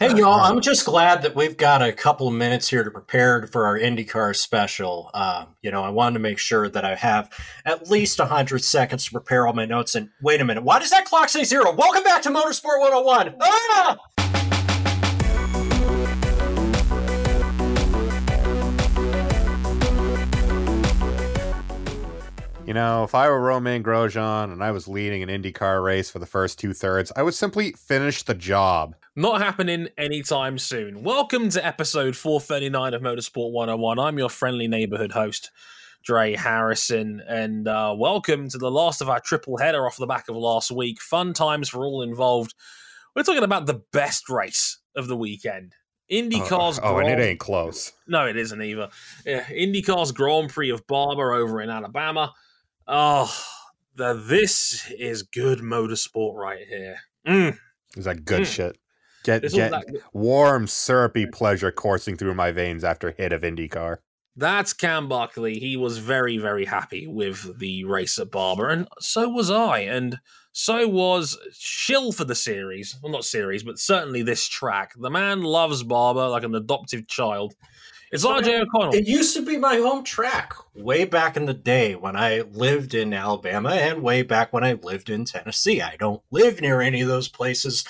Hey, 0.00 0.16
y'all, 0.16 0.40
I'm 0.40 0.62
just 0.62 0.86
glad 0.86 1.20
that 1.20 1.36
we've 1.36 1.58
got 1.58 1.82
a 1.82 1.92
couple 1.92 2.26
of 2.26 2.32
minutes 2.32 2.70
here 2.70 2.82
to 2.82 2.90
prepare 2.90 3.46
for 3.48 3.66
our 3.66 3.78
IndyCar 3.78 4.34
special. 4.34 5.10
Uh, 5.12 5.44
you 5.60 5.70
know, 5.70 5.82
I 5.82 5.90
wanted 5.90 6.14
to 6.14 6.20
make 6.20 6.38
sure 6.38 6.70
that 6.70 6.86
I 6.86 6.94
have 6.94 7.30
at 7.66 7.90
least 7.90 8.18
100 8.18 8.64
seconds 8.64 9.04
to 9.04 9.10
prepare 9.10 9.46
all 9.46 9.52
my 9.52 9.66
notes. 9.66 9.94
And 9.94 10.08
wait 10.22 10.40
a 10.40 10.44
minute, 10.46 10.64
why 10.64 10.78
does 10.78 10.88
that 10.88 11.04
clock 11.04 11.28
say 11.28 11.44
zero? 11.44 11.74
Welcome 11.74 12.02
back 12.02 12.22
to 12.22 12.30
Motorsport 12.30 12.80
101. 12.80 13.34
Ah! 13.42 13.98
You 22.70 22.74
know, 22.74 23.02
if 23.02 23.16
I 23.16 23.28
were 23.28 23.40
Romain 23.40 23.82
Grosjean 23.82 24.52
and 24.52 24.62
I 24.62 24.70
was 24.70 24.86
leading 24.86 25.24
an 25.24 25.28
IndyCar 25.28 25.82
race 25.82 26.08
for 26.08 26.20
the 26.20 26.24
first 26.24 26.56
two 26.56 26.72
thirds, 26.72 27.10
I 27.16 27.24
would 27.24 27.34
simply 27.34 27.72
finish 27.72 28.22
the 28.22 28.32
job. 28.32 28.94
Not 29.16 29.42
happening 29.42 29.88
anytime 29.98 30.56
soon. 30.56 31.02
Welcome 31.02 31.48
to 31.48 31.66
episode 31.66 32.14
439 32.14 32.94
of 32.94 33.02
Motorsport 33.02 33.50
101. 33.50 33.98
I'm 33.98 34.18
your 34.18 34.28
friendly 34.28 34.68
neighborhood 34.68 35.10
host, 35.10 35.50
Dre 36.04 36.36
Harrison, 36.36 37.20
and 37.28 37.66
uh, 37.66 37.92
welcome 37.98 38.48
to 38.50 38.56
the 38.56 38.70
last 38.70 39.00
of 39.00 39.08
our 39.08 39.18
triple 39.18 39.56
header 39.56 39.84
off 39.84 39.96
the 39.96 40.06
back 40.06 40.28
of 40.28 40.36
last 40.36 40.70
week. 40.70 41.00
Fun 41.00 41.32
times 41.32 41.68
for 41.68 41.84
all 41.84 42.02
involved. 42.02 42.54
We're 43.16 43.24
talking 43.24 43.42
about 43.42 43.66
the 43.66 43.82
best 43.92 44.30
race 44.30 44.78
of 44.94 45.08
the 45.08 45.16
weekend. 45.16 45.74
IndyCar's 46.08 46.78
oh, 46.78 46.94
oh 46.94 46.98
and 46.98 47.08
it 47.08 47.18
ain't 47.18 47.40
close. 47.40 47.90
No, 48.06 48.28
it 48.28 48.36
isn't 48.36 48.62
either. 48.62 48.90
Yeah, 49.26 49.42
IndyCar's 49.42 50.12
Grand 50.12 50.50
Prix 50.50 50.70
of 50.70 50.86
Barber 50.86 51.32
over 51.32 51.60
in 51.60 51.68
Alabama. 51.68 52.32
Oh, 52.92 53.32
the, 53.94 54.14
this 54.14 54.90
is 54.98 55.22
good 55.22 55.60
motorsport 55.60 56.34
right 56.34 56.66
here. 56.68 56.96
Mm. 57.26 57.56
Is 57.96 58.04
that 58.04 58.24
good 58.24 58.42
Mm. 58.42 58.46
shit? 58.46 58.76
Get 59.22 59.42
This 59.42 59.52
get 59.52 59.72
warm, 60.12 60.66
syrupy 60.66 61.26
pleasure 61.26 61.70
coursing 61.70 62.16
through 62.16 62.34
my 62.34 62.50
veins 62.50 62.82
after 62.82 63.12
hit 63.12 63.32
of 63.32 63.42
IndyCar. 63.42 63.98
That's 64.34 64.72
Cam 64.72 65.08
Buckley. 65.08 65.58
He 65.58 65.76
was 65.76 65.98
very, 65.98 66.38
very 66.38 66.64
happy 66.64 67.06
with 67.06 67.58
the 67.58 67.84
race 67.84 68.18
at 68.18 68.30
Barber, 68.30 68.70
and 68.70 68.88
so 68.98 69.28
was 69.28 69.50
I, 69.50 69.80
and 69.80 70.18
so 70.52 70.88
was 70.88 71.36
Shill 71.52 72.12
for 72.12 72.24
the 72.24 72.34
series. 72.34 72.96
Well, 73.02 73.12
not 73.12 73.24
series, 73.24 73.62
but 73.62 73.78
certainly 73.78 74.22
this 74.22 74.48
track. 74.48 74.92
The 74.98 75.10
man 75.10 75.42
loves 75.42 75.82
Barber 75.82 76.26
like 76.28 76.44
an 76.44 76.54
adoptive 76.54 77.06
child. 77.06 77.54
It's 78.12 78.26
RJ 78.26 78.62
O'Connell. 78.62 78.92
It 78.92 79.06
used 79.06 79.36
to 79.36 79.42
be 79.42 79.56
my 79.56 79.76
home 79.76 80.02
track 80.02 80.52
way 80.74 81.04
back 81.04 81.36
in 81.36 81.46
the 81.46 81.54
day 81.54 81.94
when 81.94 82.16
I 82.16 82.40
lived 82.40 82.92
in 82.92 83.14
Alabama 83.14 83.70
and 83.70 84.02
way 84.02 84.22
back 84.22 84.52
when 84.52 84.64
I 84.64 84.72
lived 84.72 85.08
in 85.08 85.24
Tennessee. 85.24 85.80
I 85.80 85.94
don't 85.94 86.20
live 86.32 86.60
near 86.60 86.80
any 86.80 87.02
of 87.02 87.08
those 87.08 87.28
places. 87.28 87.84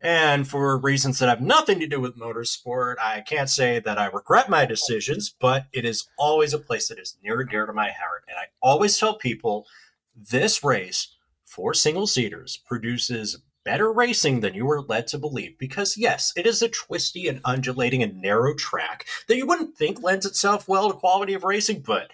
And 0.00 0.46
for 0.46 0.78
reasons 0.78 1.18
that 1.18 1.28
have 1.28 1.40
nothing 1.40 1.80
to 1.80 1.88
do 1.88 2.00
with 2.00 2.16
motorsport, 2.16 3.00
I 3.00 3.22
can't 3.22 3.50
say 3.50 3.80
that 3.80 3.98
I 3.98 4.06
regret 4.06 4.48
my 4.48 4.64
decisions, 4.64 5.34
but 5.40 5.66
it 5.72 5.84
is 5.84 6.06
always 6.16 6.54
a 6.54 6.60
place 6.60 6.86
that 6.86 7.00
is 7.00 7.16
near 7.24 7.40
and 7.40 7.50
dear 7.50 7.66
to 7.66 7.72
my 7.72 7.90
heart. 7.90 8.22
And 8.28 8.38
I 8.38 8.44
always 8.62 8.96
tell 8.96 9.18
people 9.18 9.66
this 10.14 10.62
race 10.62 11.16
for 11.44 11.74
single 11.74 12.06
seaters 12.06 12.62
produces 12.64 13.38
better 13.64 13.92
racing 13.92 14.40
than 14.40 14.54
you 14.54 14.66
were 14.66 14.82
led 14.82 15.06
to 15.08 15.18
believe. 15.18 15.58
Because, 15.58 15.96
yes, 15.96 16.32
it 16.36 16.46
is 16.46 16.62
a 16.62 16.68
twisty 16.68 17.28
and 17.28 17.40
undulating 17.44 18.02
and 18.02 18.20
narrow 18.20 18.54
track 18.54 19.06
that 19.28 19.36
you 19.36 19.46
wouldn't 19.46 19.76
think 19.76 20.02
lends 20.02 20.26
itself 20.26 20.68
well 20.68 20.90
to 20.90 20.96
quality 20.98 21.34
of 21.34 21.44
racing, 21.44 21.80
but 21.86 22.10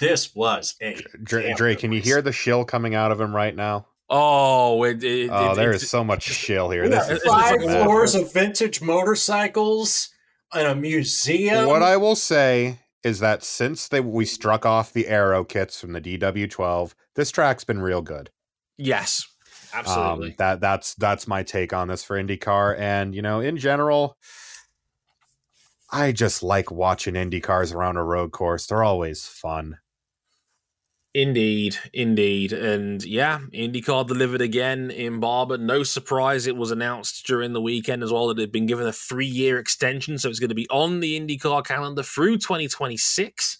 this 0.00 0.34
was 0.34 0.74
a. 0.80 0.94
Dre, 1.22 1.52
Dre 1.54 1.74
good 1.74 1.80
can 1.80 1.92
you 1.92 2.00
hear 2.00 2.22
the 2.22 2.32
shill 2.32 2.64
coming 2.64 2.94
out 2.94 3.12
of 3.12 3.20
him 3.20 3.34
right 3.34 3.54
now? 3.54 3.86
oh, 4.10 4.84
it, 4.84 5.04
it, 5.04 5.28
Oh, 5.30 5.52
it- 5.52 5.56
there 5.56 5.70
it- 5.72 5.82
is 5.82 5.90
so 5.90 6.02
much 6.02 6.22
shill 6.22 6.70
here. 6.70 6.88
This 6.88 7.10
is 7.10 7.22
five 7.24 7.60
floors 7.60 8.14
of 8.14 8.32
vintage 8.32 8.80
motorcycles 8.80 10.08
and 10.54 10.66
a 10.66 10.74
museum. 10.74 11.66
What 11.66 11.82
I 11.82 11.98
will 11.98 12.16
say 12.16 12.78
is 13.04 13.20
that 13.20 13.42
since 13.44 13.86
they 13.86 14.00
we 14.00 14.24
struck 14.24 14.64
off 14.64 14.94
the 14.94 15.08
aero 15.08 15.44
kits 15.44 15.78
from 15.80 15.92
the 15.92 16.00
DW12, 16.00 16.94
this 17.16 17.30
track's 17.30 17.64
been 17.64 17.80
real 17.82 18.00
good. 18.00 18.30
Yes, 18.78 19.26
absolutely. 19.72 20.30
Um, 20.30 20.34
that 20.38 20.60
that's 20.60 20.94
that's 20.94 21.26
my 21.26 21.42
take 21.42 21.72
on 21.72 21.88
this 21.88 22.04
for 22.04 22.22
IndyCar, 22.22 22.78
and 22.78 23.14
you 23.14 23.22
know, 23.22 23.40
in 23.40 23.56
general, 23.56 24.16
I 25.90 26.12
just 26.12 26.42
like 26.42 26.70
watching 26.70 27.14
IndyCars 27.14 27.74
around 27.74 27.96
a 27.96 28.04
road 28.04 28.32
course. 28.32 28.66
They're 28.66 28.84
always 28.84 29.26
fun. 29.26 29.78
Indeed, 31.14 31.76
indeed. 31.94 32.52
And 32.52 33.02
yeah, 33.02 33.40
IndyCar 33.54 34.06
delivered 34.06 34.42
again 34.42 34.90
in 34.90 35.20
Barber. 35.20 35.56
No 35.56 35.82
surprise, 35.82 36.46
it 36.46 36.56
was 36.56 36.70
announced 36.70 37.26
during 37.26 37.54
the 37.54 37.62
weekend 37.62 38.02
as 38.02 38.12
well 38.12 38.28
that 38.28 38.38
it 38.38 38.42
had 38.42 38.52
been 38.52 38.66
given 38.66 38.86
a 38.86 38.92
three 38.92 39.26
year 39.26 39.58
extension. 39.58 40.18
So 40.18 40.28
it's 40.28 40.38
going 40.38 40.50
to 40.50 40.54
be 40.54 40.68
on 40.68 41.00
the 41.00 41.18
IndyCar 41.18 41.64
calendar 41.64 42.02
through 42.02 42.36
2026. 42.38 43.58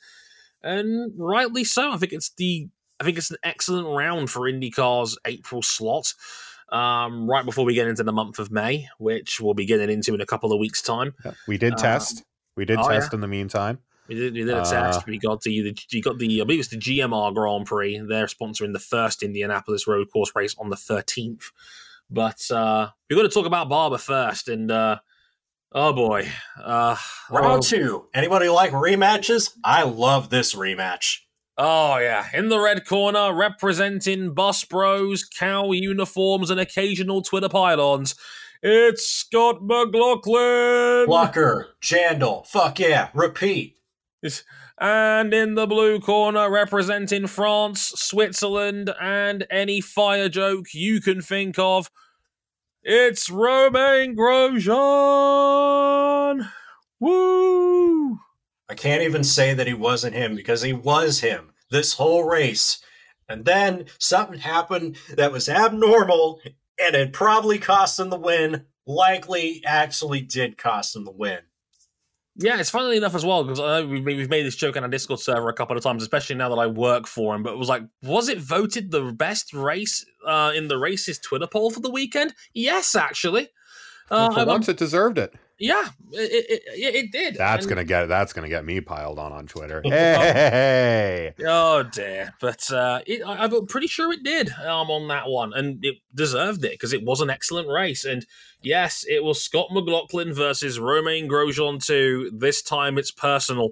And 0.62 1.12
rightly 1.16 1.64
so. 1.64 1.92
I 1.92 1.96
think 1.96 2.12
it's 2.12 2.30
the. 2.36 2.68
I 3.00 3.04
think 3.04 3.18
it's 3.18 3.30
an 3.30 3.36
excellent 3.42 3.86
round 3.88 4.30
for 4.30 4.40
IndyCar's 4.42 5.18
April 5.24 5.62
slot. 5.62 6.12
Um, 6.70 7.30
right 7.30 7.46
before 7.46 7.64
we 7.64 7.72
get 7.72 7.88
into 7.88 8.02
the 8.04 8.12
month 8.12 8.38
of 8.38 8.50
May, 8.50 8.88
which 8.98 9.40
we'll 9.40 9.54
be 9.54 9.64
getting 9.64 9.88
into 9.88 10.12
in 10.14 10.20
a 10.20 10.26
couple 10.26 10.52
of 10.52 10.58
weeks' 10.58 10.82
time. 10.82 11.14
We 11.46 11.56
did 11.56 11.74
Uh, 11.74 11.76
test. 11.76 12.22
We 12.56 12.66
did 12.66 12.78
oh, 12.78 12.86
test 12.88 13.14
in 13.14 13.20
the 13.20 13.28
meantime. 13.28 13.78
We 14.06 14.14
did, 14.16 14.34
we 14.34 14.40
did 14.40 14.50
a 14.50 14.58
Uh, 14.58 14.70
test. 14.70 15.06
We 15.06 15.18
got 15.18 15.40
the, 15.42 15.62
the 15.62 15.76
you 15.90 16.02
got 16.02 16.18
the 16.18 16.42
I 16.42 16.44
believe 16.44 16.60
it's 16.60 16.68
the 16.68 16.76
GMR 16.76 17.32
Grand 17.34 17.64
Prix. 17.66 17.98
They're 18.06 18.26
sponsoring 18.26 18.74
the 18.74 18.78
first 18.78 19.22
Indianapolis 19.22 19.86
road 19.86 20.10
course 20.12 20.32
race 20.34 20.54
on 20.58 20.68
the 20.68 20.76
13th. 20.76 21.44
But 22.10 22.50
uh 22.50 22.88
we're 23.08 23.16
going 23.16 23.28
to 23.28 23.34
talk 23.34 23.46
about 23.46 23.68
Barber 23.70 23.98
first, 23.98 24.48
and 24.48 24.70
uh 24.70 24.98
oh 25.72 25.92
boy, 25.94 26.28
uh 26.62 26.96
Round 27.30 27.58
oh, 27.58 27.60
two. 27.60 28.06
Anybody 28.12 28.48
like 28.48 28.72
rematches? 28.72 29.56
I 29.64 29.84
love 29.84 30.28
this 30.30 30.54
rematch. 30.54 31.20
Oh 31.58 31.98
yeah, 31.98 32.26
in 32.32 32.48
the 32.48 32.58
red 32.58 32.86
corner, 32.86 33.34
representing 33.34 34.32
Bus 34.32 34.64
Bros, 34.64 35.24
cow 35.24 35.72
uniforms, 35.72 36.48
and 36.50 36.58
occasional 36.58 37.20
Twitter 37.20 37.48
pylons. 37.50 38.14
It's 38.62 39.06
Scott 39.06 39.62
McLaughlin. 39.62 41.06
Blocker, 41.06 41.76
Jandal, 41.82 42.46
fuck 42.46 42.78
yeah, 42.78 43.10
repeat. 43.12 43.76
And 44.80 45.34
in 45.34 45.54
the 45.54 45.66
blue 45.66 45.98
corner, 46.00 46.48
representing 46.48 47.26
France, 47.26 47.92
Switzerland, 47.96 48.94
and 49.00 49.44
any 49.50 49.80
fire 49.80 50.28
joke 50.28 50.66
you 50.72 51.00
can 51.00 51.20
think 51.20 51.58
of, 51.58 51.90
it's 52.82 53.28
Romain 53.28 54.16
Grosjean. 54.16 54.68
Woo! 57.00 58.20
I 58.68 58.74
can't 58.74 59.02
even 59.02 59.24
say 59.24 59.54
that 59.54 59.66
he 59.66 59.74
wasn't 59.74 60.14
him 60.14 60.34
because 60.36 60.62
he 60.62 60.72
was 60.72 61.20
him 61.20 61.52
this 61.70 61.94
whole 61.94 62.24
race. 62.24 62.80
And 63.28 63.44
then 63.44 63.86
something 63.98 64.38
happened 64.40 64.96
that 65.16 65.32
was 65.32 65.48
abnormal 65.48 66.40
and 66.78 66.94
it 66.94 67.12
probably 67.12 67.58
cost 67.58 67.98
him 67.98 68.10
the 68.10 68.18
win. 68.18 68.66
Likely 68.86 69.62
actually 69.66 70.20
did 70.22 70.56
cost 70.56 70.96
him 70.96 71.04
the 71.04 71.10
win. 71.12 71.40
Yeah, 72.40 72.58
it's 72.60 72.70
funnily 72.70 72.96
enough 72.96 73.14
as 73.16 73.24
well 73.26 73.42
because 73.42 73.58
I 73.58 73.80
know 73.80 73.86
we've, 73.88 74.04
we've 74.04 74.30
made 74.30 74.46
this 74.46 74.54
joke 74.54 74.76
on 74.76 74.84
our 74.84 74.88
Discord 74.88 75.18
server 75.20 75.48
a 75.48 75.52
couple 75.52 75.76
of 75.76 75.82
times, 75.82 76.02
especially 76.02 76.36
now 76.36 76.48
that 76.50 76.60
I 76.60 76.68
work 76.68 77.06
for 77.08 77.34
him. 77.34 77.42
But 77.42 77.52
it 77.54 77.58
was 77.58 77.68
like, 77.68 77.82
was 78.02 78.28
it 78.28 78.38
voted 78.38 78.90
the 78.92 79.12
best 79.12 79.52
race 79.52 80.06
uh, 80.26 80.52
in 80.54 80.68
the 80.68 80.78
race's 80.78 81.18
Twitter 81.18 81.48
poll 81.48 81.70
for 81.70 81.80
the 81.80 81.90
weekend? 81.90 82.34
Yes, 82.54 82.94
actually. 82.94 83.48
Uh, 84.10 84.26
And 84.26 84.34
for 84.34 84.38
I'm- 84.40 84.48
once, 84.48 84.68
it 84.68 84.76
deserved 84.76 85.18
it. 85.18 85.34
Yeah, 85.58 85.88
it, 86.12 86.46
it, 86.50 86.62
it, 86.66 86.94
it 86.94 87.12
did. 87.12 87.34
That's 87.34 87.64
And- 87.64 87.68
gonna 87.70 87.84
get 87.84 88.06
that's 88.06 88.32
gonna 88.32 88.48
get 88.48 88.64
me 88.64 88.80
piled 88.80 89.18
on 89.18 89.32
on 89.32 89.46
Twitter. 89.46 89.82
Hey, 89.88 91.34
Oh 91.46 91.82
dear, 91.82 92.34
but 92.40 92.70
uh, 92.70 93.00
it, 93.06 93.22
I, 93.26 93.44
I'm 93.44 93.66
pretty 93.66 93.86
sure 93.86 94.12
it 94.12 94.22
did 94.22 94.50
I'm 94.60 94.68
um, 94.68 94.90
on 94.90 95.08
that 95.08 95.28
one, 95.28 95.52
and 95.54 95.84
it 95.84 95.96
deserved 96.14 96.64
it 96.64 96.72
because 96.72 96.92
it 96.92 97.02
was 97.04 97.20
an 97.20 97.30
excellent 97.30 97.68
race. 97.68 98.04
And 98.04 98.24
yes, 98.62 99.04
it 99.08 99.22
was 99.24 99.42
Scott 99.42 99.68
McLaughlin 99.72 100.32
versus 100.32 100.78
Romain 100.78 101.28
Grosjean 101.28 101.84
two. 101.84 102.30
This 102.32 102.62
time 102.62 102.96
it's 102.98 103.10
personal, 103.10 103.70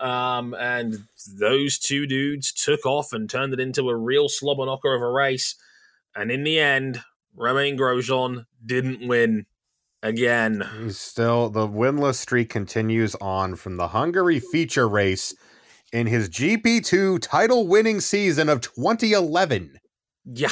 um, 0.00 0.54
and 0.54 1.04
those 1.38 1.78
two 1.78 2.06
dudes 2.06 2.52
took 2.52 2.84
off 2.84 3.12
and 3.12 3.28
turned 3.30 3.52
it 3.54 3.60
into 3.60 3.88
a 3.88 3.96
real 3.96 4.28
slobber 4.28 4.66
knocker 4.66 4.94
of 4.94 5.02
a 5.02 5.10
race. 5.10 5.54
And 6.14 6.30
in 6.30 6.44
the 6.44 6.58
end, 6.58 7.02
Romain 7.34 7.78
Grosjean 7.78 8.44
didn't 8.64 9.06
win 9.08 9.46
again. 10.02 10.68
He's 10.82 10.98
still 10.98 11.48
the 11.48 11.68
winless 11.68 12.16
streak 12.16 12.48
continues 12.50 13.14
on 13.16 13.56
from 13.56 13.76
the 13.76 13.88
Hungary 13.88 14.40
feature 14.40 14.88
race 14.88 15.34
in 15.92 16.06
his 16.06 16.28
GP2 16.28 17.20
title 17.20 17.66
winning 17.66 18.00
season 18.00 18.48
of 18.48 18.60
2011. 18.60 19.78
Yeah. 20.24 20.48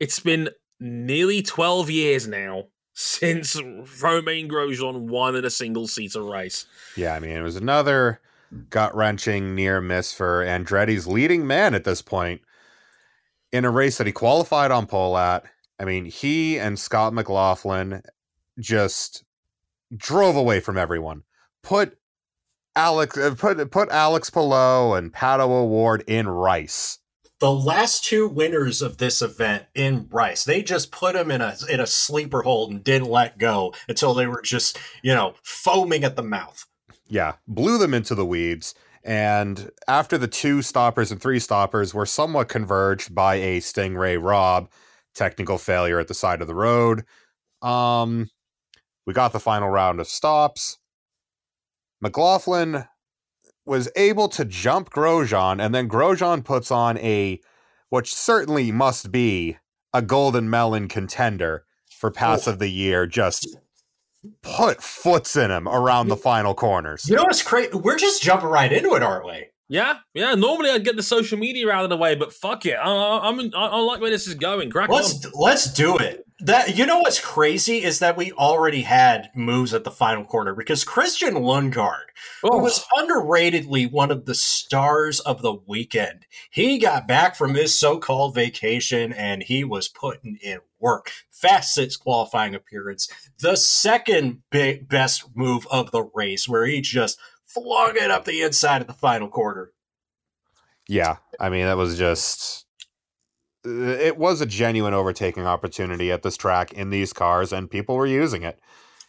It's 0.00 0.20
been 0.20 0.50
nearly 0.80 1.42
12 1.42 1.90
years 1.90 2.28
now 2.28 2.64
since 2.94 3.60
Romain 4.02 4.48
Grosjean 4.48 5.08
won 5.08 5.36
in 5.36 5.44
a 5.44 5.50
single 5.50 5.86
seater 5.86 6.22
race. 6.22 6.66
Yeah, 6.96 7.14
I 7.14 7.20
mean, 7.20 7.30
it 7.30 7.42
was 7.42 7.56
another 7.56 8.20
gut 8.70 8.94
wrenching 8.94 9.54
near 9.54 9.80
miss 9.80 10.12
for 10.12 10.44
Andretti's 10.44 11.06
leading 11.06 11.46
man 11.46 11.74
at 11.74 11.84
this 11.84 12.02
point 12.02 12.40
in 13.52 13.64
a 13.64 13.70
race 13.70 13.98
that 13.98 14.06
he 14.06 14.12
qualified 14.12 14.70
on 14.70 14.86
pole 14.86 15.16
at. 15.16 15.44
I 15.80 15.84
mean, 15.84 16.06
he 16.06 16.58
and 16.58 16.78
Scott 16.78 17.12
McLaughlin 17.12 18.02
just 18.58 19.24
drove 19.96 20.36
away 20.36 20.60
from 20.60 20.76
everyone. 20.76 21.22
Put 21.62 21.98
Alex 22.76 23.16
uh, 23.16 23.34
put 23.36 23.70
put 23.70 23.90
Alex 23.90 24.30
Palou 24.30 24.94
and 24.94 25.12
Pato 25.12 25.48
O'Ward 25.48 26.04
in 26.06 26.28
Rice. 26.28 26.98
The 27.40 27.52
last 27.52 28.04
two 28.04 28.28
winners 28.28 28.82
of 28.82 28.98
this 28.98 29.22
event 29.22 29.66
in 29.74 30.08
Rice, 30.10 30.44
they 30.44 30.62
just 30.62 30.90
put 30.90 31.14
them 31.14 31.30
in 31.30 31.40
a 31.40 31.54
in 31.68 31.80
a 31.80 31.86
sleeper 31.86 32.42
hold 32.42 32.70
and 32.70 32.82
didn't 32.82 33.08
let 33.08 33.38
go 33.38 33.74
until 33.88 34.14
they 34.14 34.26
were 34.26 34.42
just, 34.42 34.78
you 35.02 35.14
know, 35.14 35.34
foaming 35.42 36.04
at 36.04 36.16
the 36.16 36.22
mouth. 36.22 36.66
Yeah, 37.08 37.34
blew 37.46 37.78
them 37.78 37.94
into 37.94 38.14
the 38.14 38.26
weeds. 38.26 38.74
And 39.04 39.70
after 39.86 40.18
the 40.18 40.28
two 40.28 40.60
stoppers 40.62 41.10
and 41.10 41.20
three 41.20 41.38
stoppers 41.38 41.94
were 41.94 42.06
somewhat 42.06 42.48
converged 42.48 43.14
by 43.14 43.36
a 43.36 43.60
Sting 43.60 43.96
Ray 43.96 44.16
Robb 44.16 44.68
technical 45.14 45.58
failure 45.58 45.98
at 45.98 46.08
the 46.08 46.14
side 46.14 46.40
of 46.40 46.46
the 46.46 46.54
road. 46.54 47.04
Um, 47.62 48.28
we 49.08 49.14
got 49.14 49.32
the 49.32 49.40
final 49.40 49.70
round 49.70 50.00
of 50.00 50.06
stops. 50.06 50.76
McLaughlin 52.02 52.84
was 53.64 53.88
able 53.96 54.28
to 54.28 54.44
jump 54.44 54.90
Grosjean, 54.90 55.64
and 55.64 55.74
then 55.74 55.88
Grosjean 55.88 56.44
puts 56.44 56.70
on 56.70 56.98
a, 56.98 57.40
which 57.88 58.14
certainly 58.14 58.70
must 58.70 59.10
be 59.10 59.56
a 59.94 60.02
golden 60.02 60.50
melon 60.50 60.88
contender 60.88 61.64
for 61.90 62.10
pass 62.10 62.46
Oh. 62.46 62.52
of 62.52 62.58
the 62.58 62.68
year. 62.68 63.06
Just 63.06 63.56
put 64.42 64.82
foots 64.82 65.36
in 65.36 65.50
him 65.50 65.66
around 65.66 66.08
the 66.08 66.16
final 66.16 66.52
corners. 66.54 67.08
You 67.08 67.16
know 67.16 67.22
what's 67.22 67.42
crazy? 67.42 67.70
We're 67.72 67.96
just 67.96 68.22
jumping 68.22 68.50
right 68.50 68.70
into 68.70 68.94
it, 68.94 69.02
aren't 69.02 69.24
we? 69.24 69.46
Yeah, 69.68 69.98
yeah. 70.14 70.34
Normally 70.34 70.70
I'd 70.70 70.84
get 70.84 70.96
the 70.96 71.02
social 71.02 71.38
media 71.38 71.70
out 71.70 71.84
of 71.84 71.90
the 71.90 71.96
way, 71.96 72.14
but 72.14 72.32
fuck 72.32 72.64
it. 72.64 72.74
I, 72.74 73.20
I'm, 73.22 73.38
I, 73.54 73.66
I 73.66 73.78
like 73.80 74.00
where 74.00 74.10
this 74.10 74.26
is 74.26 74.34
going. 74.34 74.70
Crack 74.70 74.88
on. 74.88 74.96
Let's 74.96 75.26
let's 75.34 75.72
do 75.72 75.96
it. 75.98 76.24
That 76.40 76.78
you 76.78 76.86
know 76.86 76.98
what's 76.98 77.20
crazy 77.20 77.82
is 77.82 77.98
that 77.98 78.16
we 78.16 78.30
already 78.32 78.82
had 78.82 79.28
moves 79.34 79.74
at 79.74 79.82
the 79.84 79.90
final 79.90 80.24
corner 80.24 80.54
because 80.54 80.84
Christian 80.84 81.34
Lundgaard, 81.34 82.06
who 82.42 82.50
Oh, 82.52 82.62
was 82.62 82.86
underratedly 82.96 83.90
one 83.90 84.10
of 84.12 84.24
the 84.24 84.36
stars 84.36 85.18
of 85.20 85.42
the 85.42 85.54
weekend, 85.66 86.26
he 86.50 86.78
got 86.78 87.08
back 87.08 87.34
from 87.34 87.54
his 87.54 87.74
so-called 87.74 88.36
vacation 88.36 89.12
and 89.12 89.42
he 89.42 89.64
was 89.64 89.88
putting 89.88 90.38
in 90.40 90.60
work. 90.78 91.10
Fast 91.30 91.74
six 91.74 91.96
qualifying 91.96 92.54
appearance, 92.54 93.08
the 93.40 93.56
second 93.56 94.42
big 94.50 94.88
best 94.88 95.24
move 95.34 95.66
of 95.72 95.90
the 95.90 96.04
race, 96.14 96.48
where 96.48 96.66
he 96.66 96.80
just 96.80 97.18
flung 97.48 97.96
it 97.96 98.10
up 98.10 98.24
the 98.24 98.42
inside 98.42 98.80
of 98.80 98.86
the 98.86 98.92
final 98.94 99.28
quarter. 99.28 99.72
Yeah, 100.88 101.16
I 101.38 101.48
mean 101.48 101.66
that 101.66 101.76
was 101.76 101.98
just 101.98 102.66
uh, 103.66 103.70
it 103.70 104.16
was 104.16 104.40
a 104.40 104.46
genuine 104.46 104.94
overtaking 104.94 105.46
opportunity 105.46 106.12
at 106.12 106.22
this 106.22 106.36
track 106.36 106.72
in 106.72 106.90
these 106.90 107.12
cars, 107.12 107.52
and 107.52 107.70
people 107.70 107.96
were 107.96 108.06
using 108.06 108.42
it. 108.42 108.60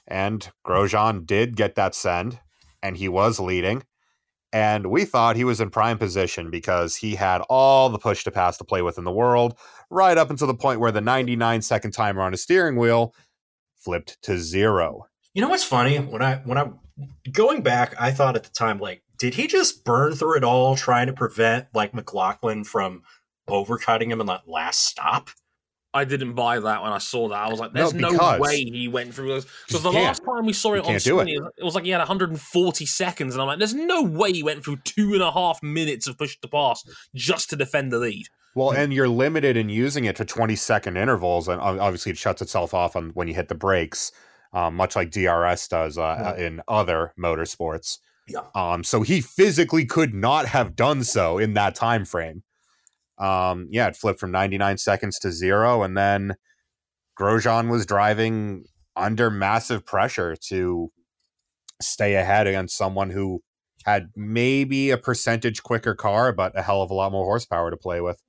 And 0.07 0.49
Grosjean 0.65 1.25
did 1.25 1.55
get 1.55 1.75
that 1.75 1.95
send, 1.95 2.39
and 2.81 2.97
he 2.97 3.07
was 3.07 3.39
leading. 3.39 3.83
And 4.51 4.87
we 4.87 5.05
thought 5.05 5.35
he 5.35 5.43
was 5.43 5.61
in 5.61 5.69
prime 5.69 5.99
position 5.99 6.49
because 6.49 6.95
he 6.95 7.15
had 7.15 7.41
all 7.49 7.89
the 7.89 7.99
push 7.99 8.23
to 8.23 8.31
pass 8.31 8.57
to 8.57 8.63
play 8.63 8.81
with 8.81 8.97
in 8.97 9.03
the 9.03 9.11
world, 9.11 9.55
right 9.91 10.17
up 10.17 10.31
until 10.31 10.47
the 10.47 10.55
point 10.55 10.79
where 10.79 10.91
the 10.91 11.01
99 11.01 11.61
second 11.61 11.91
timer 11.91 12.21
on 12.21 12.31
his 12.31 12.41
steering 12.41 12.75
wheel 12.75 13.13
flipped 13.77 14.19
to 14.23 14.39
zero. 14.39 15.05
You 15.35 15.43
know 15.43 15.49
what's 15.49 15.63
funny? 15.63 15.97
When 15.97 16.23
I 16.23 16.37
when 16.37 16.57
I 16.57 16.71
going 17.31 17.61
back, 17.61 17.95
I 17.99 18.11
thought 18.11 18.35
at 18.35 18.43
the 18.43 18.49
time, 18.49 18.79
like, 18.79 19.01
did 19.17 19.35
he 19.35 19.47
just 19.47 19.83
burn 19.83 20.13
through 20.15 20.37
it 20.37 20.43
all 20.43 20.75
trying 20.75 21.07
to 21.07 21.13
prevent 21.13 21.67
like 21.73 21.93
McLaughlin 21.93 22.63
from 22.63 23.03
overcutting 23.49 24.11
him 24.11 24.21
in 24.21 24.27
that 24.27 24.47
last 24.47 24.83
stop? 24.85 25.29
I 25.91 26.05
didn't 26.05 26.33
buy 26.33 26.59
that 26.59 26.83
when 26.83 26.91
I 26.91 26.99
saw 26.99 27.29
that. 27.29 27.37
I 27.37 27.49
was 27.49 27.59
like, 27.59 27.73
"There's 27.73 27.95
no, 27.95 28.11
because- 28.11 28.39
way 28.39 28.63
he 28.63 28.87
went 28.87 29.13
through 29.13 29.29
those." 29.29 29.47
Because 29.67 29.81
the 29.81 29.91
last 29.91 30.23
time 30.23 30.45
we 30.45 30.53
saw 30.53 30.73
it 30.75 30.79
on 30.79 30.85
can't 30.85 31.03
do 31.03 31.19
it. 31.19 31.29
it 31.29 31.63
was 31.63 31.73
like 31.73 31.83
he 31.83 31.89
had 31.89 31.97
140 31.97 32.85
seconds, 32.85 33.33
and 33.33 33.41
I'm 33.41 33.47
like, 33.47 33.57
"There's 33.57 33.73
no 33.73 34.03
way 34.03 34.31
he 34.31 34.43
went 34.43 34.63
through 34.63 34.77
two 34.83 35.13
and 35.13 35.23
a 35.23 35.31
half 35.31 35.63
minutes 35.63 36.07
of 36.07 36.17
push 36.17 36.37
to 36.39 36.47
pass 36.47 36.83
just 37.15 37.49
to 37.49 37.55
defend 37.55 37.91
the 37.91 37.97
lead." 37.97 38.27
Well, 38.53 38.71
and 38.71 38.93
you're 38.93 39.09
limited 39.09 39.57
in 39.57 39.69
using 39.69 40.05
it 40.05 40.15
to 40.17 40.25
20 40.25 40.55
second 40.55 40.97
intervals, 40.97 41.47
and 41.47 41.59
obviously 41.59 42.11
it 42.11 42.17
shuts 42.17 42.41
itself 42.41 42.73
off 42.73 42.95
on 42.95 43.09
when 43.11 43.27
you 43.27 43.33
hit 43.33 43.47
the 43.47 43.55
brakes, 43.55 44.11
um, 44.53 44.75
much 44.75 44.95
like 44.95 45.11
DRS 45.11 45.67
does 45.67 45.97
uh, 45.97 46.35
in 46.37 46.61
other 46.67 47.13
motorsports. 47.19 47.99
Yeah. 48.27 48.45
Um, 48.53 48.83
so 48.83 49.01
he 49.01 49.21
physically 49.21 49.85
could 49.85 50.13
not 50.13 50.45
have 50.47 50.75
done 50.75 51.03
so 51.03 51.37
in 51.37 51.53
that 51.53 51.75
time 51.75 52.05
frame. 52.05 52.43
Um, 53.17 53.67
yeah, 53.69 53.87
it 53.87 53.95
flipped 53.95 54.19
from 54.19 54.31
99 54.31 54.77
seconds 54.77 55.19
to 55.19 55.31
zero, 55.31 55.83
and 55.83 55.97
then 55.97 56.35
Grosjean 57.19 57.69
was 57.69 57.85
driving 57.85 58.65
under 58.95 59.29
massive 59.29 59.85
pressure 59.85 60.35
to 60.47 60.91
stay 61.81 62.15
ahead 62.15 62.47
against 62.47 62.77
someone 62.77 63.09
who 63.09 63.41
had 63.85 64.09
maybe 64.15 64.89
a 64.89 64.97
percentage 64.97 65.63
quicker 65.63 65.95
car, 65.95 66.31
but 66.31 66.57
a 66.57 66.61
hell 66.61 66.81
of 66.81 66.91
a 66.91 66.93
lot 66.93 67.11
more 67.11 67.25
horsepower 67.25 67.71
to 67.71 67.77
play 67.77 68.01
with. 68.01 68.21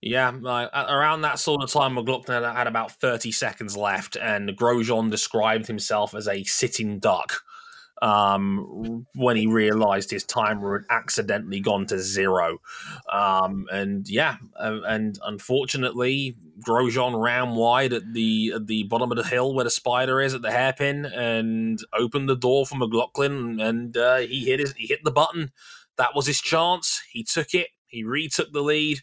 Yeah, 0.00 0.30
like, 0.40 0.70
around 0.72 1.22
that 1.22 1.40
sort 1.40 1.62
of 1.62 1.72
time, 1.72 1.94
McLaughlin 1.94 2.44
had, 2.44 2.68
about 2.68 2.92
30 2.92 3.32
seconds 3.32 3.76
left, 3.76 4.16
and 4.16 4.48
Grosjean 4.50 5.10
described 5.10 5.66
himself 5.66 6.14
as 6.14 6.28
a 6.28 6.44
sitting 6.44 7.00
duck 7.00 7.42
um, 8.00 9.06
when 9.16 9.36
he 9.36 9.48
realized 9.48 10.10
his 10.10 10.22
timer 10.22 10.78
had 10.78 10.96
accidentally 10.96 11.58
gone 11.58 11.84
to 11.86 11.98
zero. 11.98 12.58
Um, 13.12 13.66
and 13.72 14.08
yeah, 14.08 14.36
uh, 14.58 14.80
and 14.86 15.18
unfortunately, 15.24 16.36
Grosjean 16.60 17.20
ran 17.20 17.56
wide 17.56 17.92
at 17.92 18.12
the 18.12 18.52
at 18.54 18.68
the 18.68 18.84
bottom 18.84 19.10
of 19.10 19.16
the 19.18 19.24
hill 19.24 19.52
where 19.52 19.64
the 19.64 19.70
spider 19.70 20.20
is 20.20 20.32
at 20.32 20.42
the 20.42 20.52
hairpin 20.52 21.06
and 21.06 21.80
opened 21.92 22.28
the 22.28 22.36
door 22.36 22.66
for 22.66 22.76
McLaughlin, 22.76 23.60
and 23.60 23.96
uh, 23.96 24.18
he 24.18 24.44
hit 24.44 24.60
his 24.60 24.74
he 24.74 24.86
hit 24.86 25.00
the 25.02 25.10
button. 25.10 25.50
That 25.96 26.14
was 26.14 26.26
his 26.26 26.40
chance. 26.40 27.02
He 27.10 27.24
took 27.24 27.52
it. 27.52 27.68
He 27.86 28.04
retook 28.04 28.52
the 28.52 28.62
lead 28.62 29.00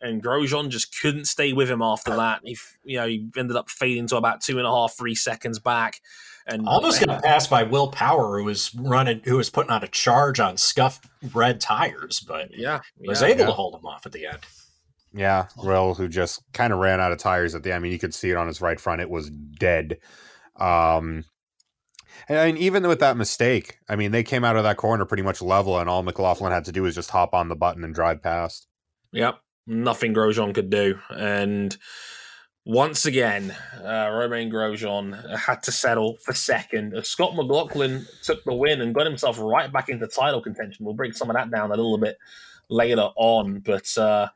and 0.00 0.22
Grosjean 0.22 0.68
just 0.68 1.00
couldn't 1.00 1.26
stay 1.26 1.52
with 1.52 1.70
him 1.70 1.82
after 1.82 2.16
that. 2.16 2.40
He, 2.44 2.56
you 2.84 2.98
know, 2.98 3.06
he 3.06 3.28
ended 3.36 3.56
up 3.56 3.70
fading 3.70 4.06
to 4.08 4.16
about 4.16 4.40
two 4.40 4.58
and 4.58 4.66
a 4.66 4.70
half, 4.70 4.96
three 4.96 5.14
seconds 5.14 5.58
back, 5.58 6.00
and 6.46 6.66
Almost 6.68 7.04
got 7.04 7.24
passed 7.24 7.50
by 7.50 7.64
Will 7.64 7.88
Power, 7.88 8.38
who 8.38 8.44
was 8.44 8.72
running, 8.74 9.20
who 9.24 9.36
was 9.36 9.50
putting 9.50 9.72
on 9.72 9.82
a 9.82 9.88
charge 9.88 10.38
on 10.38 10.56
scuffed 10.56 11.06
red 11.34 11.60
tires, 11.60 12.20
but 12.20 12.56
yeah, 12.56 12.80
was 13.00 13.22
able 13.22 13.40
yeah. 13.40 13.46
to 13.46 13.52
hold 13.52 13.74
him 13.74 13.84
off 13.84 14.06
at 14.06 14.12
the 14.12 14.26
end. 14.26 14.38
Yeah, 15.12 15.46
Rill, 15.62 15.94
who 15.94 16.08
just 16.08 16.40
kind 16.52 16.72
of 16.72 16.78
ran 16.78 17.00
out 17.00 17.10
of 17.10 17.18
tires 17.18 17.54
at 17.54 17.64
the 17.64 17.70
end. 17.70 17.76
I 17.76 17.78
mean, 17.80 17.92
you 17.92 17.98
could 17.98 18.14
see 18.14 18.30
it 18.30 18.36
on 18.36 18.46
his 18.46 18.60
right 18.60 18.78
front. 18.78 19.00
It 19.00 19.10
was 19.10 19.30
dead. 19.30 19.98
Um, 20.54 21.24
and 22.28 22.38
I 22.38 22.46
mean, 22.46 22.58
even 22.58 22.86
with 22.86 23.00
that 23.00 23.16
mistake, 23.16 23.78
I 23.88 23.96
mean, 23.96 24.12
they 24.12 24.22
came 24.22 24.44
out 24.44 24.56
of 24.56 24.62
that 24.62 24.76
corner 24.76 25.04
pretty 25.04 25.24
much 25.24 25.42
level, 25.42 25.78
and 25.78 25.90
all 25.90 26.04
McLaughlin 26.04 26.52
had 26.52 26.66
to 26.66 26.72
do 26.72 26.82
was 26.82 26.94
just 26.94 27.10
hop 27.10 27.34
on 27.34 27.48
the 27.48 27.56
button 27.56 27.82
and 27.82 27.94
drive 27.94 28.22
past. 28.22 28.68
Yep, 29.12 29.40
nothing 29.66 30.14
Grosjean 30.14 30.54
could 30.54 30.70
do, 30.70 30.98
and 31.10 31.76
once 32.64 33.06
again, 33.06 33.54
uh, 33.80 34.10
Romain 34.12 34.50
Grosjean 34.50 35.36
had 35.38 35.62
to 35.62 35.72
settle 35.72 36.16
for 36.20 36.34
second. 36.34 36.94
Uh, 36.96 37.02
Scott 37.02 37.36
McLaughlin 37.36 38.04
took 38.24 38.42
the 38.42 38.52
win 38.54 38.80
and 38.80 38.92
got 38.92 39.06
himself 39.06 39.38
right 39.38 39.72
back 39.72 39.88
into 39.88 40.06
title 40.08 40.40
contention. 40.42 40.84
We'll 40.84 40.94
break 40.94 41.14
some 41.14 41.30
of 41.30 41.36
that 41.36 41.50
down 41.52 41.70
a 41.70 41.76
little 41.76 41.96
bit 41.96 42.18
later 42.68 43.08
on, 43.14 43.60
but 43.60 43.96
uh, 43.96 44.30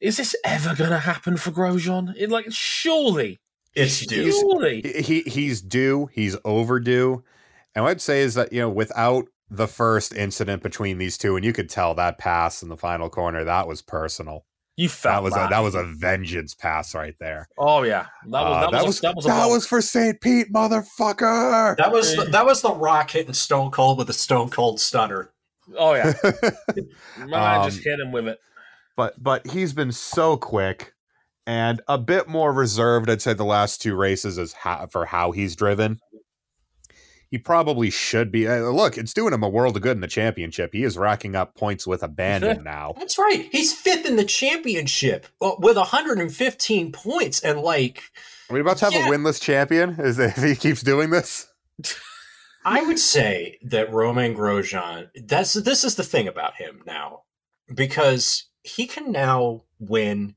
is 0.00 0.16
this 0.16 0.34
ever 0.42 0.74
going 0.74 0.90
to 0.90 0.98
happen 0.98 1.36
for 1.36 1.50
Grosjean? 1.50 2.14
It, 2.16 2.30
like, 2.30 2.46
surely, 2.50 3.40
It's 3.74 4.06
due. 4.06 4.32
surely. 4.32 4.80
He, 4.80 5.02
he 5.02 5.30
he's 5.30 5.60
due. 5.60 6.08
He's 6.14 6.36
overdue. 6.46 7.22
And 7.74 7.84
what 7.84 7.90
I'd 7.90 8.00
say 8.00 8.20
is 8.20 8.34
that 8.34 8.54
you 8.54 8.60
know, 8.60 8.70
without 8.70 9.26
the 9.50 9.68
first 9.68 10.14
incident 10.14 10.62
between 10.62 10.98
these 10.98 11.18
two, 11.18 11.36
and 11.36 11.44
you 11.44 11.52
could 11.52 11.68
tell 11.68 11.94
that 11.94 12.18
pass 12.18 12.62
in 12.62 12.68
the 12.68 12.76
final 12.76 13.08
corner 13.10 13.44
that 13.44 13.66
was 13.68 13.82
personal. 13.82 14.44
You 14.76 14.88
felt 14.88 15.14
That 15.14 15.22
was 15.22 15.32
a, 15.34 15.36
that. 15.36 15.50
that 15.50 15.60
was 15.60 15.74
a 15.76 15.84
vengeance 15.84 16.52
pass 16.54 16.94
right 16.96 17.14
there. 17.20 17.46
Oh 17.58 17.82
yeah, 17.84 18.06
that 18.30 18.42
was 18.42 18.56
Uh, 18.56 18.60
that, 18.60 18.70
that 18.72 18.84
was, 18.84 18.86
was 18.86 18.98
a, 18.98 19.02
that 19.02 19.14
was 19.16 19.24
that 19.26 19.46
was 19.46 19.66
for 19.68 19.80
St. 19.80 20.20
Pete, 20.20 20.52
motherfucker. 20.52 21.76
That 21.76 21.92
was 21.92 22.16
that 22.30 22.44
was 22.46 22.62
the 22.62 22.72
Rock 22.74 23.10
hitting 23.10 23.34
Stone 23.34 23.70
Cold 23.70 23.98
with 23.98 24.10
a 24.10 24.14
Stone 24.14 24.50
Cold 24.50 24.80
stunner. 24.80 25.30
oh 25.78 25.94
yeah. 25.94 26.12
Man, 27.18 27.34
Um, 27.62 27.70
just 27.70 27.84
hit 27.84 28.00
him 28.00 28.12
with 28.12 28.26
it. 28.28 28.38
but 28.96 29.22
but 29.22 29.46
he's 29.46 29.72
been 29.72 29.92
so 29.92 30.36
quick 30.36 30.92
and 31.46 31.80
a 31.88 31.98
bit 31.98 32.26
more 32.28 32.52
reserved. 32.52 33.08
I'd 33.10 33.22
say 33.22 33.34
the 33.34 33.44
last 33.44 33.80
two 33.82 33.94
races 33.94 34.38
is 34.38 34.54
how, 34.54 34.86
for 34.90 35.04
how 35.06 35.30
he's 35.30 35.54
driven. 35.54 36.00
He 37.34 37.38
probably 37.38 37.90
should 37.90 38.30
be. 38.30 38.46
uh, 38.46 38.60
Look, 38.70 38.96
it's 38.96 39.12
doing 39.12 39.34
him 39.34 39.42
a 39.42 39.48
world 39.48 39.74
of 39.74 39.82
good 39.82 39.96
in 39.96 40.00
the 40.00 40.06
championship. 40.06 40.72
He 40.72 40.84
is 40.84 40.96
racking 40.96 41.34
up 41.34 41.56
points 41.56 41.84
with 41.84 42.04
abandon 42.04 42.62
now. 42.62 42.94
That's 42.96 43.18
right. 43.18 43.48
He's 43.50 43.72
fifth 43.72 44.06
in 44.06 44.14
the 44.14 44.24
championship 44.24 45.26
uh, 45.42 45.56
with 45.58 45.76
115 45.76 46.92
points, 46.92 47.40
and 47.40 47.58
like 47.58 48.04
Are 48.48 48.54
we 48.54 48.60
about 48.60 48.76
to 48.76 48.84
have 48.84 48.94
Yeah. 48.94 49.08
a 49.08 49.10
winless 49.10 49.40
champion? 49.40 49.96
Is 49.98 50.16
if 50.20 50.36
he 50.36 50.54
keeps 50.54 50.80
doing 50.80 51.10
this? 51.10 51.48
I 52.64 52.82
would 52.82 53.00
say 53.00 53.58
that 53.64 53.92
Romain 53.92 54.36
Grosjean. 54.36 55.08
That's 55.24 55.54
this 55.54 55.82
is 55.82 55.96
the 55.96 56.04
thing 56.04 56.28
about 56.28 56.54
him 56.54 56.82
now, 56.86 57.22
because 57.74 58.44
he 58.62 58.86
can 58.86 59.10
now 59.10 59.64
win 59.80 60.36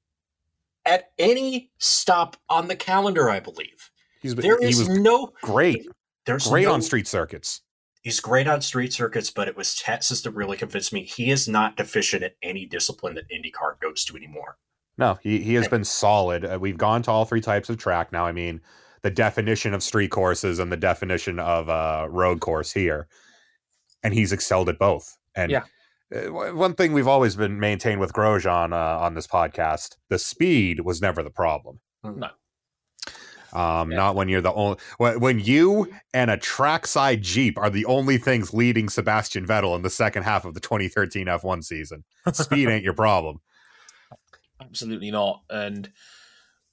at 0.84 1.12
any 1.20 1.70
stop 1.78 2.38
on 2.50 2.70
the 2.70 2.76
calendar. 2.76 3.30
I 3.30 3.40
believe 3.40 3.92
He's 4.20 4.34
there 4.34 4.58
he 4.60 4.66
is 4.70 4.90
no 4.90 5.32
great. 5.44 5.88
There's 6.28 6.48
Great 6.48 6.66
no- 6.66 6.74
on 6.74 6.82
street 6.84 7.08
circuits. 7.08 7.62
He's 8.04 8.20
great 8.22 8.48
on 8.48 8.62
street 8.62 8.94
circuits, 8.94 9.32
but 9.32 9.48
it 9.50 9.58
was 9.58 9.76
Texas 9.76 10.22
that 10.22 10.32
really 10.32 10.56
convinced 10.56 10.94
me 10.94 11.04
he 11.04 11.30
is 11.32 11.48
not 11.48 11.76
deficient 11.76 12.24
at 12.24 12.36
any 12.42 12.66
discipline 12.66 13.16
that 13.16 13.30
IndyCar 13.30 13.80
goes 13.82 14.06
to 14.06 14.16
anymore. 14.16 14.58
No, 14.98 15.18
he, 15.22 15.40
he 15.42 15.56
has 15.56 15.68
been 15.68 15.84
solid. 15.84 16.46
Uh, 16.46 16.58
we've 16.62 16.78
gone 16.78 17.02
to 17.04 17.12
all 17.12 17.26
three 17.26 17.42
types 17.42 17.70
of 17.70 17.78
track 17.78 18.12
now. 18.14 18.26
I 18.26 18.32
mean, 18.32 18.62
the 19.02 19.10
definition 19.10 19.74
of 19.74 19.84
street 19.84 20.10
courses 20.12 20.58
and 20.60 20.72
the 20.72 20.78
definition 20.78 21.38
of 21.40 21.68
uh, 21.70 22.08
road 22.10 22.40
course 22.40 22.72
here, 22.72 23.08
and 24.04 24.14
he's 24.14 24.32
excelled 24.32 24.70
at 24.70 24.80
both. 24.80 25.18
And 25.36 25.52
Yeah. 25.52 25.64
uh, 26.16 26.32
one 26.54 26.76
thing 26.76 26.94
we've 26.94 27.08
always 27.08 27.36
been 27.36 27.60
maintained 27.60 28.00
with 28.00 28.14
Grosjean 28.14 28.72
uh, 28.74 29.00
on 29.04 29.16
this 29.16 29.28
podcast: 29.28 29.98
the 30.10 30.18
speed 30.20 30.80
was 30.82 31.02
never 31.02 31.22
the 31.24 31.30
problem. 31.30 31.82
No. 32.04 32.30
Um, 33.54 33.92
Yeah. 33.92 33.98
Not 33.98 34.16
when 34.16 34.30
you're 34.30 34.42
the 34.42 34.54
only 34.54 34.78
when 34.98 35.20
when 35.20 35.40
you 35.40 35.92
and 36.14 36.30
a 36.30 36.38
trackside 36.38 37.22
Jeep 37.22 37.58
are 37.58 37.70
the 37.70 37.86
only 37.86 38.18
things 38.18 38.54
leading 38.54 38.90
Sebastian 38.90 39.48
Vettel 39.48 39.76
in 39.76 39.82
the 39.82 39.90
second 39.90 40.24
half 40.24 40.46
of 40.46 40.54
the 40.54 40.60
2013 40.60 41.28
F1 41.28 41.64
season. 41.64 42.04
Speed 42.34 42.68
ain't 42.68 42.84
your 42.84 42.94
problem. 42.94 43.42
Absolutely 44.62 45.12
not. 45.12 45.44
And 45.50 45.92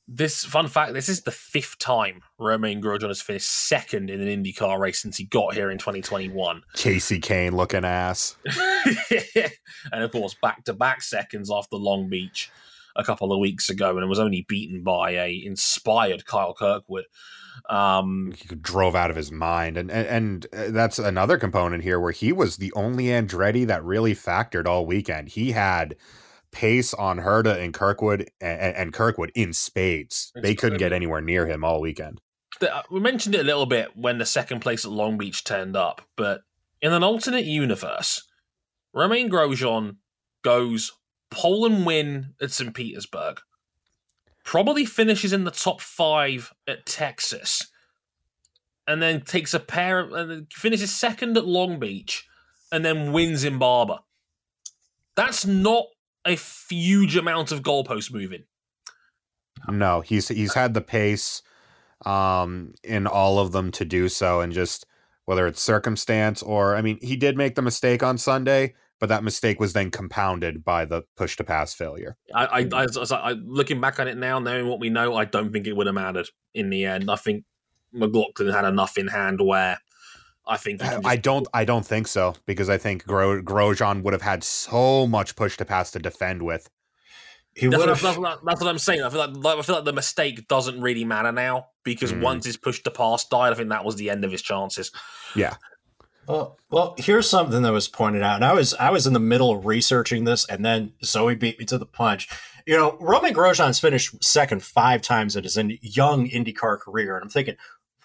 this 0.07 0.45
fun 0.45 0.69
fact: 0.69 0.93
this 0.93 1.09
is 1.09 1.23
the 1.23 1.31
fifth 1.31 1.79
time 1.79 2.21
Romain 2.39 2.83
Grosjean 2.83 3.09
has 3.09 3.23
finished 3.23 3.49
second 3.49 4.11
in 4.11 4.21
an 4.21 4.45
IndyCar 4.45 4.79
race 4.79 5.01
since 5.01 5.17
he 5.17 5.25
got 5.25 5.55
here 5.55 5.71
in 5.71 5.79
2021. 5.79 6.63
Casey 6.75 7.21
Kane 7.21 7.57
looking 7.57 7.85
ass. 7.85 8.37
and 9.93 10.03
of 10.03 10.13
course, 10.13 10.35
back 10.43 10.65
to 10.65 10.75
back 10.75 11.03
seconds 11.03 11.51
after 11.51 11.77
Long 11.77 12.09
Beach 12.09 12.51
a 12.97 13.05
couple 13.05 13.33
of 13.33 13.39
weeks 13.39 13.71
ago, 13.71 13.97
and 13.97 14.09
was 14.09 14.19
only 14.19 14.45
beaten 14.49 14.83
by 14.83 15.13
a 15.13 15.43
inspired 15.45 16.27
Kyle 16.27 16.55
Kirkwood. 16.55 17.05
Um, 17.71 18.33
he 18.37 18.55
drove 18.57 18.97
out 18.97 19.11
of 19.11 19.17
his 19.17 19.31
mind 19.31 19.77
and, 19.77 19.91
and 19.91 20.07
and 20.07 20.47
uh, 20.53 20.71
that's 20.73 20.99
another 20.99 21.39
component 21.39 21.85
here 21.85 22.01
where 22.01 22.13
he 22.13 22.33
was 22.33 22.57
the 22.57 22.73
only 22.75 23.05
Andretti 23.05 23.67
that 23.67 23.85
really 23.85 24.15
factored 24.15 24.67
all 24.67 24.85
weekend. 24.85 25.29
He 25.31 25.53
had 25.53 25.95
pace 26.51 26.95
on 26.95 27.19
Herta 27.19 27.63
and 27.63 27.73
Kirkwood 27.73 28.31
and, 28.41 28.77
and 28.77 28.93
Kirkwood 28.93 29.33
in 29.35 29.53
spades. 29.53 30.33
They 30.35 30.55
couldn't 30.55 30.79
get 30.79 30.93
anywhere 30.93 31.21
near 31.21 31.47
him 31.47 31.65
all 31.65 31.81
weekend. 31.81 32.21
uh, 32.61 32.83
we 32.91 33.01
mentioned 33.01 33.35
it 33.35 33.41
a 33.41 33.45
little 33.45 33.67
bit 33.67 33.97
when 33.97 34.19
the 34.19 34.27
second 34.27 34.61
place 34.61 34.85
at 34.85 34.91
Long 34.91 35.19
Beach 35.19 35.45
turned 35.45 35.77
up, 35.77 36.03
but 36.17 36.43
in 36.81 36.93
an 36.93 37.03
alternate 37.03 37.45
universe, 37.45 38.23
Romain 38.93 39.31
Grosjean 39.31 39.97
goes 40.43 40.93
pole 41.35 41.67
and 41.67 41.85
win 41.85 42.35
at 42.41 42.53
St. 42.53 42.75
Petersburg, 42.75 43.41
probably 44.45 44.85
finishes 44.85 45.33
in 45.33 45.45
the 45.45 45.51
top 45.51 45.81
five 45.81 46.53
at 46.69 46.87
Texas, 46.87 47.67
and 48.87 49.03
then 49.03 49.21
takes 49.21 49.53
a 49.53 49.61
pair 49.61 50.01
and 50.01 50.47
finishes 50.53 50.95
second 50.95 51.37
at 51.37 51.47
Long 51.47 51.79
Beach, 51.79 52.27
and 52.71 52.85
then 52.85 53.13
wins 53.13 53.43
in 53.43 53.59
Barber. 53.59 53.99
That's 55.17 55.47
not 55.47 55.87
a 56.25 56.37
huge 56.69 57.17
amount 57.17 57.53
of 57.53 57.63
goalpost 57.63 58.13
moving. 58.13 58.45
No, 59.69 60.01
he's 60.01 60.29
he's 60.29 60.55
had 60.55 60.75
the 60.75 60.81
pace 60.81 61.43
um 62.05 62.75
in 62.83 63.07
all 63.07 63.39
of 63.39 63.53
them 63.53 63.71
to 63.71 63.85
do 63.85 64.09
so 64.09 64.41
and 64.41 64.53
just 64.53 64.85
whether 65.25 65.47
it's 65.47 65.63
circumstance 65.63 66.43
or 66.43 66.77
I 66.77 66.83
mean 66.83 66.99
he 67.01 67.17
did 67.17 67.37
make 67.37 67.55
the 67.55 67.63
mistake 67.63 68.03
on 68.03 68.19
Sunday, 68.19 68.75
but 69.01 69.09
that 69.09 69.25
mistake 69.25 69.61
was 69.61 69.73
then 69.73 69.91
compounded 69.91 70.65
by 70.65 70.85
the 70.85 71.03
push 71.17 71.37
to 71.37 71.45
pass 71.45 71.75
failure. 71.75 72.17
I, 72.35 72.45
I, 72.47 72.69
I, 72.73 72.85
as 72.85 73.13
I, 73.13 73.33
looking 73.33 73.81
back 73.81 73.99
on 74.01 74.09
it 74.09 74.17
now, 74.17 74.39
knowing 74.39 74.67
what 74.69 74.81
we 74.81 74.91
know, 74.91 75.15
I 75.17 75.25
don't 75.25 75.53
think 75.53 75.67
it 75.67 75.77
would 75.77 75.87
have 75.87 75.95
mattered 75.95 76.29
in 76.55 76.71
the 76.71 76.85
end. 76.85 77.11
I 77.11 77.17
think 77.17 77.45
McLaughlin 77.93 78.53
had 78.53 78.65
enough 78.65 78.97
in 78.99 79.09
hand 79.09 79.41
where 79.41 79.79
I 80.47 80.57
think 80.57 80.81
just- 80.81 81.07
I 81.07 81.17
don't 81.17 81.47
I 81.55 81.65
don't 81.65 81.87
think 81.87 82.07
so 82.07 82.35
because 82.47 82.69
I 82.69 82.79
think 82.79 83.07
Gro- 83.07 83.43
Grosjean 83.43 84.03
would 84.03 84.13
have 84.13 84.23
had 84.23 84.45
so 84.45 85.07
much 85.07 85.37
push 85.37 85.57
to 85.59 85.65
pass 85.65 85.91
to 85.93 85.99
defend 85.99 86.43
with. 86.43 86.69
He 87.57 87.69
That's 87.69 87.79
would 87.79 87.89
what, 87.89 87.97
have. 87.97 88.03
that's, 88.03 88.19
what, 88.19 88.41
that's 88.45 88.61
what 88.61 88.69
I'm 88.69 88.79
saying. 88.79 89.03
I 89.03 89.11
feel 89.11 89.21
like, 89.21 89.37
like 89.37 89.59
I 89.59 89.63
feel 89.63 89.77
like 89.77 89.85
the 89.85 89.93
mistake 89.93 90.49
doesn't 90.49 90.81
really 90.81 91.05
matter 91.05 91.31
now 91.31 91.67
because 91.85 92.13
Mm. 92.13 92.21
once 92.21 92.45
his 92.47 92.57
push 92.57 92.83
to 92.83 92.91
pass 92.91 93.29
died, 93.29 93.53
I 93.53 93.55
think 93.55 93.69
that 93.69 93.85
was 93.85 93.95
the 93.95 94.11
end 94.11 94.25
of 94.25 94.33
his 94.33 94.43
chances. 94.43 94.91
Well, 96.27 96.59
well, 96.71 96.95
here's 96.99 97.29
something 97.29 97.63
that 97.63 97.73
was 97.73 97.89
pointed 97.89 98.23
out, 98.23 98.37
and 98.37 98.45
I 98.45 98.53
was 98.53 98.75
I 98.75 98.91
was 98.91 99.07
in 99.07 99.13
the 99.13 99.21
middle 99.21 99.51
of 99.53 99.67
researching 99.67 100.25
this, 100.25 100.47
and 100.49 100.65
then 100.65 100.93
Zoe 101.05 101.35
beat 101.35 101.59
me 101.59 101.65
to 101.67 101.79
the 101.79 101.87
punch. 101.87 102.29
You 102.67 102.77
know, 102.77 102.97
Romain 103.01 103.35
Grosjean's 103.35 103.79
finished 103.79 104.23
second 104.25 104.63
five 104.63 105.03
times 105.03 105.37
in 105.37 105.45
his 105.45 105.57
in- 105.57 105.79
young 105.83 106.29
IndyCar 106.29 106.79
career, 106.81 107.15
and 107.17 107.23
I'm 107.25 107.29
thinking, 107.31 107.57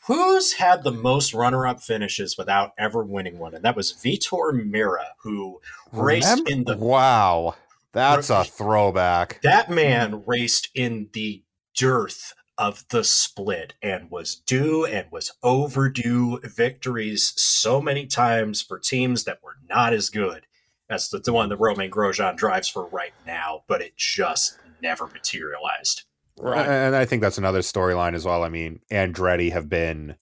who's 0.08 0.54
had 0.54 0.84
the 0.84 0.92
most 0.92 1.34
runner-up 1.34 1.82
finishes 1.82 2.38
without 2.38 2.72
ever 2.78 3.04
winning 3.04 3.40
one? 3.40 3.54
And 3.56 3.64
that 3.64 3.76
was 3.78 3.94
Vitor 3.94 4.52
Meira, 4.52 5.06
who 5.24 5.62
raced 5.94 6.28
Remember- 6.30 6.52
in 6.52 6.64
the 6.66 6.78
Wow. 6.78 7.56
That's 7.92 8.30
a 8.30 8.44
throwback. 8.44 9.40
that 9.44 9.70
man 9.72 10.24
raced 10.28 10.70
in 10.76 11.10
the 11.14 11.44
dearth 11.76 12.34
of 12.60 12.86
the 12.90 13.06
split 13.06 13.74
and 13.82 14.12
was 14.12 14.36
due 14.36 14.86
and 14.86 15.08
was 15.12 15.32
overdue 15.42 16.40
victories 16.44 17.34
so 17.38 17.82
many 17.82 18.06
times 18.06 18.62
for 18.62 18.78
teams 18.78 19.24
that 19.24 19.40
were 19.42 19.56
not 19.70 19.94
as 19.94 20.10
good 20.10 20.46
as 20.90 21.10
the, 21.10 21.20
the 21.20 21.32
one 21.32 21.48
that 21.48 21.58
Romain 21.58 21.90
Grosjean 21.90 22.36
drives 22.36 22.68
for 22.68 22.86
right 22.88 23.14
now, 23.26 23.64
but 23.68 23.82
it 23.82 23.96
just 23.96 24.60
never 24.82 25.08
materialized. 25.08 26.04
Right. 26.38 26.68
And 26.68 26.96
I 26.96 27.06
think 27.06 27.22
that's 27.22 27.38
another 27.38 27.60
storyline 27.60 28.14
as 28.14 28.26
well. 28.26 28.44
I 28.44 28.50
mean, 28.50 28.82
Andretti 28.92 29.54
have 29.54 29.70
been 29.70 30.18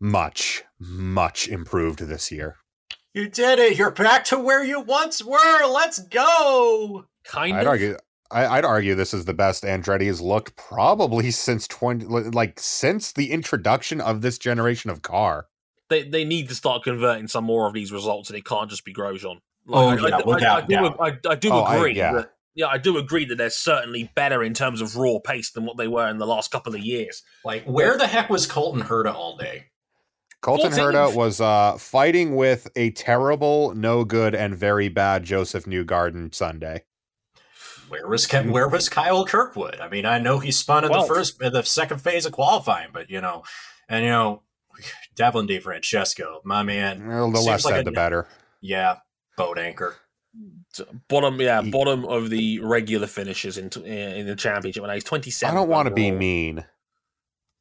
much, 0.00 0.64
much 0.80 1.46
improved 1.46 2.00
this 2.00 2.32
year. 2.32 2.56
You 3.14 3.28
did 3.28 3.60
it. 3.60 3.78
You're 3.78 3.90
back 3.92 4.24
to 4.26 4.38
where 4.38 4.64
you 4.64 4.80
once 4.80 5.22
were. 5.24 5.66
Let's 5.66 6.00
go. 6.00 7.06
Kind 7.24 7.56
I'd 7.56 7.62
of. 7.62 7.68
argue 7.68 7.96
I, 8.32 8.56
I'd 8.58 8.64
argue 8.64 8.94
this 8.94 9.12
is 9.14 9.24
the 9.26 9.34
best 9.34 9.62
Andretti 9.64 10.06
has 10.06 10.20
looked 10.20 10.56
probably 10.56 11.30
since 11.32 11.68
twenty 11.68 12.04
like 12.06 12.58
since 12.58 13.12
the 13.12 13.30
introduction 13.32 14.00
of 14.00 14.22
this 14.22 14.38
generation 14.38 14.90
of 14.90 15.02
car. 15.02 15.46
They, 15.90 16.04
they 16.04 16.24
need 16.24 16.48
to 16.48 16.54
start 16.54 16.84
converting 16.84 17.28
some 17.28 17.44
more 17.44 17.66
of 17.66 17.74
these 17.74 17.92
results, 17.92 18.30
and 18.30 18.38
it 18.38 18.46
can't 18.46 18.70
just 18.70 18.84
be 18.84 18.94
Grosjean. 18.94 19.40
Oh, 19.68 19.88
I, 19.88 19.94
yeah, 19.96 20.16
I, 20.16 20.20
I, 20.20 20.22
without 20.24 20.62
I 20.62 20.66
do, 20.66 20.74
doubt. 20.74 20.96
I, 21.00 21.18
I 21.28 21.34
do 21.34 21.50
Oh, 21.52 21.60
I- 21.60 21.76
agree. 21.76 21.94
yeah. 21.96 22.12
that, 22.14 22.32
yeah, 22.54 22.66
I 22.66 22.78
do 22.78 22.96
agree 22.98 23.24
that 23.26 23.36
they're 23.36 23.50
certainly 23.50 24.10
better 24.14 24.42
in 24.42 24.54
terms 24.54 24.80
of 24.80 24.96
raw 24.96 25.18
pace 25.24 25.50
than 25.50 25.64
what 25.66 25.76
they 25.76 25.88
were 25.88 26.08
in 26.08 26.18
the 26.18 26.26
last 26.26 26.50
couple 26.50 26.74
of 26.74 26.80
years. 26.80 27.22
Like, 27.44 27.64
where 27.64 27.96
the 27.98 28.06
heck 28.06 28.28
was 28.30 28.46
Colton 28.46 28.82
Herta 28.82 29.14
all 29.14 29.36
day? 29.36 29.66
Colton 30.40 30.72
14th. 30.72 30.78
Herta 30.78 31.14
was 31.14 31.40
uh, 31.40 31.76
fighting 31.78 32.34
with 32.36 32.68
a 32.74 32.90
terrible, 32.90 33.74
no 33.74 34.04
good, 34.04 34.34
and 34.34 34.56
very 34.56 34.88
bad 34.88 35.24
Josef 35.24 35.64
Newgarden 35.64 36.34
Sunday. 36.34 36.84
Where 37.92 38.08
was 38.08 38.26
Ke- 38.26 38.46
where 38.50 38.68
was 38.68 38.88
Kyle 38.88 39.26
Kirkwood? 39.26 39.78
I 39.78 39.88
mean, 39.90 40.06
I 40.06 40.18
know 40.18 40.38
he 40.38 40.50
spun 40.50 40.84
in 40.84 40.90
the 40.92 41.02
first, 41.02 41.42
in 41.42 41.52
the 41.52 41.62
second 41.62 41.98
phase 42.00 42.24
of 42.24 42.32
qualifying, 42.32 42.88
but 42.90 43.10
you 43.10 43.20
know, 43.20 43.42
and 43.86 44.02
you 44.02 44.10
know, 44.10 44.42
Devlin 45.14 45.46
DeFrancesco, 45.46 46.42
my 46.42 46.62
man, 46.62 47.06
Well, 47.06 47.30
the 47.30 47.36
Seems 47.36 47.46
less 47.48 47.64
like 47.66 47.74
said, 47.74 47.80
a- 47.82 47.84
the 47.84 47.92
better. 47.92 48.26
yeah, 48.62 48.96
boat 49.36 49.58
anchor. 49.58 49.96
Bottom, 51.08 51.38
yeah, 51.38 51.60
He- 51.60 51.70
bottom 51.70 52.06
of 52.06 52.30
the 52.30 52.60
regular 52.60 53.06
finishes 53.06 53.58
in 53.58 53.68
in 53.84 54.26
the 54.26 54.36
championship. 54.36 54.82
When 54.82 54.90
he's 54.94 55.04
twenty 55.04 55.30
I 55.44 55.52
don't 55.52 55.68
want 55.68 55.86
to 55.88 55.94
be 55.94 56.10
mean, 56.10 56.64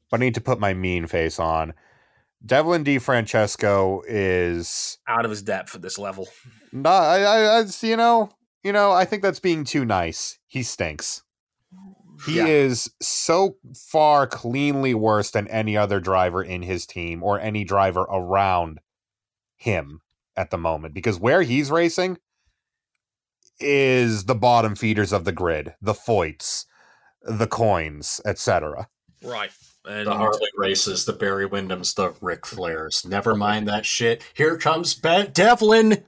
but 0.09 0.21
I 0.21 0.23
need 0.23 0.35
to 0.35 0.41
put 0.41 0.61
my 0.61 0.73
mean 0.73 1.07
face 1.07 1.39
on. 1.39 1.73
Devlin 2.45 2.85
DeFrancesco 2.85 4.01
is 4.07 4.97
out 5.07 5.25
of 5.25 5.31
his 5.31 5.41
depth 5.41 5.75
at 5.75 5.81
this 5.81 6.00
level. 6.00 6.27
not. 6.71 6.89
I, 7.03 7.23
I, 7.23 7.59
I, 7.59 7.65
you 7.81 7.97
know, 7.97 8.29
you 8.63 8.71
know. 8.71 8.91
I 8.91 9.05
think 9.05 9.21
that's 9.21 9.39
being 9.39 9.63
too 9.63 9.85
nice. 9.85 10.37
He 10.47 10.63
stinks. 10.63 11.23
He 12.25 12.37
Yeah. 12.37 12.45
is 12.45 12.91
so 13.01 13.57
far 13.75 14.27
cleanly 14.27 14.93
worse 14.93 15.31
than 15.31 15.47
any 15.47 15.75
other 15.75 15.99
driver 15.99 16.43
in 16.43 16.61
his 16.61 16.85
team 16.85 17.23
or 17.23 17.39
any 17.39 17.63
driver 17.63 18.01
around 18.01 18.79
him 19.55 20.01
at 20.35 20.51
the 20.51 20.57
moment. 20.57 20.93
Because 20.93 21.19
where 21.19 21.41
he's 21.41 21.71
racing 21.71 22.19
is 23.59 24.25
the 24.25 24.35
bottom 24.35 24.75
feeders 24.75 25.11
of 25.11 25.23
the 25.25 25.31
grid, 25.31 25.73
the 25.81 25.93
Foyts, 25.93 26.65
the 27.23 27.47
Coynes, 27.47 28.21
etc. 28.25 28.87
Right. 29.23 29.51
And 29.83 30.05
The 30.07 30.13
Harley 30.13 30.49
Races, 30.57 31.05
the 31.05 31.13
Barry 31.13 31.49
Windhams, 31.49 31.95
the 31.95 32.13
Ric 32.21 32.43
Flairs. 32.43 33.03
Never 33.03 33.33
mind 33.33 33.67
that 33.67 33.83
shit. 33.85 34.21
Here 34.35 34.55
comes 34.57 34.93
Ben 34.93 35.31
Devlin. 35.31 36.03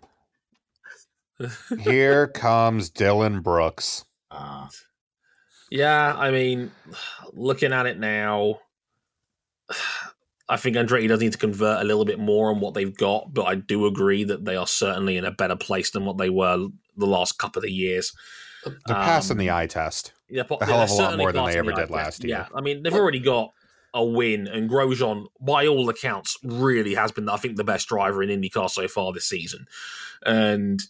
Here 1.80 2.28
comes 2.28 2.90
Dylan 2.92 3.42
Brooks. 3.44 4.06
Uh, 4.32 4.68
yeah, 5.70 6.14
I 6.16 6.32
mean, 6.32 6.72
looking 7.34 7.74
at 7.74 7.86
it 7.86 8.00
now, 8.00 8.60
I 10.50 10.58
think 10.58 10.76
Andretti 10.76 11.08
does 11.08 11.22
need 11.22 11.32
to 11.32 11.38
convert 11.38 11.82
a 11.82 11.84
little 11.84 12.06
bit 12.06 12.20
more 12.20 12.50
on 12.52 12.60
what 12.60 12.74
they've 12.74 12.96
got, 12.96 13.34
but 13.34 13.44
I 13.44 13.56
do 13.56 13.86
agree 13.86 14.24
that 14.26 14.46
they 14.46 14.56
are 14.56 14.68
certainly 14.68 15.18
in 15.18 15.26
a 15.26 15.32
better 15.32 15.56
place 15.56 15.92
than 15.92 16.06
what 16.06 16.18
they 16.18 16.30
were 16.30 16.68
the 16.98 17.06
last 17.06 17.38
couple 17.40 17.64
of 17.64 17.70
years. 17.70 18.12
They're 18.64 18.76
passing 18.96 19.36
Um, 19.36 19.38
the 19.40 19.52
eye 19.52 19.68
test. 19.68 20.14
Yeah, 20.30 20.44
but 20.48 20.62
A 20.62 20.66
hell 20.66 20.82
of 20.82 20.90
they're 20.90 20.98
a 20.98 21.02
lot 21.10 21.18
more 21.18 21.32
than 21.32 21.46
they 21.46 21.58
ever 21.58 21.72
the 21.72 21.76
did 21.76 21.82
eye 21.84 21.86
test. 21.86 21.92
last 21.92 22.24
year. 22.24 22.38
Yeah, 22.38 22.48
I 22.56 22.62
mean, 22.62 22.84
they've 22.84 22.94
already 22.94 23.20
got 23.20 23.52
a 23.94 24.04
win, 24.04 24.48
and 24.48 24.70
Grosjean, 24.70 25.26
by 25.40 25.68
all 25.68 25.88
accounts, 25.90 26.38
really 26.44 26.96
has 26.96 27.12
been, 27.12 27.30
I 27.30 27.38
think, 27.38 27.58
the 27.58 27.64
best 27.64 27.88
driver 27.88 28.22
in 28.24 28.30
IndyCar 28.30 28.70
so 28.70 28.88
far 28.88 29.12
this 29.14 29.26
season. 29.28 29.66
And 30.26 30.82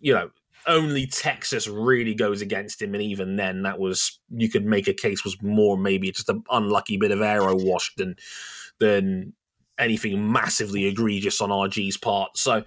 you 0.00 0.14
know, 0.14 0.30
only 0.66 1.06
Texas 1.06 1.68
really 1.68 2.14
goes 2.14 2.42
against 2.42 2.82
him, 2.82 2.94
and 2.94 3.02
even 3.02 3.36
then, 3.36 3.62
that 3.62 3.78
was 3.78 4.18
you 4.30 4.48
could 4.48 4.64
make 4.64 4.88
a 4.88 4.94
case 4.94 5.24
was 5.24 5.40
more 5.42 5.76
maybe 5.76 6.10
just 6.10 6.28
an 6.28 6.42
unlucky 6.50 6.96
bit 6.96 7.12
of 7.12 7.22
aero 7.22 7.56
wash 7.56 7.94
than 7.96 8.16
than 8.78 9.32
anything 9.78 10.32
massively 10.32 10.86
egregious 10.86 11.40
on 11.40 11.50
RG's 11.50 11.96
part. 11.96 12.36
So, 12.36 12.64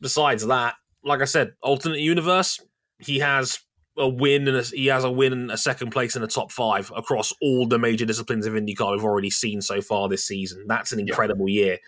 besides 0.00 0.46
that, 0.46 0.74
like 1.04 1.20
I 1.20 1.26
said, 1.26 1.52
alternate 1.62 2.00
universe, 2.00 2.60
he 2.98 3.18
has 3.18 3.60
a 3.96 4.08
win 4.08 4.48
and 4.48 4.56
a, 4.56 4.62
he 4.62 4.86
has 4.86 5.04
a 5.04 5.10
win 5.10 5.32
and 5.32 5.50
a 5.50 5.58
second 5.58 5.90
place 5.90 6.16
in 6.16 6.22
the 6.22 6.28
top 6.28 6.50
five 6.50 6.90
across 6.96 7.32
all 7.42 7.66
the 7.66 7.78
major 7.78 8.06
disciplines 8.06 8.46
of 8.46 8.54
IndyCar 8.54 8.92
we've 8.92 9.04
already 9.04 9.30
seen 9.30 9.60
so 9.60 9.80
far 9.80 10.08
this 10.08 10.26
season. 10.26 10.64
That's 10.66 10.92
an 10.92 11.00
incredible 11.00 11.48
yeah. 11.48 11.64
year. 11.64 11.78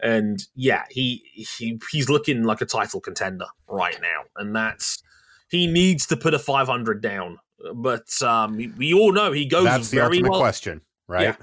And 0.00 0.40
yeah, 0.54 0.84
he 0.90 1.24
he 1.34 1.80
he's 1.90 2.08
looking 2.08 2.44
like 2.44 2.60
a 2.60 2.66
title 2.66 3.00
contender 3.00 3.46
right 3.68 3.98
now, 4.00 4.24
and 4.36 4.54
that's 4.54 5.02
he 5.48 5.66
needs 5.66 6.06
to 6.06 6.16
put 6.16 6.34
a 6.34 6.38
500 6.38 7.00
down. 7.02 7.38
But 7.74 8.22
um, 8.22 8.56
we 8.76 8.94
all 8.94 9.12
know 9.12 9.32
he 9.32 9.46
goes. 9.46 9.64
That's 9.64 9.90
the 9.90 10.00
ultimate 10.00 10.30
well. 10.30 10.40
question, 10.40 10.82
right? 11.08 11.22
Yeah, 11.22 11.36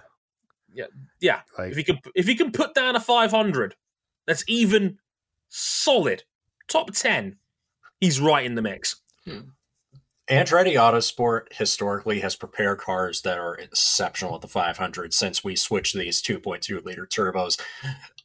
yeah, 0.74 0.85
yeah. 1.19 1.41
Like, 1.57 1.71
if 1.71 1.77
he 1.77 1.83
can 1.83 2.00
if 2.15 2.27
he 2.27 2.35
can 2.35 2.51
put 2.51 2.74
down 2.74 2.95
a 2.95 3.01
500, 3.01 3.75
that's 4.25 4.43
even 4.47 5.00
solid 5.50 6.24
top 6.67 6.91
10. 6.91 7.38
He's 8.00 8.19
right 8.19 8.45
in 8.45 8.55
the 8.55 8.62
mix. 8.62 9.01
Hmm. 9.25 9.39
Andretti 10.29 10.74
Autosport 10.74 11.53
historically 11.53 12.21
has 12.21 12.35
prepared 12.35 12.79
cars 12.79 13.21
that 13.21 13.38
are 13.38 13.55
exceptional 13.55 14.35
at 14.35 14.41
the 14.41 14.47
500 14.47 15.13
since 15.13 15.43
we 15.43 15.55
switched 15.55 15.95
these 15.95 16.21
2.2 16.21 16.83
liter 16.83 17.05
turbos. 17.05 17.62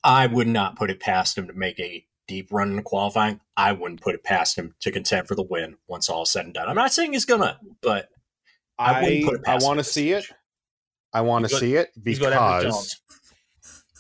I 0.03 0.27
would 0.27 0.49
not 0.49 0.77
put 0.77 0.91
it 0.91 1.01
past 1.01 1.37
him 1.37 1.47
to 1.47 1.53
make 1.53 1.79
a 1.79 2.05
deep 2.27 2.49
run 2.53 2.73
in 2.73 2.83
qualifying. 2.83 3.41
I 3.57 3.73
wouldn't 3.73 4.01
put 4.01 4.15
it 4.15 4.25
past 4.25 4.57
him 4.57 4.75
to 4.81 4.91
contend 4.91 5.29
for 5.29 5.35
the 5.35 5.43
win 5.43 5.77
once 5.89 6.09
all 6.09 6.25
said 6.25 6.47
and 6.47 6.55
done. 6.55 6.69
I'm 6.69 6.77
not 6.77 6.93
saying 6.93 7.13
he's 7.13 7.25
gonna, 7.25 7.59
but 7.83 8.09
I, 8.79 9.23
I, 9.47 9.55
I 9.55 9.59
want 9.59 9.79
to 9.79 9.85
see 9.85 10.13
it. 10.13 10.27
I 11.13 11.21
want 11.23 11.49
to 11.49 11.55
see 11.55 11.75
it 11.75 11.91
because 12.01 13.01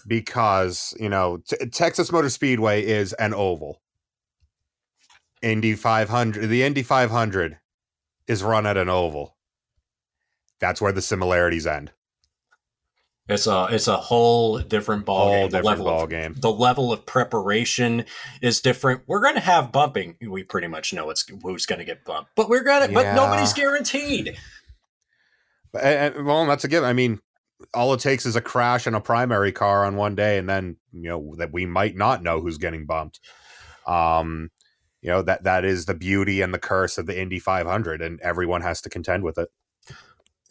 because 0.07 0.95
you 0.99 1.09
know 1.09 1.39
t- 1.39 1.67
Texas 1.67 2.11
Motor 2.13 2.31
Speedway 2.31 2.85
is 2.85 3.13
an 3.15 3.35
oval. 3.35 3.81
Indy 5.43 5.75
500, 5.75 6.49
the 6.49 6.63
Indy 6.63 6.83
500 6.83 7.59
is 8.27 8.43
run 8.43 8.67
at 8.67 8.77
an 8.77 8.89
oval. 8.89 9.37
That's 10.61 10.81
where 10.81 10.93
the 10.93 11.01
similarities 11.01 11.67
end. 11.67 11.93
It's 13.31 13.47
a 13.47 13.69
it's 13.71 13.89
a 13.89 13.97
whole 13.97 14.59
different 14.59 15.05
ball 15.05 15.29
whole 15.29 15.49
game. 15.49 15.51
Different 15.51 15.65
the 15.65 15.69
level 15.69 15.85
ball 15.85 16.05
of, 16.05 16.11
game. 16.11 16.35
The 16.37 16.51
level 16.51 16.93
of 16.93 17.07
preparation 17.07 18.05
is 18.43 18.61
different. 18.61 19.03
We're 19.07 19.21
going 19.21 19.35
to 19.35 19.41
have 19.41 19.71
bumping. 19.71 20.17
We 20.21 20.43
pretty 20.43 20.67
much 20.67 20.93
know 20.93 21.11
it's 21.11 21.25
who's 21.43 21.67
going 21.67 21.79
to 21.79 21.85
get 21.85 22.05
bumped, 22.05 22.33
but 22.35 22.49
we're 22.49 22.65
gonna. 22.65 22.87
Yeah. 22.87 22.95
But 22.95 23.15
nobody's 23.15 23.53
guaranteed. 23.53 24.37
Well, 25.73 26.47
that's 26.47 26.65
a 26.65 26.69
given. 26.69 26.89
I 26.89 26.93
mean, 26.93 27.21
all 27.73 27.95
it 27.95 28.01
takes 28.01 28.27
is 28.27 28.37
a 28.37 28.41
crash 28.41 28.87
in 28.87 28.95
a 28.95 29.01
primary 29.01 29.53
car 29.53 29.85
on 29.85 29.97
one 29.97 30.15
day, 30.15 30.37
and 30.39 30.49
then 30.49 30.77
you 30.93 31.09
know 31.09 31.35
that 31.39 31.53
we 31.53 31.67
might 31.67 31.97
not 31.97 32.23
know 32.23 32.41
who's 32.41 32.59
getting 32.59 32.87
bumped. 32.87 33.21
Um, 33.87 34.51
you 35.03 35.11
know 35.11 35.23
that 35.23 35.45
that 35.45 35.65
is 35.65 35.87
the 35.87 35.95
beauty 35.95 36.41
and 36.41 36.53
the 36.53 36.59
curse 36.59 36.99
of 36.99 37.07
the 37.07 37.19
Indy 37.19 37.39
500, 37.39 38.03
and 38.03 38.21
everyone 38.21 38.63
has 38.63 38.81
to 38.83 38.91
contend 38.91 39.23
with 39.23 39.39
it. 39.39 39.49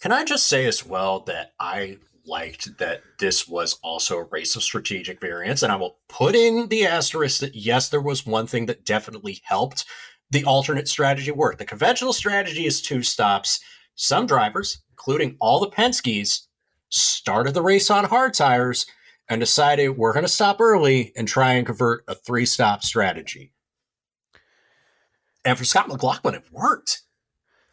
Can 0.02 0.14
I 0.14 0.24
just 0.24 0.48
say 0.48 0.66
as 0.66 0.86
well 0.86 1.20
that 1.22 1.52
I 1.60 1.98
liked 2.30 2.78
that 2.78 3.02
this 3.20 3.48
was 3.48 3.80
also 3.84 4.18
a 4.18 4.24
race 4.24 4.56
of 4.56 4.64
strategic 4.64 5.20
variance, 5.20 5.64
and 5.64 5.72
I 5.72 5.76
will 5.76 5.98
put 6.08 6.36
in 6.36 6.68
the 6.70 6.86
asterisk 6.86 7.42
that 7.42 7.56
yes, 7.56 7.90
there 7.90 8.02
was 8.02 8.26
one 8.26 8.48
thing 8.48 8.68
that 8.68 8.86
definitely 8.86 9.42
helped 9.44 9.86
the 10.32 10.46
alternate 10.46 10.88
strategy 10.88 11.32
work. 11.32 11.58
The 11.58 11.66
conventional 11.66 12.14
strategy 12.14 12.66
is 12.66 12.82
two 12.82 13.04
stops. 13.04 13.60
Some 13.96 14.28
drivers, 14.28 14.82
including 14.92 15.36
all 15.40 15.60
the 15.60 15.70
Penske's, 15.70 16.48
started 16.90 17.54
the 17.54 17.62
race 17.62 17.90
on 17.90 18.06
hard 18.06 18.34
tires 18.34 18.86
and 19.28 19.40
decided 19.40 19.90
we're 19.90 20.14
going 20.14 20.26
to 20.26 20.32
stop 20.32 20.60
early 20.60 21.12
and 21.16 21.28
try 21.28 21.54
and 21.54 21.66
convert 21.66 22.04
a 22.08 22.16
three 22.16 22.46
stop 22.46 22.84
strategy. 22.84 23.52
And 25.46 25.58
for 25.58 25.66
Scott 25.66 25.88
McLaughlin, 25.88 26.36
it 26.36 26.44
worked. 26.52 27.02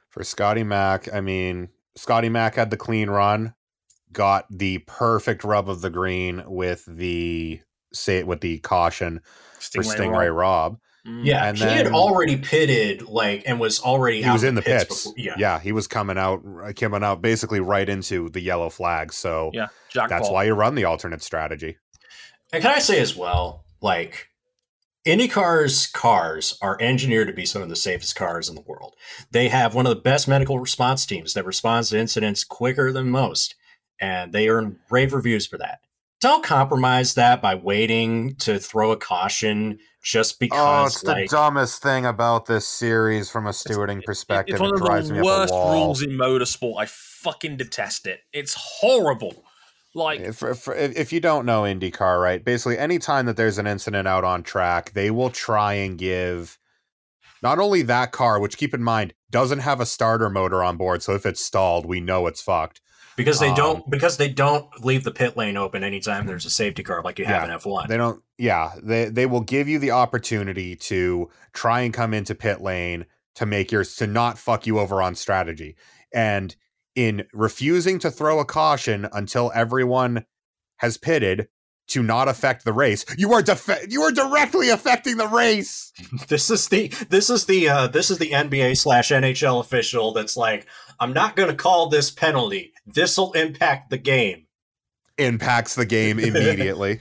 For 0.09 0.23
Scotty 0.25 0.63
Mack, 0.63 1.13
I 1.13 1.21
mean, 1.21 1.69
Scotty 1.97 2.29
Mack 2.29 2.55
had 2.55 2.71
the 2.71 2.77
clean 2.77 3.11
run, 3.11 3.55
got 4.17 4.47
the 4.51 4.79
perfect 4.79 5.45
rub 5.45 5.69
of 5.69 5.83
the 5.83 5.91
green 5.91 6.43
with 6.47 6.85
the 6.87 7.61
say 7.93 8.23
with 8.25 8.41
the 8.41 8.59
caution 8.59 9.21
Stingray 9.61 9.75
for 9.75 9.83
Sting 9.83 10.13
Ray 10.13 10.29
Robb. 10.29 10.73
Rob. 10.73 10.79
Mm. 11.07 11.25
Yeah, 11.25 11.47
and 11.47 11.57
he 11.57 11.65
then, 11.65 11.77
had 11.77 11.93
already 11.93 12.37
pitted, 12.37 13.03
like, 13.03 13.45
and 13.47 13.61
was 13.61 13.79
already. 13.79 14.23
He 14.23 14.31
was 14.31 14.43
in 14.43 14.57
the 14.57 14.63
pits. 14.63 15.05
pits. 15.05 15.13
yeah, 15.17 15.35
yeah, 15.39 15.61
he 15.61 15.71
was 15.71 15.87
coming 15.87 16.19
out, 16.19 16.43
coming 16.75 17.05
out, 17.05 17.23
basically 17.23 17.61
right 17.61 17.89
into 17.89 18.29
the 18.31 18.41
yellow 18.41 18.71
flag. 18.71 19.13
So 19.13 19.51
yeah, 19.53 19.69
Jack 19.91 20.09
that's 20.09 20.27
Paul. 20.27 20.35
why 20.35 20.45
you 20.45 20.55
run 20.55 20.75
the 20.75 20.85
alternate 20.85 21.23
strategy. 21.23 21.77
And 22.53 22.63
can 22.63 22.73
I 22.73 22.81
say 22.81 22.99
as 23.01 23.15
well, 23.15 23.67
like, 23.81 24.29
IndyCar's 25.07 25.87
cars 25.87 26.59
are 26.61 26.77
engineered 26.81 27.29
to 27.29 27.33
be 27.33 27.47
some 27.47 27.63
of 27.63 27.69
the 27.69 27.77
safest 27.77 28.17
cars 28.17 28.49
in 28.49 28.57
the 28.57 28.63
world. 28.63 28.95
They 29.31 29.49
have 29.49 29.75
one 29.75 29.87
of 29.87 29.91
the 29.91 30.03
best 30.03 30.27
medical 30.27 30.59
response 30.59 31.07
teams 31.07 31.35
that 31.35 31.47
responds 31.47 31.91
to 31.91 31.99
incidents 31.99 32.43
quicker 32.43 32.91
than 32.91 33.11
most, 33.11 33.55
and 34.01 34.33
they 34.33 34.49
earn 34.49 34.79
rave 34.91 35.13
reviews 35.13 35.47
for 35.47 35.59
that. 35.59 35.81
Don't 36.21 36.43
compromise 36.43 37.15
that 37.15 37.43
by 37.43 37.55
waiting 37.55 38.37
to 38.37 38.59
throw 38.59 38.91
a 38.91 38.97
caution 38.97 39.79
just 40.03 40.35
oh, 40.35 40.37
because. 40.41 40.59
Oh, 40.59 40.87
it's 40.87 41.05
like, 41.05 41.29
the 41.29 41.37
dumbest 41.37 41.83
thing 41.83 42.07
about 42.07 42.47
this 42.47 42.67
series 42.67 43.31
from 43.31 43.47
a 43.47 43.51
stewarding 43.51 44.03
perspective. 44.03 44.55
It's 44.55 44.61
one 44.61 44.73
of 44.73 45.09
the 45.09 45.23
worst 45.23 45.53
rules 45.53 46.03
in 46.03 46.11
motorsport. 46.11 46.77
I 46.79 46.87
fucking 46.87 47.59
detest 47.59 48.07
it. 48.07 48.21
It's 48.33 48.55
horrible. 48.55 49.45
Like, 49.95 50.21
if, 50.21 50.43
if, 50.43 50.69
if 50.69 51.13
you 51.13 51.21
don't 51.21 51.47
know 51.47 51.63
IndyCar, 51.63 52.23
right? 52.23 52.45
Basically, 52.45 52.79
anytime 52.79 53.25
that 53.27 53.37
there's 53.37 53.57
an 53.57 53.67
incident 53.67 54.07
out 54.07 54.25
on 54.25 54.43
track, 54.43 54.93
they 54.93 55.11
will 55.11 55.31
try 55.31 55.75
and 55.75 55.99
give 55.99 56.59
not 57.43 57.59
only 57.59 57.83
that 57.83 58.13
car, 58.13 58.39
which 58.39 58.59
keep 58.59 58.75
in 58.75 58.83
mind 58.83 59.15
doesn't 59.31 59.61
have 59.61 59.81
a 59.81 59.87
starter 59.87 60.29
motor 60.29 60.63
on 60.63 60.77
board, 60.77 61.03
so 61.03 61.15
if 61.15 61.25
it's 61.25 61.41
stalled, 61.41 61.87
we 61.87 62.01
know 62.01 62.27
it's 62.27 62.43
fucked. 62.43 62.81
Because 63.17 63.41
they 63.41 63.49
um, 63.49 63.55
don't 63.55 63.91
because 63.91 64.19
they 64.19 64.29
don't 64.29 64.69
leave 64.85 65.05
the 65.05 65.11
pit 65.11 65.37
lane 65.37 65.57
open 65.57 65.83
anytime 65.83 66.27
there's 66.27 66.45
a 66.45 66.51
safety 66.51 66.83
car 66.83 67.03
like 67.03 67.19
you 67.19 67.25
have 67.25 67.49
in 67.49 67.51
F1. 67.51 67.89
They 67.89 67.97
don't 67.97 68.23
yeah, 68.37 68.73
they 68.83 69.07
they 69.07 69.27
will 69.27 69.41
give 69.41 69.69
you 69.69 69.79
the 69.79 69.93
opportunity 69.93 70.77
to 70.77 71.31
try 71.55 71.81
and 71.81 71.95
come 71.95 72.13
into 72.13 72.35
pit 72.35 72.61
lane 72.61 73.07
to 73.37 73.47
make 73.47 73.73
yours 73.73 73.97
to 73.97 74.07
not 74.07 74.39
fuck 74.39 74.67
you 74.67 74.79
over 74.79 75.01
on 75.01 75.15
strategy. 75.15 75.77
And 76.13 76.55
in 76.95 77.27
refusing 77.33 77.99
to 78.01 78.11
throw 78.11 78.41
a 78.41 78.45
caution 78.45 79.07
until 79.13 79.53
everyone 79.55 80.25
has 80.79 80.97
pitted 80.97 81.49
to 81.89 82.03
not 82.03 82.27
affect 82.27 82.65
the 82.65 82.73
race. 82.73 83.05
You 83.17 83.33
are 83.33 83.43
def- 83.43 83.87
you 83.89 84.03
are 84.03 84.11
directly 84.11 84.71
affecting 84.71 85.19
the 85.19 85.29
race. 85.29 85.93
This 86.29 86.51
is 86.51 86.69
the 86.69 86.89
this 87.09 87.31
is 87.31 87.47
the 87.47 87.69
uh, 87.69 87.87
this 87.87 88.11
is 88.11 88.19
the 88.19 88.31
NBA 88.31 88.77
slash 88.77 89.11
NHL 89.11 89.61
official 89.61 90.13
that's 90.13 90.37
like, 90.37 90.67
I'm 90.99 91.13
not 91.13 91.37
going 91.37 91.49
to 91.49 91.55
call 91.55 91.89
this 91.89 92.11
penalty. 92.11 92.73
This 92.87 93.19
will 93.19 93.33
impact 93.33 93.91
the 93.91 93.99
game. 93.99 94.47
Impacts 95.19 95.75
the 95.75 95.87
game 95.87 96.19
immediately. 96.21 97.01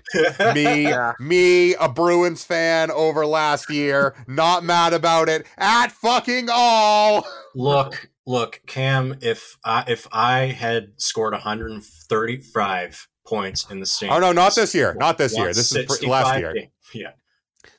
me, 0.54 0.84
yeah. 0.84 1.14
me, 1.20 1.76
a 1.76 1.90
Bruins 1.90 2.44
fan 2.44 2.90
over 2.90 3.26
last 3.26 3.70
year, 3.70 4.16
not 4.28 4.64
mad 4.64 4.94
about 4.94 5.30
it 5.30 5.46
at 5.58 5.92
fucking 5.92 6.48
all. 6.52 7.26
Look, 7.54 8.10
look, 8.26 8.62
Cam, 8.68 9.18
if 9.22 9.58
I 9.66 9.84
if 9.88 10.08
I 10.12 10.46
had 10.46 10.94
scored 10.98 11.34
135 11.34 13.08
points 13.26 13.70
in 13.70 13.80
the 13.82 13.86
same, 13.86 14.12
oh 14.12 14.20
no, 14.20 14.32
not 14.32 14.56
this 14.56 14.74
year, 14.74 14.96
not 14.98 15.18
this 15.18 15.38
year. 15.38 15.54
This 15.54 15.76
is 15.76 16.04
last 16.04 16.40
year. 16.40 16.54
Game. 16.54 16.70
Yeah. 16.94 17.12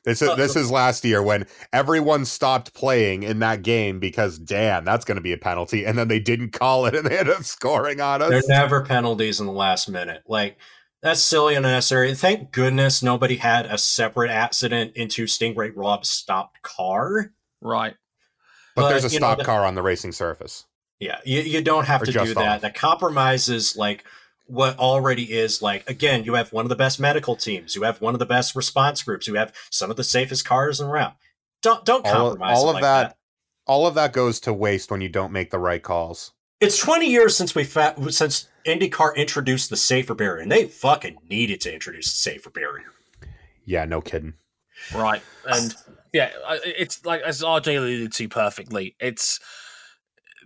This 0.03 0.21
is 0.21 0.29
uh, 0.29 0.35
this 0.35 0.55
is 0.55 0.71
last 0.71 1.03
year 1.03 1.21
when 1.21 1.45
everyone 1.73 2.25
stopped 2.25 2.73
playing 2.73 3.23
in 3.23 3.39
that 3.39 3.61
game 3.61 3.99
because 3.99 4.39
damn, 4.39 4.85
that's 4.85 5.05
going 5.05 5.17
to 5.17 5.21
be 5.21 5.33
a 5.33 5.37
penalty, 5.37 5.85
and 5.85 5.97
then 5.97 6.07
they 6.07 6.19
didn't 6.19 6.51
call 6.51 6.85
it, 6.85 6.95
and 6.95 7.05
they 7.05 7.17
ended 7.17 7.35
up 7.35 7.43
scoring 7.43 7.99
on 7.99 8.21
us. 8.21 8.29
There's 8.29 8.47
never 8.47 8.83
penalties 8.83 9.39
in 9.39 9.45
the 9.45 9.51
last 9.51 9.89
minute. 9.89 10.23
Like 10.27 10.57
that's 11.01 11.21
silly 11.21 11.55
and 11.55 11.65
unnecessary. 11.65 12.13
Thank 12.15 12.51
goodness 12.51 13.03
nobody 13.03 13.35
had 13.35 13.65
a 13.65 13.77
separate 13.77 14.31
accident 14.31 14.93
into 14.95 15.27
Sting 15.27 15.55
Ray 15.55 15.69
Robb's 15.69 16.09
stopped 16.09 16.61
car. 16.61 17.31
Right. 17.61 17.95
But, 18.75 18.83
but 18.83 18.89
there's 18.89 19.03
a 19.03 19.09
stop 19.09 19.39
know, 19.39 19.43
car 19.43 19.65
on 19.65 19.75
the 19.75 19.81
racing 19.81 20.11
surface. 20.11 20.65
Yeah, 20.99 21.19
you, 21.25 21.41
you 21.41 21.61
don't 21.61 21.85
have 21.85 22.01
or 22.01 22.05
to 22.05 22.11
do 22.11 22.33
that. 22.33 22.37
Off. 22.37 22.61
That 22.61 22.75
compromises 22.75 23.75
like 23.75 24.03
what 24.47 24.77
already 24.79 25.31
is 25.31 25.61
like 25.61 25.89
again, 25.89 26.23
you 26.23 26.33
have 26.33 26.51
one 26.51 26.65
of 26.65 26.69
the 26.69 26.75
best 26.75 26.99
medical 26.99 27.35
teams, 27.35 27.75
you 27.75 27.83
have 27.83 28.01
one 28.01 28.15
of 28.15 28.19
the 28.19 28.25
best 28.25 28.55
response 28.55 29.03
groups, 29.03 29.27
you 29.27 29.35
have 29.35 29.53
some 29.69 29.89
of 29.89 29.97
the 29.97 30.03
safest 30.03 30.45
cars 30.45 30.81
around. 30.81 31.13
Don't 31.61 31.85
don't 31.85 32.05
compromise 32.05 32.57
all, 32.57 32.63
all 32.63 32.69
of 32.69 32.73
like 32.75 32.83
that, 32.83 33.07
that, 33.09 33.17
All 33.65 33.87
of 33.87 33.95
that 33.95 34.13
goes 34.13 34.39
to 34.41 34.53
waste 34.53 34.91
when 34.91 35.01
you 35.01 35.09
don't 35.09 35.31
make 35.31 35.51
the 35.51 35.59
right 35.59 35.81
calls. 35.81 36.33
It's 36.59 36.79
20 36.79 37.07
years 37.07 37.37
since 37.37 37.53
we 37.53 37.63
fa- 37.63 37.95
since 38.09 38.47
IndyCar 38.65 39.15
introduced 39.15 39.69
the 39.69 39.77
safer 39.77 40.15
barrier, 40.15 40.41
and 40.41 40.51
they 40.51 40.65
fucking 40.65 41.17
needed 41.29 41.61
to 41.61 41.73
introduce 41.73 42.11
the 42.11 42.17
safer 42.17 42.49
barrier. 42.49 42.91
Yeah, 43.63 43.85
no 43.85 44.01
kidding. 44.01 44.33
Right. 44.95 45.21
And 45.45 45.75
yeah, 46.13 46.31
it's 46.63 47.05
like 47.05 47.21
as 47.21 47.41
RJ 47.41 47.77
alluded 47.77 48.13
to 48.13 48.29
perfectly. 48.29 48.95
It's 48.99 49.39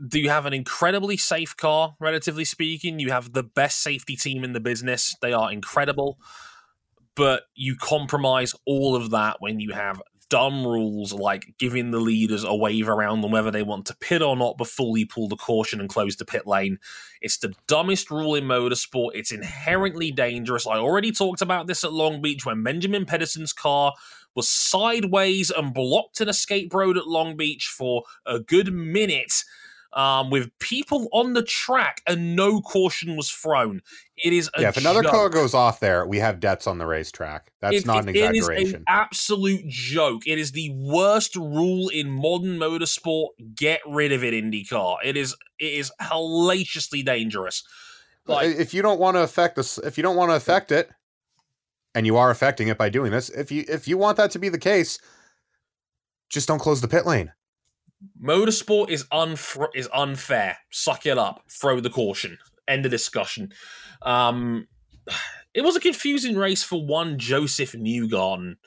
do 0.08 0.20
you 0.20 0.30
have 0.30 0.46
an 0.46 0.54
incredibly 0.54 1.18
safe 1.18 1.56
car, 1.56 1.96
relatively 2.00 2.46
speaking? 2.46 3.00
You 3.00 3.12
have 3.12 3.34
the 3.34 3.44
best 3.44 3.82
safety 3.82 4.16
team 4.16 4.44
in 4.44 4.54
the 4.54 4.60
business. 4.60 5.16
They 5.22 5.34
are 5.34 5.52
incredible. 5.52 6.18
But 7.16 7.44
you 7.56 7.76
compromise 7.76 8.56
all 8.66 8.96
of 8.96 9.12
that 9.12 9.38
when 9.40 9.60
you 9.60 9.74
have 9.74 10.02
dumb 10.30 10.66
rules 10.66 11.12
like 11.12 11.54
giving 11.60 11.92
the 11.92 12.00
leaders 12.00 12.46
a 12.46 12.56
wave 12.56 12.88
around 12.88 13.20
them 13.20 13.32
whether 13.32 13.52
they 13.52 13.64
want 13.64 13.86
to 13.86 13.98
pit 13.98 14.22
or 14.22 14.38
not 14.38 14.58
before 14.58 14.98
you 14.98 15.06
pull 15.06 15.28
the 15.28 15.36
caution 15.36 15.82
and 15.82 15.90
close 15.90 16.16
the 16.16 16.24
pit 16.24 16.48
lane. 16.48 16.80
It's 17.22 17.38
the 17.38 17.54
dumbest 17.68 18.10
rule 18.10 18.36
in 18.36 18.46
motorsport. 18.46 19.10
It's 19.14 19.34
inherently 19.34 20.10
dangerous. 20.10 20.66
I 20.66 20.78
already 20.78 21.12
talked 21.12 21.42
about 21.42 21.68
this 21.68 21.84
at 21.84 21.92
Long 21.92 22.22
Beach 22.22 22.46
when 22.46 22.64
Benjamin 22.64 23.06
Pedersen's 23.06 23.52
car 23.52 23.94
was 24.34 24.48
sideways 24.48 25.52
and 25.52 25.74
blocked 25.74 26.22
an 26.22 26.30
escape 26.30 26.74
road 26.74 26.98
at 26.98 27.08
Long 27.08 27.36
Beach 27.36 27.68
for 27.68 28.04
a 28.26 28.40
good 28.40 28.74
minute 28.74 29.44
um, 29.93 30.30
with 30.30 30.58
people 30.60 31.08
on 31.12 31.34
the 31.34 31.43
track 31.43 32.01
and 32.08 32.36
no 32.36 32.62
caution 32.62 33.15
was 33.15 33.30
thrown. 33.30 33.82
It 34.17 34.34
is 34.34 34.49
yeah. 34.58 34.69
If 34.69 34.77
another 34.77 35.01
joke. 35.01 35.12
car 35.12 35.30
goes 35.30 35.54
off 35.54 35.80
there, 35.80 36.06
we 36.06 36.19
have 36.19 36.39
deaths 36.39 36.67
on 36.67 36.77
the 36.77 36.86
racetrack. 36.86 37.51
That's 37.60 37.86
not 37.86 38.04
an 38.04 38.10
exaggeration. 38.10 38.54
It 38.54 38.67
is 38.67 38.73
an 38.73 38.84
absolute 38.88 39.67
joke. 39.67 40.27
It 40.27 40.39
is 40.39 40.51
the 40.51 40.69
worst 40.73 41.36
rule 41.36 41.89
in 41.89 42.10
modern 42.10 42.58
motorsport. 42.58 43.30
Get 43.56 43.82
rid 43.88 44.12
of 44.12 44.23
it, 44.23 44.34
IndyCar. 44.34 44.97
It 45.04 45.17
is 45.17 45.36
it 45.60 45.73
is 45.73 45.91
hellaciously 45.99 47.04
dangerous. 47.04 47.63
Like, 48.27 48.56
if 48.56 48.73
you 48.73 48.82
don't 48.82 48.99
want 48.99 49.17
to 49.17 49.23
affect 49.23 49.56
this, 49.56 49.77
if 49.80 49.97
you 49.97 50.04
don't 50.04 50.15
want 50.15 50.32
to 50.32 50.36
affect 50.36 50.71
it, 50.71 50.89
and 51.93 52.06
you 52.06 52.17
are 52.17 52.30
affecting 52.30 52.67
it 52.67 52.77
by 52.77 52.89
doing 52.89 53.12
this, 53.12 53.30
if 53.30 53.51
you 53.51 53.65
if 53.67 53.88
you 53.88 53.97
want 53.97 54.17
that 54.17 54.32
to 54.32 54.39
be 54.39 54.47
the 54.47 54.60
case, 54.60 54.99
just 56.30 56.47
don't 56.47 56.60
close 56.60 56.82
the 56.82 56.88
pit 56.88 57.06
lane. 57.06 57.34
Motorsport 58.22 58.90
is 58.90 59.06
unf- 59.06 59.70
is 59.76 59.90
unfair. 59.94 60.58
Suck 60.70 61.06
it 61.06 61.18
up. 61.18 61.44
Throw 61.50 61.80
the 61.80 61.90
caution. 61.90 62.38
End 62.68 62.86
of 62.86 62.92
discussion. 62.92 63.52
Um, 64.02 64.68
it 65.54 65.62
was 65.62 65.76
a 65.76 65.82
confusing 65.82 66.36
race 66.36 66.64
for 66.64 66.86
one 66.86 67.18
Josef 67.18 67.74
Newgarden. 67.74 68.58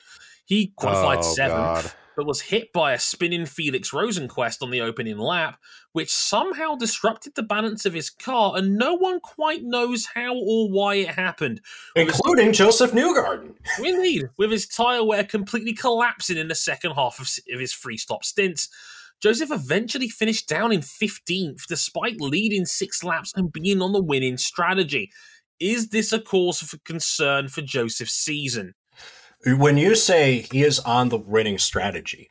He 0.45 0.73
qualified 0.75 1.19
oh, 1.19 1.33
seventh, 1.33 1.83
God. 1.85 1.91
but 2.15 2.27
was 2.27 2.39
hit 2.39 2.71
by 2.71 2.93
a 2.93 2.99
spinning 2.99 3.47
Felix 3.47 3.89
Rosenqvist 3.89 4.61
on 4.61 4.69
the 4.69 4.81
opening 4.81 5.17
lap, 5.17 5.57
which 5.91 6.13
somehow 6.13 6.75
disrupted 6.75 7.33
the 7.33 7.41
balance 7.41 7.83
of 7.83 7.95
his 7.95 8.11
car, 8.11 8.55
and 8.55 8.77
no 8.77 8.93
one 8.93 9.19
quite 9.19 9.63
knows 9.63 10.05
how 10.13 10.35
or 10.35 10.69
why 10.69 10.95
it 10.95 11.09
happened. 11.09 11.61
Including 11.95 12.49
his, 12.49 12.59
Josef 12.59 12.91
Newgarden. 12.91 13.55
Indeed, 13.83 14.29
with 14.37 14.51
his 14.51 14.67
tyre 14.67 15.03
wear 15.03 15.23
completely 15.23 15.73
collapsing 15.73 16.37
in 16.37 16.47
the 16.47 16.53
second 16.53 16.91
half 16.91 17.19
of, 17.19 17.27
of 17.51 17.59
his 17.59 17.73
free 17.73 17.97
stop 17.97 18.23
stints. 18.23 18.69
Josef 19.25 19.49
eventually 19.49 20.07
finished 20.07 20.47
down 20.47 20.71
in 20.71 20.81
15th 20.81 21.65
despite 21.67 22.21
leading 22.21 22.63
six 22.63 23.03
laps 23.03 23.33
and 23.35 23.51
being 23.51 23.81
on 23.81 23.91
the 23.91 23.99
winning 23.99 24.37
strategy. 24.37 25.09
Is 25.59 25.89
this 25.89 26.13
a 26.13 26.19
cause 26.19 26.61
for 26.61 26.77
concern 26.85 27.47
for 27.47 27.63
Josef's 27.63 28.13
season? 28.13 28.75
When 29.43 29.79
you 29.79 29.95
say 29.95 30.45
he 30.51 30.61
is 30.61 30.77
on 30.77 31.09
the 31.09 31.17
winning 31.17 31.57
strategy, 31.57 32.29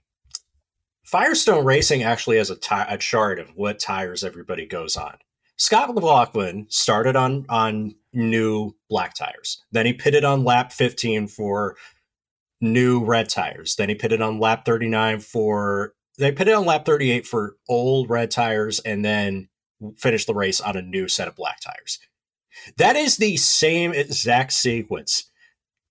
Firestone 1.03 1.65
Racing 1.65 2.05
actually 2.05 2.37
has 2.37 2.51
a 2.51 2.97
chart 2.99 3.41
of 3.41 3.49
what 3.57 3.81
tires 3.81 4.23
everybody 4.23 4.65
goes 4.65 4.97
on. 4.97 5.17
Scott 5.57 5.93
McLaughlin 5.93 6.67
started 6.69 7.17
on 7.17 7.45
on 7.49 7.97
new 8.13 8.71
black 8.89 9.15
tires. 9.15 9.61
Then 9.73 9.87
he 9.87 9.95
pitted 9.95 10.25
on 10.25 10.45
lap 10.45 10.71
15 10.71 11.27
for 11.27 11.75
new 12.61 13.05
red 13.05 13.31
tires. 13.31 13.75
Then 13.75 13.89
he 13.89 13.97
pitted 13.97 14.23
on 14.23 14.39
lap 14.39 14.65
39 14.65 15.19
for 15.19 15.95
they 16.19 16.33
put 16.33 16.49
it 16.49 16.55
on 16.55 16.65
lap 16.65 16.85
38 16.85 17.27
for 17.27 17.57
old 17.69 18.09
red 18.11 18.31
tires 18.31 18.81
and 18.81 19.05
then 19.05 19.49
finished 19.97 20.27
the 20.27 20.35
race 20.35 20.61
on 20.61 20.77
a 20.77 20.83
new 20.83 21.09
set 21.09 21.29
of 21.29 21.37
black 21.37 21.61
tires. 21.61 21.99
That 22.77 22.97
is 22.97 23.17
the 23.17 23.37
same 23.37 23.93
exact 23.93 24.53
sequence, 24.53 25.31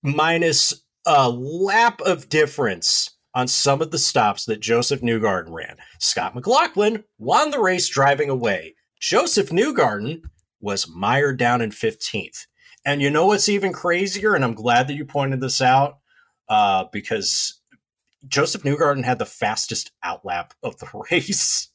minus 0.01 0.73
a 1.05 1.29
lap 1.29 1.99
of 2.01 2.29
difference 2.29 3.11
on 3.35 3.47
some 3.47 3.81
of 3.81 3.91
the 3.91 3.97
stops 3.97 4.45
that 4.45 4.61
Josef 4.61 5.01
Newgarden 5.01 5.51
ran. 5.51 5.77
Scott 5.99 6.35
McLaughlin 6.35 7.03
won 7.17 7.51
the 7.51 7.59
race 7.59 7.89
driving 7.89 8.29
away. 8.29 8.75
Josef 8.99 9.49
Newgarden 9.49 10.21
was 10.61 10.87
mired 10.87 11.37
down 11.37 11.61
in 11.61 11.71
15th. 11.71 12.45
And 12.85 13.01
you 13.01 13.09
know 13.09 13.27
what's 13.27 13.49
even 13.49 13.73
crazier? 13.73 14.35
And 14.35 14.43
I'm 14.43 14.53
glad 14.53 14.87
that 14.87 14.93
you 14.93 15.05
pointed 15.05 15.41
this 15.41 15.61
out 15.61 15.99
uh, 16.47 16.85
because 16.91 17.59
Josef 18.27 18.63
Newgarden 18.63 19.03
had 19.03 19.19
the 19.19 19.25
fastest 19.25 19.91
outlap 20.03 20.51
of 20.61 20.77
the 20.77 20.87
race. 21.11 21.69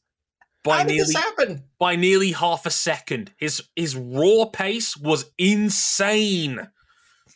By 0.64 0.78
How 0.78 0.82
nearly, 0.84 0.98
did 0.98 1.06
this 1.06 1.16
happen? 1.16 1.64
By 1.78 1.96
nearly 1.96 2.32
half 2.32 2.66
a 2.66 2.70
second. 2.70 3.32
His 3.36 3.62
his 3.76 3.96
raw 3.96 4.46
pace 4.46 4.96
was 4.96 5.30
insane. 5.38 6.68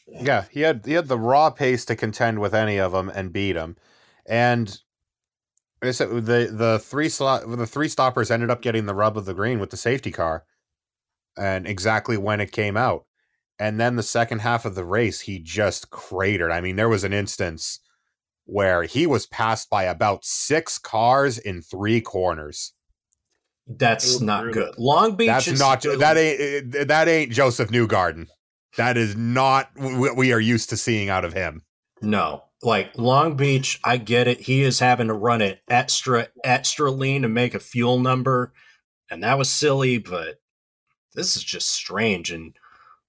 Yeah, 0.09 0.47
he 0.51 0.61
had 0.61 0.85
he 0.85 0.93
had 0.93 1.09
the 1.09 1.19
raw 1.19 1.51
pace 1.51 1.85
to 1.87 1.97
contend 1.97 2.41
with 2.41 2.55
any 2.55 2.79
of 2.79 2.93
them 2.93 3.09
and 3.09 3.33
beat 3.33 3.53
them. 3.53 3.77
And 4.27 4.77
I 5.83 5.93
said 5.93 6.09
the 6.11 6.51
the 6.53 6.81
three 6.83 7.09
slot 7.09 7.49
the 7.49 7.67
three 7.67 7.89
stoppers 7.89 8.31
ended 8.31 8.51
up 8.51 8.61
getting 8.61 8.87
the 8.87 8.95
rub 8.95 9.17
of 9.17 9.25
the 9.25 9.35
green 9.35 9.61
with 9.61 9.71
the 9.71 9.77
safety 9.77 10.11
car, 10.11 10.45
and 11.37 11.67
exactly 11.67 12.17
when 12.17 12.41
it 12.41 12.53
came 12.53 12.77
out. 12.77 13.07
And 13.59 13.79
then 13.79 13.95
the 13.95 14.03
second 14.03 14.41
half 14.41 14.65
of 14.65 14.75
the 14.75 14.85
race, 14.85 15.21
he 15.21 15.39
just 15.39 15.91
cratered. 15.91 16.51
I 16.51 16.61
mean, 16.61 16.75
there 16.75 16.89
was 16.89 17.05
an 17.05 17.13
instance 17.13 17.79
where 18.45 18.83
he 18.85 19.07
was 19.07 19.27
passed 19.27 19.71
by 19.71 19.85
about 19.85 20.25
six 20.25 20.79
cars 20.79 21.39
in 21.39 21.63
three 21.63 22.01
corners. 22.01 22.75
That's 23.67 24.21
not 24.21 24.53
good. 24.53 24.75
Long 24.79 25.17
Beach. 25.17 25.29
That's 25.29 25.59
not 25.59 25.85
really- 25.85 25.97
that 25.99 26.17
ain't 26.17 26.75
eh, 26.75 26.85
that 26.85 27.09
ain't 27.09 27.33
Josef 27.33 27.69
Newgarden. 27.69 28.27
That 28.77 28.97
is 28.97 29.15
not 29.17 29.71
what 29.77 30.17
we 30.17 30.33
are 30.33 30.41
used 30.41 30.71
to 30.71 30.77
seeing 30.77 31.09
out 31.09 31.25
of 31.25 31.33
him. 31.35 31.63
No, 32.01 32.45
like 32.63 32.91
Long 32.99 33.37
Beach, 33.37 33.79
I 33.85 33.99
get 33.99 34.27
it. 34.27 34.41
He 34.43 34.63
is 34.63 34.81
having 34.81 35.07
to 35.09 35.15
run 35.15 35.41
it 35.41 35.61
extra 35.69 36.29
extra 36.43 36.91
lean 36.91 37.23
to 37.23 37.29
make 37.29 37.55
a 37.55 37.61
fuel 37.61 38.01
number, 38.01 38.53
and 39.11 39.23
that 39.23 39.39
was 39.39 39.49
silly. 39.51 39.99
But 39.99 40.41
this 41.15 41.37
is 41.37 41.45
just 41.45 41.69
strange. 41.71 42.33
And 42.33 42.57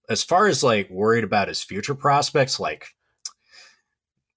as 0.08 0.22
far 0.24 0.46
as 0.48 0.64
like 0.64 0.90
worried 0.92 1.24
about 1.24 1.48
his 1.48 1.64
future 1.64 1.96
prospects, 1.96 2.60
like 2.60 2.90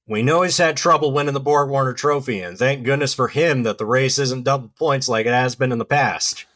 we 0.08 0.22
know 0.22 0.42
he's 0.42 0.58
had 0.58 0.76
trouble 0.76 1.12
winning 1.12 1.34
the 1.34 1.40
Borg 1.40 1.68
Warner 1.68 1.92
Trophy, 1.92 2.40
and 2.40 2.56
thank 2.56 2.84
goodness 2.84 3.14
for 3.14 3.28
him 3.28 3.64
that 3.64 3.78
the 3.78 3.86
race 3.86 4.18
isn't 4.18 4.44
double 4.44 4.70
points 4.76 5.08
like 5.08 5.26
it 5.26 5.32
has 5.32 5.56
been 5.56 5.72
in 5.72 5.78
the 5.78 5.84
past. 5.84 6.46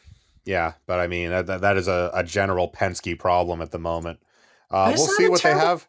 Yeah, 0.45 0.75
but 0.87 1.01
I 1.01 1.07
mean 1.07 1.31
that 1.31 1.47
that 1.47 1.77
is 1.77 1.89
a, 1.89 2.11
a 2.15 2.25
general 2.25 2.71
Penske 2.71 3.19
problem 3.19 3.61
at 3.61 3.71
the 3.71 3.79
moment. 3.79 4.21
Uh, 4.71 4.93
we'll 4.97 5.07
see 5.07 5.29
what 5.29 5.41
terrible, 5.41 5.61
they 5.61 5.67
have. 5.67 5.89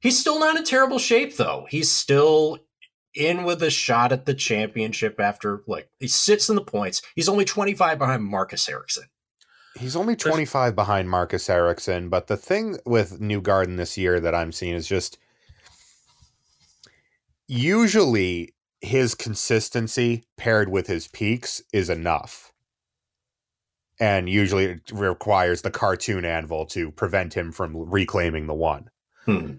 He's 0.00 0.18
still 0.18 0.38
not 0.38 0.56
in 0.56 0.64
terrible 0.64 0.98
shape 0.98 1.36
though. 1.36 1.66
He's 1.68 1.90
still 1.90 2.58
in 3.14 3.44
with 3.44 3.62
a 3.62 3.70
shot 3.70 4.12
at 4.12 4.26
the 4.26 4.34
championship 4.34 5.18
after 5.18 5.62
like 5.66 5.90
he 5.98 6.08
sits 6.08 6.48
in 6.48 6.56
the 6.56 6.62
points. 6.62 7.02
He's 7.14 7.28
only 7.28 7.44
25 7.44 7.98
behind 7.98 8.24
Marcus 8.24 8.68
Ericsson. 8.68 9.04
He's 9.78 9.96
only 9.96 10.16
25 10.16 10.74
behind 10.74 11.08
Marcus 11.08 11.48
Ericsson, 11.48 12.08
but 12.08 12.26
the 12.26 12.36
thing 12.36 12.78
with 12.84 13.20
Newgarden 13.20 13.76
this 13.76 13.96
year 13.96 14.18
that 14.18 14.34
I'm 14.34 14.50
seeing 14.50 14.74
is 14.74 14.88
just 14.88 15.18
usually 17.48 18.54
his 18.80 19.14
consistency 19.14 20.24
paired 20.36 20.68
with 20.68 20.86
his 20.86 21.08
peaks 21.08 21.62
is 21.72 21.90
enough. 21.90 22.52
And 23.98 24.28
usually 24.28 24.66
it 24.66 24.92
requires 24.92 25.62
the 25.62 25.72
cartoon 25.72 26.24
anvil 26.24 26.66
to 26.66 26.92
prevent 26.92 27.34
him 27.34 27.50
from 27.50 27.76
reclaiming 27.76 28.46
the 28.46 28.54
one. 28.54 28.90
Hmm. 29.24 29.54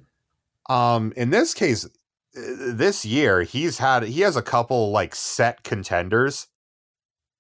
Um, 0.69 1.12
in 1.17 1.32
this 1.32 1.54
case, 1.54 1.86
uh, 1.86 1.89
this 2.36 3.04
year 3.04 3.41
he's 3.41 3.80
had 3.80 4.04
he 4.04 4.21
has 4.21 4.38
a 4.38 4.41
couple 4.41 4.91
like 4.91 5.13
set 5.15 5.63
contenders 5.63 6.47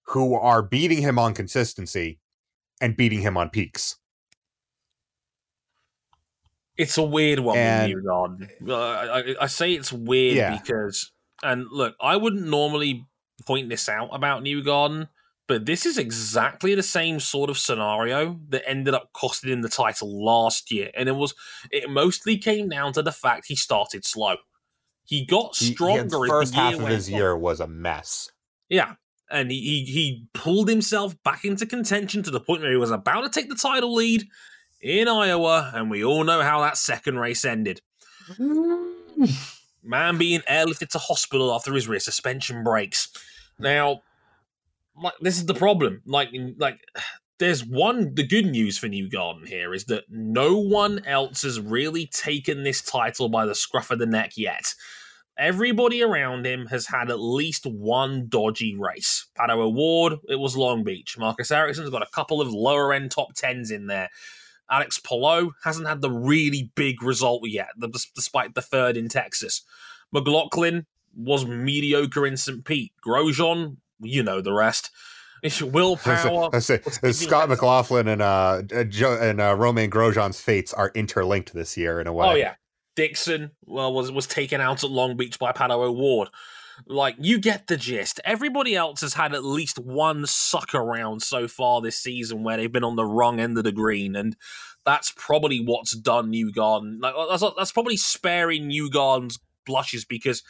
who 0.07 0.33
are 0.33 0.63
beating 0.63 1.01
him 1.01 1.17
on 1.17 1.33
consistency 1.33 2.19
and 2.81 2.97
beating 2.97 3.21
him 3.21 3.37
on 3.37 3.49
peaks. 3.49 3.97
It's 6.79 6.97
a 6.97 7.03
weird 7.03 7.39
one 7.39 7.57
and, 7.57 7.93
with 7.93 8.05
uh, 8.05 8.09
Newgarden. 8.09 8.49
I, 8.71 9.43
I, 9.43 9.47
say 9.47 9.73
it's 9.73 9.91
weird 9.91 10.37
yeah. 10.37 10.57
because, 10.57 11.11
and 11.43 11.65
look, 11.69 11.93
I 11.99 12.15
wouldn't 12.15 12.47
normally 12.47 13.05
point 13.45 13.67
this 13.67 13.89
out 13.89 14.09
about 14.13 14.43
Newgarden, 14.43 15.09
but 15.49 15.65
this 15.65 15.85
is 15.85 15.97
exactly 15.97 16.75
the 16.75 16.81
same 16.81 17.19
sort 17.19 17.49
of 17.49 17.57
scenario 17.57 18.39
that 18.47 18.63
ended 18.65 18.93
up 18.93 19.09
costing 19.11 19.51
him 19.51 19.61
the 19.61 19.67
title 19.67 20.23
last 20.23 20.71
year, 20.71 20.89
and 20.95 21.09
it 21.09 21.17
was 21.17 21.33
it 21.69 21.89
mostly 21.89 22.37
came 22.37 22.69
down 22.69 22.93
to 22.93 23.01
the 23.01 23.11
fact 23.11 23.47
he 23.47 23.57
started 23.57 24.05
slow. 24.05 24.37
He 25.03 25.25
got 25.25 25.55
stronger. 25.55 26.17
He, 26.17 26.23
he 26.23 26.29
first 26.29 26.53
half 26.53 26.75
of 26.75 26.87
his 26.87 27.09
on. 27.09 27.15
year 27.15 27.35
was 27.35 27.59
a 27.59 27.67
mess. 27.67 28.29
Yeah, 28.69 28.93
and 29.29 29.51
he, 29.51 29.59
he 29.59 29.91
he 29.91 30.27
pulled 30.33 30.69
himself 30.69 31.21
back 31.23 31.43
into 31.43 31.65
contention 31.65 32.23
to 32.23 32.31
the 32.31 32.39
point 32.39 32.61
where 32.61 32.71
he 32.71 32.77
was 32.77 32.91
about 32.91 33.21
to 33.23 33.29
take 33.29 33.49
the 33.49 33.55
title 33.55 33.93
lead, 33.93 34.23
in 34.81 35.07
Iowa, 35.07 35.71
and 35.73 35.89
we 35.89 36.03
all 36.03 36.23
know 36.23 36.41
how 36.41 36.61
that 36.61 36.77
second 36.77 37.19
race 37.19 37.45
ended. 37.45 37.81
Man 39.83 40.17
being 40.17 40.41
airlifted 40.41 40.89
to 40.89 40.99
hospital 40.99 41.53
after 41.53 41.73
his 41.73 41.87
rear 41.87 41.99
suspension 41.99 42.63
breaks. 42.63 43.09
Now, 43.57 44.01
like 45.01 45.13
this 45.21 45.37
is 45.37 45.45
the 45.45 45.53
problem. 45.53 46.01
Like, 46.05 46.29
like 46.57 46.79
there's 47.39 47.65
one. 47.65 48.13
The 48.13 48.27
good 48.27 48.45
news 48.45 48.77
for 48.77 48.87
Newgarden 48.87 49.47
here 49.47 49.73
is 49.73 49.85
that 49.85 50.03
no 50.09 50.57
one 50.57 51.03
else 51.05 51.41
has 51.43 51.59
really 51.59 52.05
taken 52.07 52.63
this 52.63 52.81
title 52.81 53.29
by 53.29 53.45
the 53.45 53.55
scruff 53.55 53.91
of 53.91 53.99
the 53.99 54.05
neck 54.05 54.33
yet. 54.35 54.75
Everybody 55.37 56.03
around 56.03 56.45
him 56.45 56.65
has 56.65 56.85
had 56.87 57.09
at 57.09 57.19
least 57.19 57.65
one 57.65 58.27
dodgy 58.27 58.75
race. 58.77 59.27
Pato 59.39 59.55
O'Ward, 59.55 60.19
it 60.27 60.35
was 60.35 60.57
Long 60.57 60.83
Beach. 60.83 61.17
Marcus 61.17 61.49
Ericsson's 61.49 61.89
got 61.89 62.01
a 62.01 62.09
couple 62.13 62.41
of 62.41 62.51
lower 62.51 62.91
end 62.91 63.11
top 63.11 63.33
tens 63.35 63.71
in 63.71 63.87
there. 63.87 64.09
Alex 64.69 64.99
Palou 64.99 65.51
hasn't 65.63 65.87
had 65.87 66.01
the 66.01 66.11
really 66.11 66.71
big 66.75 67.01
result 67.01 67.47
yet, 67.47 67.69
despite 68.15 68.53
the 68.53 68.61
third 68.61 68.97
in 68.97 69.09
Texas. 69.09 69.63
McLaughlin 70.11 70.85
was 71.15 71.45
mediocre 71.45 72.25
in 72.25 72.37
St. 72.37 72.63
Pete. 72.63 72.93
Grosjean, 73.05 73.77
you 73.99 74.23
know 74.23 74.41
the 74.41 74.53
rest. 74.53 74.91
Will 75.61 75.95
Power. 75.95 76.49
I 76.53 76.59
say, 76.59 76.81
say 76.81 77.11
Scott 77.13 77.49
McLaughlin 77.49 78.07
and 78.07 78.21
uh, 78.21 78.61
and 78.71 79.41
uh, 79.41 79.55
Romain 79.57 79.89
Grosjean's 79.89 80.41
fates 80.41 80.73
are 80.73 80.91
interlinked 80.95 81.53
this 81.53 81.77
year 81.77 82.01
in 82.01 82.07
a 82.07 82.13
way. 82.13 82.27
Oh 82.27 82.35
yeah, 82.35 82.55
Dixon 82.95 83.51
well 83.65 83.93
was 83.93 84.11
was 84.11 84.27
taken 84.27 84.59
out 84.59 84.83
at 84.83 84.89
Long 84.89 85.15
Beach 85.15 85.39
by 85.39 85.53
Pato 85.53 85.77
O'Ward. 85.77 86.29
Like 86.85 87.15
you 87.19 87.39
get 87.39 87.67
the 87.67 87.77
gist. 87.77 88.19
Everybody 88.23 88.75
else 88.75 89.01
has 89.01 89.13
had 89.13 89.33
at 89.33 89.43
least 89.43 89.79
one 89.79 90.25
sucker 90.25 90.83
round 90.83 91.21
so 91.21 91.47
far 91.47 91.81
this 91.81 91.97
season 91.97 92.43
where 92.43 92.57
they've 92.57 92.71
been 92.71 92.83
on 92.83 92.95
the 92.95 93.05
wrong 93.05 93.39
end 93.39 93.57
of 93.57 93.63
the 93.63 93.71
green, 93.71 94.15
and 94.15 94.35
that's 94.85 95.13
probably 95.15 95.59
what's 95.59 95.95
done 95.95 96.31
Newgarden. 96.31 97.01
Like 97.01 97.13
uh, 97.17 97.27
that's, 97.27 97.55
that's 97.57 97.71
probably 97.71 97.97
sparing 97.97 98.69
Newgarden's 98.69 99.39
blushes 99.65 100.05
because 100.05 100.43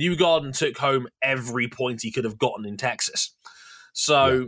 Newgarden 0.00 0.56
took 0.56 0.78
home 0.78 1.08
every 1.20 1.68
point 1.68 2.02
he 2.02 2.12
could 2.12 2.24
have 2.24 2.38
gotten 2.38 2.66
in 2.66 2.76
Texas. 2.76 3.34
So. 3.92 4.28
Yeah 4.28 4.44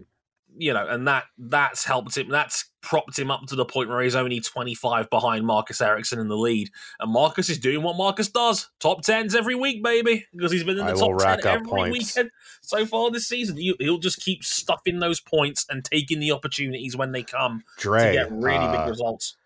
you 0.57 0.73
know, 0.73 0.87
and 0.87 1.09
that 1.09 1.25
that's 1.39 1.85
helped 1.85 2.17
him. 2.17 2.29
That's 2.29 2.67
propped 2.85 3.19
him 3.19 3.31
up 3.31 3.47
to 3.47 3.57
the 3.57 3.65
point 3.65 3.89
where 3.89 4.03
he's 4.03 4.15
only 4.15 4.41
25 4.41 5.11
behind 5.11 5.45
Marcus 5.47 5.81
Ericsson 5.81 6.21
in 6.21 6.29
the 6.29 6.37
lead. 6.37 6.71
And 7.01 7.13
Marcus 7.13 7.49
is 7.49 7.59
doing 7.59 7.83
what 7.83 7.97
Marcus 7.97 8.29
does: 8.29 8.69
top 8.79 9.03
tens 9.03 9.35
every 9.35 9.55
week, 9.55 9.83
baby, 9.83 10.27
because 10.33 10.53
he's 10.53 10.65
been 10.65 10.79
in 10.79 10.87
the 10.87 10.93
I 10.93 10.95
top 10.95 11.41
ten 11.41 11.47
every 11.47 11.67
points. 11.67 11.99
weekend 11.99 12.31
so 12.61 12.87
far 12.87 13.11
this 13.11 13.27
season. 13.27 13.57
He'll 13.57 13.99
just 13.99 14.21
keep 14.21 14.45
stuffing 14.45 15.01
those 15.01 15.21
points 15.21 15.67
and 15.69 15.85
taking 15.85 16.21
the 16.21 16.33
opportunities 16.33 16.97
when 16.97 17.13
they 17.13 17.23
come 17.23 17.65
Dre, 17.79 18.07
to 18.07 18.13
get 18.13 18.33
really 18.33 18.57
uh, 18.57 18.79
big 18.79 18.91
results. 18.91 19.37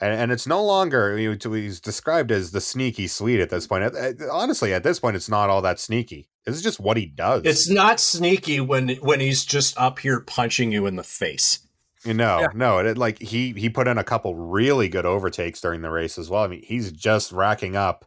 And, 0.00 0.14
and 0.14 0.32
it's 0.32 0.46
no 0.46 0.64
longer 0.64 1.16
he's 1.18 1.80
described 1.80 2.32
as 2.32 2.52
the 2.52 2.60
sneaky 2.60 3.06
sweet 3.06 3.40
at 3.40 3.50
this 3.50 3.66
point. 3.66 3.94
Honestly, 4.30 4.72
at 4.72 4.82
this 4.82 4.98
point, 5.00 5.16
it's 5.16 5.28
not 5.28 5.50
all 5.50 5.60
that 5.62 5.78
sneaky. 5.78 6.28
This 6.44 6.56
is 6.56 6.62
just 6.62 6.80
what 6.80 6.96
he 6.96 7.06
does. 7.06 7.42
It's 7.44 7.68
not 7.68 8.00
sneaky 8.00 8.60
when 8.60 8.88
when 8.96 9.20
he's 9.20 9.44
just 9.44 9.76
up 9.78 9.98
here 9.98 10.20
punching 10.20 10.72
you 10.72 10.86
in 10.86 10.96
the 10.96 11.04
face. 11.04 11.60
You 12.04 12.14
know, 12.14 12.40
yeah. 12.40 12.48
no, 12.54 12.78
it, 12.78 12.98
like 12.98 13.20
he 13.20 13.52
he 13.52 13.68
put 13.68 13.86
in 13.86 13.98
a 13.98 14.04
couple 14.04 14.34
really 14.34 14.88
good 14.88 15.06
overtakes 15.06 15.60
during 15.60 15.82
the 15.82 15.90
race 15.90 16.18
as 16.18 16.28
well. 16.28 16.42
I 16.42 16.48
mean, 16.48 16.62
he's 16.64 16.90
just 16.90 17.30
racking 17.30 17.76
up 17.76 18.04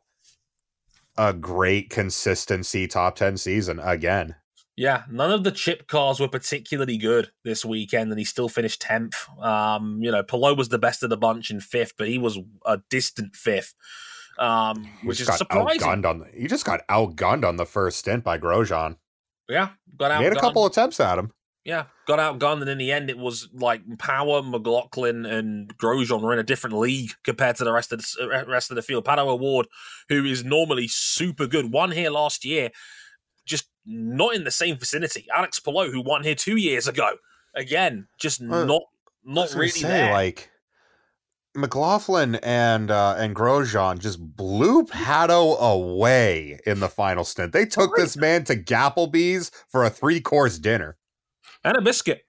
a 1.17 1.31
great 1.31 1.89
consistency 1.89 2.87
top 2.87 3.15
10 3.15 3.37
season 3.37 3.79
again. 3.79 4.35
Yeah, 4.75 5.03
none 5.09 5.31
of 5.31 5.45
the 5.45 5.51
chip 5.51 5.87
cars 5.87 6.19
were 6.19 6.27
particularly 6.27 6.97
good 6.97 7.31
this 7.45 7.63
weekend, 7.63 8.11
and 8.11 8.19
he 8.19 8.25
still 8.25 8.49
finished 8.49 8.81
10th. 8.81 9.13
Um, 9.41 9.99
you 10.01 10.11
know, 10.11 10.21
Palou 10.21 10.53
was 10.53 10.67
the 10.67 10.77
best 10.77 11.01
of 11.01 11.09
the 11.09 11.15
bunch 11.15 11.49
in 11.49 11.61
fifth, 11.61 11.93
but 11.97 12.09
he 12.09 12.17
was 12.17 12.37
a 12.65 12.81
distant 12.89 13.37
fifth 13.37 13.73
um, 14.37 14.87
which 15.03 15.21
is 15.21 15.27
surprising. 15.27 15.79
Outgunned 15.79 16.05
on 16.05 16.19
the, 16.19 16.27
he 16.33 16.47
just 16.47 16.65
got 16.65 16.87
outgunned 16.87 17.45
on 17.45 17.57
the 17.57 17.65
first 17.65 17.99
stint 17.99 18.23
by 18.23 18.37
Grosjean. 18.37 18.97
Yeah, 19.47 19.69
got 19.97 20.11
out. 20.11 20.19
He 20.19 20.25
had 20.25 20.35
a 20.35 20.39
couple 20.39 20.65
attempts 20.65 20.99
at 20.99 21.17
him. 21.17 21.31
Yeah, 21.65 21.85
got 22.05 22.19
outgunned, 22.19 22.61
and 22.61 22.69
in 22.69 22.77
the 22.77 22.91
end, 22.91 23.09
it 23.09 23.17
was 23.17 23.49
like 23.51 23.81
Power, 23.97 24.43
McLaughlin, 24.43 25.25
and 25.25 25.75
Grosjean 25.79 26.21
were 26.21 26.31
in 26.31 26.37
a 26.37 26.43
different 26.43 26.77
league 26.77 27.09
compared 27.23 27.55
to 27.55 27.63
the 27.63 27.73
rest 27.73 27.91
of 27.91 27.99
the 27.99 28.29
uh, 28.31 28.45
rest 28.45 28.69
of 28.69 28.75
the 28.75 28.83
field. 28.83 29.03
Pato 29.03 29.25
O'Ward, 29.25 29.67
who 30.07 30.25
is 30.25 30.43
normally 30.43 30.87
super 30.87 31.47
good, 31.47 31.71
won 31.71 31.89
here 31.89 32.11
last 32.11 32.45
year, 32.45 32.69
just 33.47 33.67
not 33.83 34.35
in 34.35 34.43
the 34.43 34.51
same 34.51 34.77
vicinity. 34.77 35.25
Alex 35.35 35.59
Palou, 35.59 35.89
who 35.89 36.03
won 36.03 36.23
here 36.23 36.35
two 36.35 36.55
years 36.55 36.87
ago, 36.87 37.15
again, 37.55 38.09
just 38.19 38.43
not 38.43 38.83
not 39.23 39.51
really 39.55 39.69
say, 39.69 39.87
there. 39.87 40.13
Like 40.13 40.51
McLaughlin 41.55 42.35
and 42.43 42.91
uh, 42.91 43.15
and 43.17 43.35
Grosjean 43.35 43.97
just 43.97 44.19
blew 44.19 44.83
Pato 44.83 45.59
away 45.59 46.59
in 46.67 46.79
the 46.79 46.89
final 46.89 47.23
stint. 47.23 47.53
They 47.53 47.65
took 47.65 47.95
this 47.95 48.15
man 48.15 48.43
to 48.43 48.55
Gapplebee's 48.55 49.49
for 49.67 49.83
a 49.83 49.89
three 49.89 50.21
course 50.21 50.59
dinner 50.59 50.95
and 51.65 51.75
a 51.77 51.81
biscuit. 51.81 52.25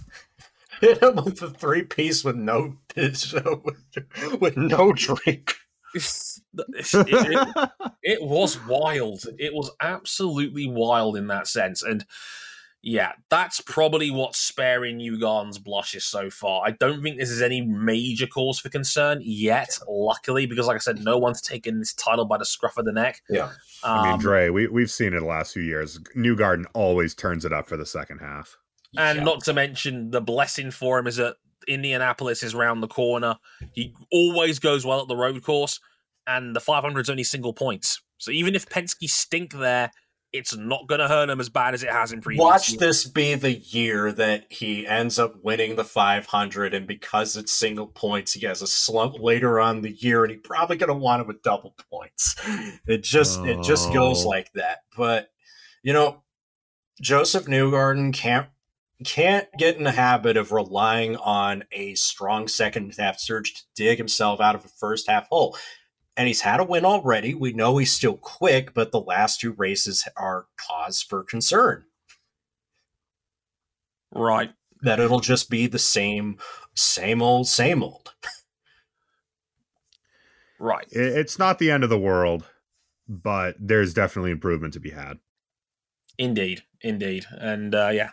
Hit 0.80 1.02
him 1.02 1.16
with 1.16 1.42
a 1.42 1.50
three 1.50 1.82
piece 1.82 2.22
with 2.22 2.36
no 2.36 2.76
with 4.40 4.56
no 4.56 4.92
drink. 4.92 5.56
It, 5.94 6.04
it, 6.92 7.70
it 8.02 8.22
was 8.22 8.64
wild. 8.66 9.24
It 9.38 9.54
was 9.54 9.70
absolutely 9.80 10.68
wild 10.68 11.16
in 11.16 11.26
that 11.28 11.48
sense, 11.48 11.82
and 11.82 12.04
yeah, 12.82 13.12
that's 13.28 13.60
probably 13.60 14.10
what's 14.10 14.38
sparing 14.38 14.98
Newgarden's 14.98 15.58
blushes 15.58 16.04
so 16.04 16.30
far. 16.30 16.62
I 16.64 16.70
don't 16.70 17.02
think 17.02 17.18
this 17.18 17.30
is 17.30 17.42
any 17.42 17.60
major 17.60 18.26
cause 18.26 18.60
for 18.60 18.68
concern 18.68 19.18
yet, 19.20 19.78
luckily, 19.88 20.46
because 20.46 20.66
like 20.68 20.76
I 20.76 20.78
said, 20.78 21.02
no 21.02 21.18
one's 21.18 21.40
taken 21.40 21.80
this 21.80 21.92
title 21.92 22.24
by 22.24 22.38
the 22.38 22.44
scruff 22.44 22.76
of 22.76 22.84
the 22.84 22.92
neck. 22.92 23.20
Yeah. 23.28 23.50
Um, 23.82 23.98
I 23.98 24.10
mean, 24.10 24.20
Dre, 24.20 24.48
we, 24.50 24.68
we've 24.68 24.90
seen 24.90 25.12
it 25.12 25.20
the 25.20 25.26
last 25.26 25.54
few 25.54 25.62
years. 25.62 25.98
Newgarden 26.16 26.66
always 26.72 27.14
turns 27.14 27.44
it 27.44 27.52
up 27.52 27.68
for 27.68 27.76
the 27.76 27.86
second 27.86 28.18
half. 28.18 28.56
And 28.96 29.18
yeah. 29.18 29.24
not 29.24 29.44
to 29.44 29.52
mention 29.52 30.10
the 30.10 30.20
blessing 30.20 30.70
for 30.70 30.98
him 30.98 31.08
is 31.08 31.16
that 31.16 31.36
Indianapolis 31.66 32.42
is 32.44 32.54
round 32.54 32.82
the 32.82 32.88
corner. 32.88 33.36
He 33.72 33.94
always 34.12 34.60
goes 34.60 34.86
well 34.86 35.02
at 35.02 35.08
the 35.08 35.16
road 35.16 35.42
course, 35.42 35.80
and 36.26 36.54
the 36.54 36.60
500 36.60 37.00
is 37.00 37.10
only 37.10 37.24
single 37.24 37.52
points. 37.52 38.00
So 38.18 38.30
even 38.30 38.54
if 38.54 38.68
Penske 38.68 39.08
stink 39.08 39.52
there, 39.52 39.90
it's 40.32 40.56
not 40.56 40.86
going 40.86 41.00
to 41.00 41.08
hurt 41.08 41.30
him 41.30 41.40
as 41.40 41.48
bad 41.48 41.74
as 41.74 41.82
it 41.82 41.90
has 41.90 42.12
in 42.12 42.20
previous. 42.20 42.42
Watch 42.42 42.70
years. 42.70 42.80
this 42.80 43.04
be 43.06 43.34
the 43.34 43.52
year 43.52 44.12
that 44.12 44.44
he 44.50 44.86
ends 44.86 45.18
up 45.18 45.42
winning 45.42 45.76
the 45.76 45.84
500, 45.84 46.74
and 46.74 46.86
because 46.86 47.36
it's 47.36 47.52
single 47.52 47.86
points, 47.86 48.34
he 48.34 48.46
has 48.46 48.60
a 48.60 48.66
slump 48.66 49.18
later 49.18 49.58
on 49.58 49.80
the 49.80 49.92
year, 49.92 50.24
and 50.24 50.30
he 50.30 50.36
probably 50.36 50.76
going 50.76 50.88
to 50.88 50.94
want 50.94 51.22
it 51.22 51.26
with 51.26 51.42
double 51.42 51.74
points. 51.90 52.34
It 52.86 53.02
just 53.02 53.40
oh. 53.40 53.44
it 53.44 53.62
just 53.62 53.92
goes 53.92 54.24
oh. 54.24 54.28
like 54.28 54.50
that. 54.54 54.78
But 54.96 55.30
you 55.82 55.92
know, 55.92 56.22
Josef 57.00 57.44
Newgarden 57.44 58.12
can't 58.12 58.48
can't 59.04 59.46
get 59.56 59.76
in 59.76 59.84
the 59.84 59.92
habit 59.92 60.36
of 60.36 60.52
relying 60.52 61.16
on 61.16 61.64
a 61.70 61.94
strong 61.94 62.48
second 62.48 62.94
half 62.98 63.18
surge 63.18 63.54
to 63.54 63.62
dig 63.76 63.98
himself 63.98 64.40
out 64.40 64.54
of 64.54 64.64
a 64.64 64.68
first 64.68 65.08
half 65.08 65.28
hole 65.28 65.56
and 66.18 66.26
he's 66.26 66.40
had 66.40 66.58
a 66.58 66.64
win 66.64 66.84
already. 66.84 67.32
We 67.32 67.52
know 67.52 67.78
he's 67.78 67.92
still 67.92 68.16
quick, 68.16 68.74
but 68.74 68.90
the 68.90 69.00
last 69.00 69.38
two 69.38 69.52
races 69.52 70.06
are 70.16 70.46
cause 70.56 71.00
for 71.00 71.22
concern. 71.22 71.84
Right. 74.12 74.50
That 74.82 74.98
it'll 74.98 75.20
just 75.20 75.48
be 75.48 75.68
the 75.68 75.78
same, 75.78 76.38
same 76.74 77.22
old, 77.22 77.46
same 77.46 77.84
old. 77.84 78.12
right. 80.58 80.86
It's 80.90 81.38
not 81.38 81.60
the 81.60 81.70
end 81.70 81.84
of 81.84 81.90
the 81.90 81.98
world, 81.98 82.44
but 83.08 83.54
there's 83.60 83.94
definitely 83.94 84.32
improvement 84.32 84.74
to 84.74 84.80
be 84.80 84.90
had. 84.90 85.20
Indeed. 86.18 86.64
Indeed. 86.80 87.26
And 87.30 87.76
uh, 87.76 87.90
yeah, 87.92 88.10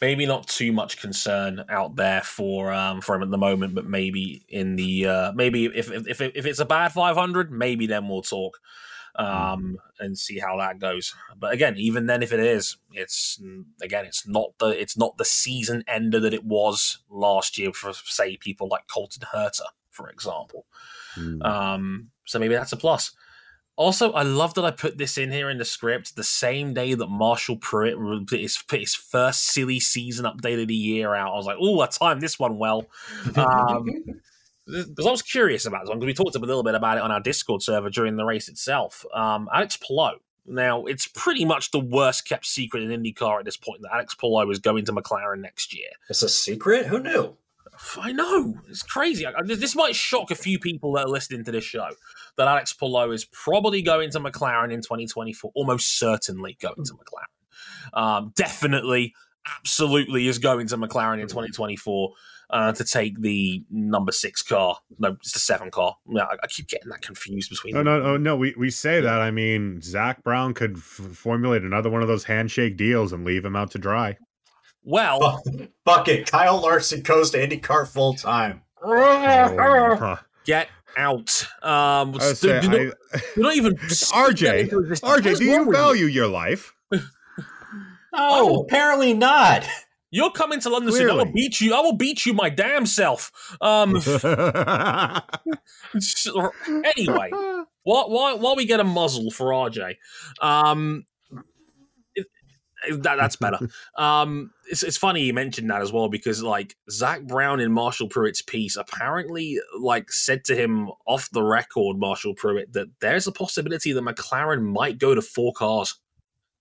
maybe 0.00 0.26
not 0.26 0.46
too 0.46 0.72
much 0.72 1.00
concern 1.00 1.64
out 1.68 1.96
there 1.96 2.22
for 2.22 2.72
um, 2.72 3.00
for 3.00 3.14
him 3.14 3.22
at 3.22 3.30
the 3.30 3.38
moment, 3.38 3.74
but 3.74 3.86
maybe 3.86 4.44
in 4.48 4.76
the 4.76 5.06
uh, 5.06 5.32
maybe 5.32 5.66
if 5.66 5.90
if 5.90 6.20
if 6.20 6.46
it's 6.46 6.60
a 6.60 6.64
bad 6.64 6.92
500, 6.92 7.50
maybe 7.50 7.86
then 7.86 8.08
we'll 8.08 8.22
talk 8.22 8.58
um, 9.16 9.28
mm-hmm. 9.28 9.74
and 10.04 10.18
see 10.18 10.38
how 10.38 10.56
that 10.58 10.78
goes. 10.78 11.14
But 11.38 11.52
again, 11.52 11.76
even 11.76 12.06
then, 12.06 12.22
if 12.22 12.32
it 12.32 12.40
is, 12.40 12.76
it's 12.92 13.40
again, 13.82 14.04
it's 14.04 14.26
not 14.26 14.58
the 14.58 14.68
it's 14.68 14.96
not 14.96 15.16
the 15.16 15.24
season 15.24 15.84
ender 15.88 16.20
that 16.20 16.34
it 16.34 16.44
was 16.44 16.98
last 17.10 17.58
year 17.58 17.72
for 17.72 17.92
say 17.92 18.36
people 18.36 18.68
like 18.68 18.86
Colton 18.88 19.26
Herta, 19.34 19.66
for 19.90 20.08
example. 20.10 20.66
Mm. 21.16 21.44
Um, 21.44 22.10
so 22.24 22.38
maybe 22.38 22.54
that's 22.54 22.72
a 22.72 22.76
plus. 22.76 23.12
Also, 23.76 24.12
I 24.12 24.22
love 24.22 24.54
that 24.54 24.64
I 24.64 24.70
put 24.70 24.96
this 24.96 25.18
in 25.18 25.30
here 25.30 25.50
in 25.50 25.58
the 25.58 25.64
script 25.64 26.16
the 26.16 26.24
same 26.24 26.72
day 26.72 26.94
that 26.94 27.08
Marshall 27.08 27.58
Pruett 27.58 28.26
put 28.26 28.40
his, 28.40 28.56
put 28.56 28.80
his 28.80 28.94
first 28.94 29.48
silly 29.48 29.80
season 29.80 30.24
update 30.24 30.60
of 30.60 30.68
the 30.68 30.74
year 30.74 31.14
out. 31.14 31.34
I 31.34 31.36
was 31.36 31.46
like, 31.46 31.58
oh, 31.60 31.80
I 31.80 31.86
timed 31.86 32.22
this 32.22 32.38
one 32.38 32.58
well. 32.58 32.86
Um, 33.36 33.84
because 34.66 35.06
I 35.06 35.10
was 35.10 35.22
curious 35.22 35.66
about 35.66 35.82
this 35.82 35.90
one, 35.90 35.98
because 35.98 36.06
we 36.06 36.14
talked 36.14 36.36
a 36.36 36.38
little 36.38 36.62
bit 36.62 36.74
about 36.74 36.96
it 36.96 37.02
on 37.02 37.10
our 37.10 37.20
Discord 37.20 37.62
server 37.62 37.90
during 37.90 38.16
the 38.16 38.24
race 38.24 38.48
itself. 38.48 39.04
Um, 39.14 39.48
Alex 39.52 39.76
Palou. 39.76 40.18
Now, 40.48 40.84
it's 40.84 41.08
pretty 41.08 41.44
much 41.44 41.72
the 41.72 41.80
worst 41.80 42.26
kept 42.26 42.46
secret 42.46 42.82
in 42.82 43.02
IndyCar 43.02 43.40
at 43.40 43.44
this 43.44 43.56
point 43.56 43.82
that 43.82 43.92
Alex 43.92 44.14
Palou 44.14 44.48
is 44.50 44.58
going 44.58 44.84
to 44.84 44.92
McLaren 44.92 45.40
next 45.40 45.74
year. 45.74 45.88
It's 46.08 46.22
a 46.22 46.28
secret? 46.28 46.86
Who 46.86 47.00
knew? 47.00 47.36
I 48.00 48.12
know 48.12 48.54
it's 48.68 48.82
crazy. 48.82 49.26
I, 49.26 49.32
this 49.42 49.76
might 49.76 49.94
shock 49.94 50.30
a 50.30 50.34
few 50.34 50.58
people 50.58 50.92
that 50.92 51.06
are 51.06 51.10
listening 51.10 51.44
to 51.44 51.52
this 51.52 51.64
show. 51.64 51.88
That 52.36 52.48
Alex 52.48 52.72
Palou 52.72 53.12
is 53.12 53.24
probably 53.24 53.82
going 53.82 54.10
to 54.10 54.20
McLaren 54.20 54.72
in 54.72 54.80
2024. 54.80 55.52
Almost 55.54 55.98
certainly 55.98 56.56
going 56.60 56.84
to 56.84 56.94
McLaren. 56.94 57.98
Um, 57.98 58.32
definitely, 58.36 59.14
absolutely 59.58 60.28
is 60.28 60.38
going 60.38 60.66
to 60.68 60.76
McLaren 60.76 61.20
in 61.20 61.28
2024 61.28 62.10
uh, 62.50 62.72
to 62.72 62.84
take 62.84 63.20
the 63.20 63.64
number 63.70 64.12
six 64.12 64.42
car. 64.42 64.78
No, 64.98 65.12
it's 65.12 65.32
the 65.32 65.38
seven 65.38 65.70
car. 65.70 65.96
Yeah, 66.08 66.24
I, 66.24 66.36
I 66.42 66.46
keep 66.48 66.68
getting 66.68 66.90
that 66.90 67.02
confused 67.02 67.50
between. 67.50 67.74
No, 67.74 67.82
no, 67.82 68.00
no, 68.00 68.16
no. 68.16 68.36
We 68.36 68.54
we 68.56 68.70
say 68.70 69.00
that. 69.00 69.20
I 69.20 69.30
mean, 69.30 69.80
Zak 69.82 70.22
Brown 70.22 70.54
could 70.54 70.76
f- 70.76 70.82
formulate 70.82 71.62
another 71.62 71.90
one 71.90 72.02
of 72.02 72.08
those 72.08 72.24
handshake 72.24 72.76
deals 72.76 73.12
and 73.12 73.24
leave 73.24 73.44
him 73.44 73.56
out 73.56 73.70
to 73.72 73.78
dry. 73.78 74.16
Well, 74.86 75.42
bucket. 75.84 76.30
Kyle 76.30 76.60
Larson 76.62 77.02
goes 77.02 77.30
to 77.32 77.38
IndyCar 77.38 77.86
full 77.88 78.14
time. 78.14 78.62
Oh, 78.82 80.18
Get 80.46 80.68
out. 80.96 81.46
Um, 81.62 82.14
I 82.14 82.32
say, 82.34 82.60
do, 82.60 82.68
do 82.70 82.76
I- 82.78 82.84
not, 82.84 83.22
do 83.34 83.40
not 83.42 83.56
even 83.56 83.74
RJ, 83.76 84.70
RJ, 84.70 85.38
do 85.38 85.44
you 85.44 85.56
wrong 85.56 85.66
with 85.66 85.76
value 85.76 86.06
your 86.06 86.28
life? 86.28 86.74
Oh, 88.18 88.60
apparently 88.62 89.12
not. 89.12 89.66
You're 90.10 90.30
coming 90.30 90.58
to 90.60 90.70
London 90.70 90.90
soon. 90.90 91.10
I 91.10 91.14
will 91.14 91.32
beat 91.34 91.60
you. 91.60 91.74
I 91.74 91.80
will 91.80 91.96
beat 91.96 92.24
you 92.24 92.32
my 92.32 92.48
damn 92.48 92.86
self. 92.86 93.30
Um, 93.60 94.00
anyway, 96.96 97.30
while, 97.82 98.08
while, 98.10 98.38
while 98.38 98.56
we 98.56 98.64
get 98.64 98.80
a 98.80 98.84
muzzle 98.84 99.30
for 99.30 99.48
RJ, 99.48 99.96
um, 100.40 101.04
it- 101.04 101.06
that, 102.90 103.16
that's 103.16 103.36
better. 103.46 103.58
Um, 103.96 104.50
it's, 104.70 104.82
it's 104.82 104.96
funny 104.96 105.22
you 105.22 105.34
mentioned 105.34 105.70
that 105.70 105.82
as 105.82 105.92
well 105.92 106.08
because 106.08 106.42
like 106.42 106.76
Zak 106.90 107.26
Brown 107.26 107.60
in 107.60 107.72
Marshall 107.72 108.08
Pruett's 108.08 108.42
piece 108.42 108.76
apparently 108.76 109.58
like 109.78 110.10
said 110.10 110.44
to 110.44 110.56
him 110.56 110.90
off 111.06 111.30
the 111.30 111.42
record, 111.42 111.98
Marshall 111.98 112.34
Pruitt, 112.34 112.72
that 112.72 112.88
there's 113.00 113.26
a 113.26 113.32
possibility 113.32 113.92
that 113.92 114.04
McLaren 114.04 114.62
might 114.62 114.98
go 114.98 115.14
to 115.14 115.22
four 115.22 115.52
cars. 115.52 115.98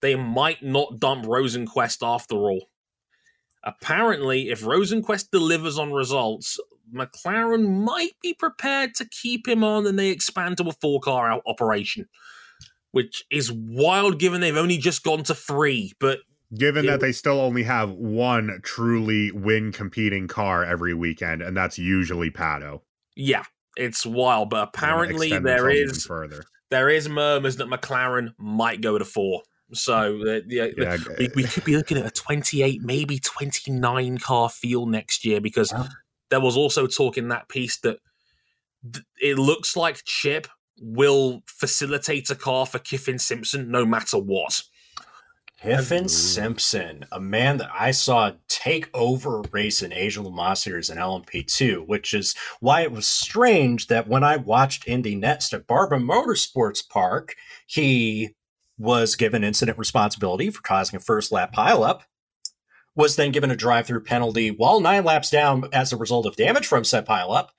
They 0.01 0.15
might 0.15 0.61
not 0.61 0.99
dump 0.99 1.25
Rosenqvist 1.25 2.05
after 2.05 2.35
all. 2.35 2.69
Apparently, 3.63 4.49
if 4.49 4.61
Rosenqvist 4.61 5.31
delivers 5.31 5.79
on 5.79 5.91
results, 5.91 6.59
McLaren 6.93 7.83
might 7.83 8.15
be 8.21 8.33
prepared 8.33 8.93
to 8.95 9.05
keep 9.09 9.47
him 9.47 9.63
on 9.63 9.87
and 9.87 9.97
they 9.97 10.09
expand 10.09 10.57
to 10.57 10.69
a 10.69 10.71
four 10.73 10.99
car 10.99 11.41
operation, 11.47 12.07
which 12.95 13.25
is 13.29 13.51
wild 13.51 14.19
given 14.19 14.39
they've 14.39 14.55
only 14.55 14.77
just 14.77 15.03
gone 15.03 15.21
to 15.23 15.35
three. 15.35 15.91
But 15.99 16.19
Given 16.57 16.85
Yeah. 16.85 16.91
that 16.91 17.01
they 17.01 17.11
still 17.11 17.41
only 17.41 17.63
have 17.63 17.89
one 17.91 18.61
truly 18.63 19.31
win 19.31 19.73
competing 19.73 20.29
car 20.29 20.63
every 20.63 20.93
weekend, 20.93 21.41
and 21.41 21.57
that's 21.57 21.77
usually 21.77 22.31
Pato. 22.31 22.81
yeah, 23.17 23.43
it's 23.75 24.05
wild. 24.05 24.49
But 24.51 24.69
apparently, 24.69 25.37
there 25.37 25.69
is 25.69 26.05
further. 26.05 26.45
there 26.69 26.87
is 26.87 27.09
murmurs 27.09 27.57
that 27.57 27.67
McLaren 27.67 28.33
might 28.37 28.79
go 28.79 28.97
to 28.97 29.03
four. 29.03 29.41
So 29.73 30.21
uh, 30.25 30.39
yeah, 30.47 30.67
Yeah, 30.77 30.97
we, 31.17 31.29
we 31.35 31.43
could 31.43 31.65
be 31.65 31.75
looking 31.75 31.97
at 31.97 32.05
a 32.05 32.11
28, 32.11 32.81
maybe 32.83 33.19
29 33.19 34.19
car 34.19 34.47
field 34.49 34.89
next 34.91 35.25
year 35.25 35.41
because 35.41 35.73
Wow. 35.73 35.87
there 36.29 36.39
was 36.39 36.55
also 36.55 36.87
talk 36.87 37.17
in 37.17 37.27
that 37.29 37.49
piece 37.49 37.77
that 37.79 37.97
th- 38.93 39.05
it 39.21 39.37
looks 39.39 39.75
like 39.75 40.03
Chip 40.05 40.47
will 40.79 41.43
facilitate 41.47 42.29
a 42.29 42.35
car 42.35 42.65
for 42.65 42.79
Kiffin 42.79 43.19
Simpson 43.19 43.69
no 43.71 43.85
matter 43.85 44.17
what. 44.17 44.63
Kiffin 45.61 46.07
Simpson, 46.07 47.05
a 47.11 47.19
man 47.19 47.57
that 47.57 47.71
I 47.73 47.91
saw 47.91 48.33
take 48.47 48.89
over 48.93 49.39
a 49.39 49.47
race 49.51 49.81
in 49.81 49.91
Asia 49.91 50.21
Le 50.21 50.55
Series 50.55 50.89
in 50.89 50.97
LMP2, 50.97 51.87
which 51.87 52.13
is 52.13 52.35
why 52.59 52.81
it 52.81 52.91
was 52.91 53.07
strange 53.07 53.87
that 53.87 54.07
when 54.07 54.23
I 54.23 54.35
watched 54.35 54.87
Indy 54.87 55.15
Next 55.15 55.53
at 55.53 55.65
Barber 55.65 55.97
Motorsports 55.97 56.87
Park, 56.87 57.35
he 57.65 58.35
was 58.77 59.15
given 59.15 59.43
incident 59.43 59.77
responsibility 59.77 60.49
for 60.49 60.61
causing 60.61 60.97
a 60.97 60.99
first 60.99 61.31
lap 61.31 61.53
pileup, 61.55 62.01
was 62.95 63.15
then 63.15 63.31
given 63.31 63.49
a 63.49 63.55
drive 63.55 63.87
through 63.87 64.03
penalty 64.03 64.51
while 64.51 64.79
nine 64.79 65.03
laps 65.03 65.29
down 65.29 65.67
as 65.73 65.91
a 65.91 65.97
result 65.97 66.25
of 66.25 66.35
damage 66.35 66.67
from 66.67 66.83
said 66.83 67.07
pileup. 67.07 67.49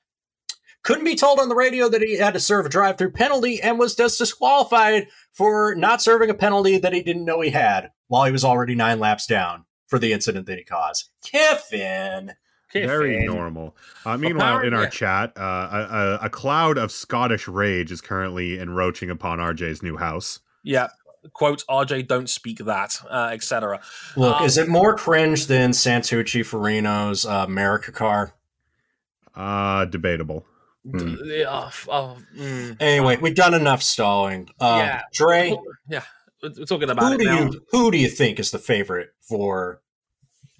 Couldn't 0.87 1.05
be 1.05 1.17
told 1.17 1.41
on 1.41 1.49
the 1.49 1.57
radio 1.57 1.89
that 1.89 2.01
he 2.01 2.17
had 2.17 2.35
to 2.35 2.39
serve 2.41 2.65
a 2.65 2.69
drive 2.69 2.97
through 2.97 3.11
penalty 3.11 3.61
and 3.61 3.77
was 3.77 3.97
just 3.97 4.19
disqualified 4.19 5.09
for 5.33 5.75
not 5.75 6.01
serving 6.01 6.31
a 6.31 6.35
penalty 6.35 6.79
that 6.79 6.93
he 6.93 7.03
didn't 7.03 7.25
know 7.25 7.41
he 7.41 7.51
had 7.51 7.91
while 8.07 8.25
he 8.25 8.31
was 8.31 8.45
already 8.45 8.77
nine 8.77 9.01
laps 9.01 9.27
down 9.27 9.65
for 9.89 9.99
the 9.99 10.13
incident 10.13 10.47
that 10.47 10.59
he 10.59 10.63
caused. 10.63 11.09
Kiffin. 11.25 12.35
Very 12.73 13.27
normal. 13.27 13.77
Uh, 14.05 14.17
meanwhile, 14.17 14.61
in 14.61 14.75
our 14.75 14.87
chat, 14.87 15.33
uh, 15.37 15.41
a, 15.41 15.97
a, 16.23 16.27
a 16.27 16.31
cloud 16.31 16.79
of 16.79 16.93
Scottish 16.93 17.49
rage 17.49 17.91
is 17.91 18.01
currently 18.01 18.57
encroaching 18.61 19.11
upon 19.11 19.39
RJ's 19.41 19.83
new 19.83 19.97
house. 19.97 20.39
Yeah. 20.63 20.87
Quote, 21.33 21.65
RJ, 21.69 22.07
don't 22.07 22.31
speak 22.31 22.59
that, 22.59 22.97
uh, 23.11 23.31
etc. 23.33 23.81
Look, 24.17 24.41
Um, 24.41 24.47
is 24.47 24.57
it 24.57 24.69
more 24.69 24.95
cringe 24.95 25.47
than 25.49 25.73
Santucci 25.73 26.43
Farino's 26.47 27.27
uh, 27.27 27.45
America 27.49 27.91
car? 27.91 28.35
Uh, 29.35 29.85
debatable. 29.87 30.45
D- 30.93 31.45
uh, 31.45 31.71
oh, 31.89 32.17
mm. 32.37 32.77
Anyway, 32.81 33.17
we've 33.21 33.35
done 33.35 33.55
enough 33.55 33.83
stalling. 33.83 34.49
Uh, 34.61 34.77
Yeah. 34.79 35.03
Dre, 35.13 35.57
Yeah. 35.89 36.03
We're 36.43 36.65
talking 36.67 36.91
about 36.91 37.09
who 37.09 37.15
it 37.15 37.19
do 37.19 37.25
now. 37.25 37.41
you 37.45 37.63
who 37.73 37.91
do 37.91 37.99
you 37.99 38.09
think 38.09 38.39
is 38.39 38.51
the 38.51 38.59
favorite 38.59 39.09
for 39.21 39.81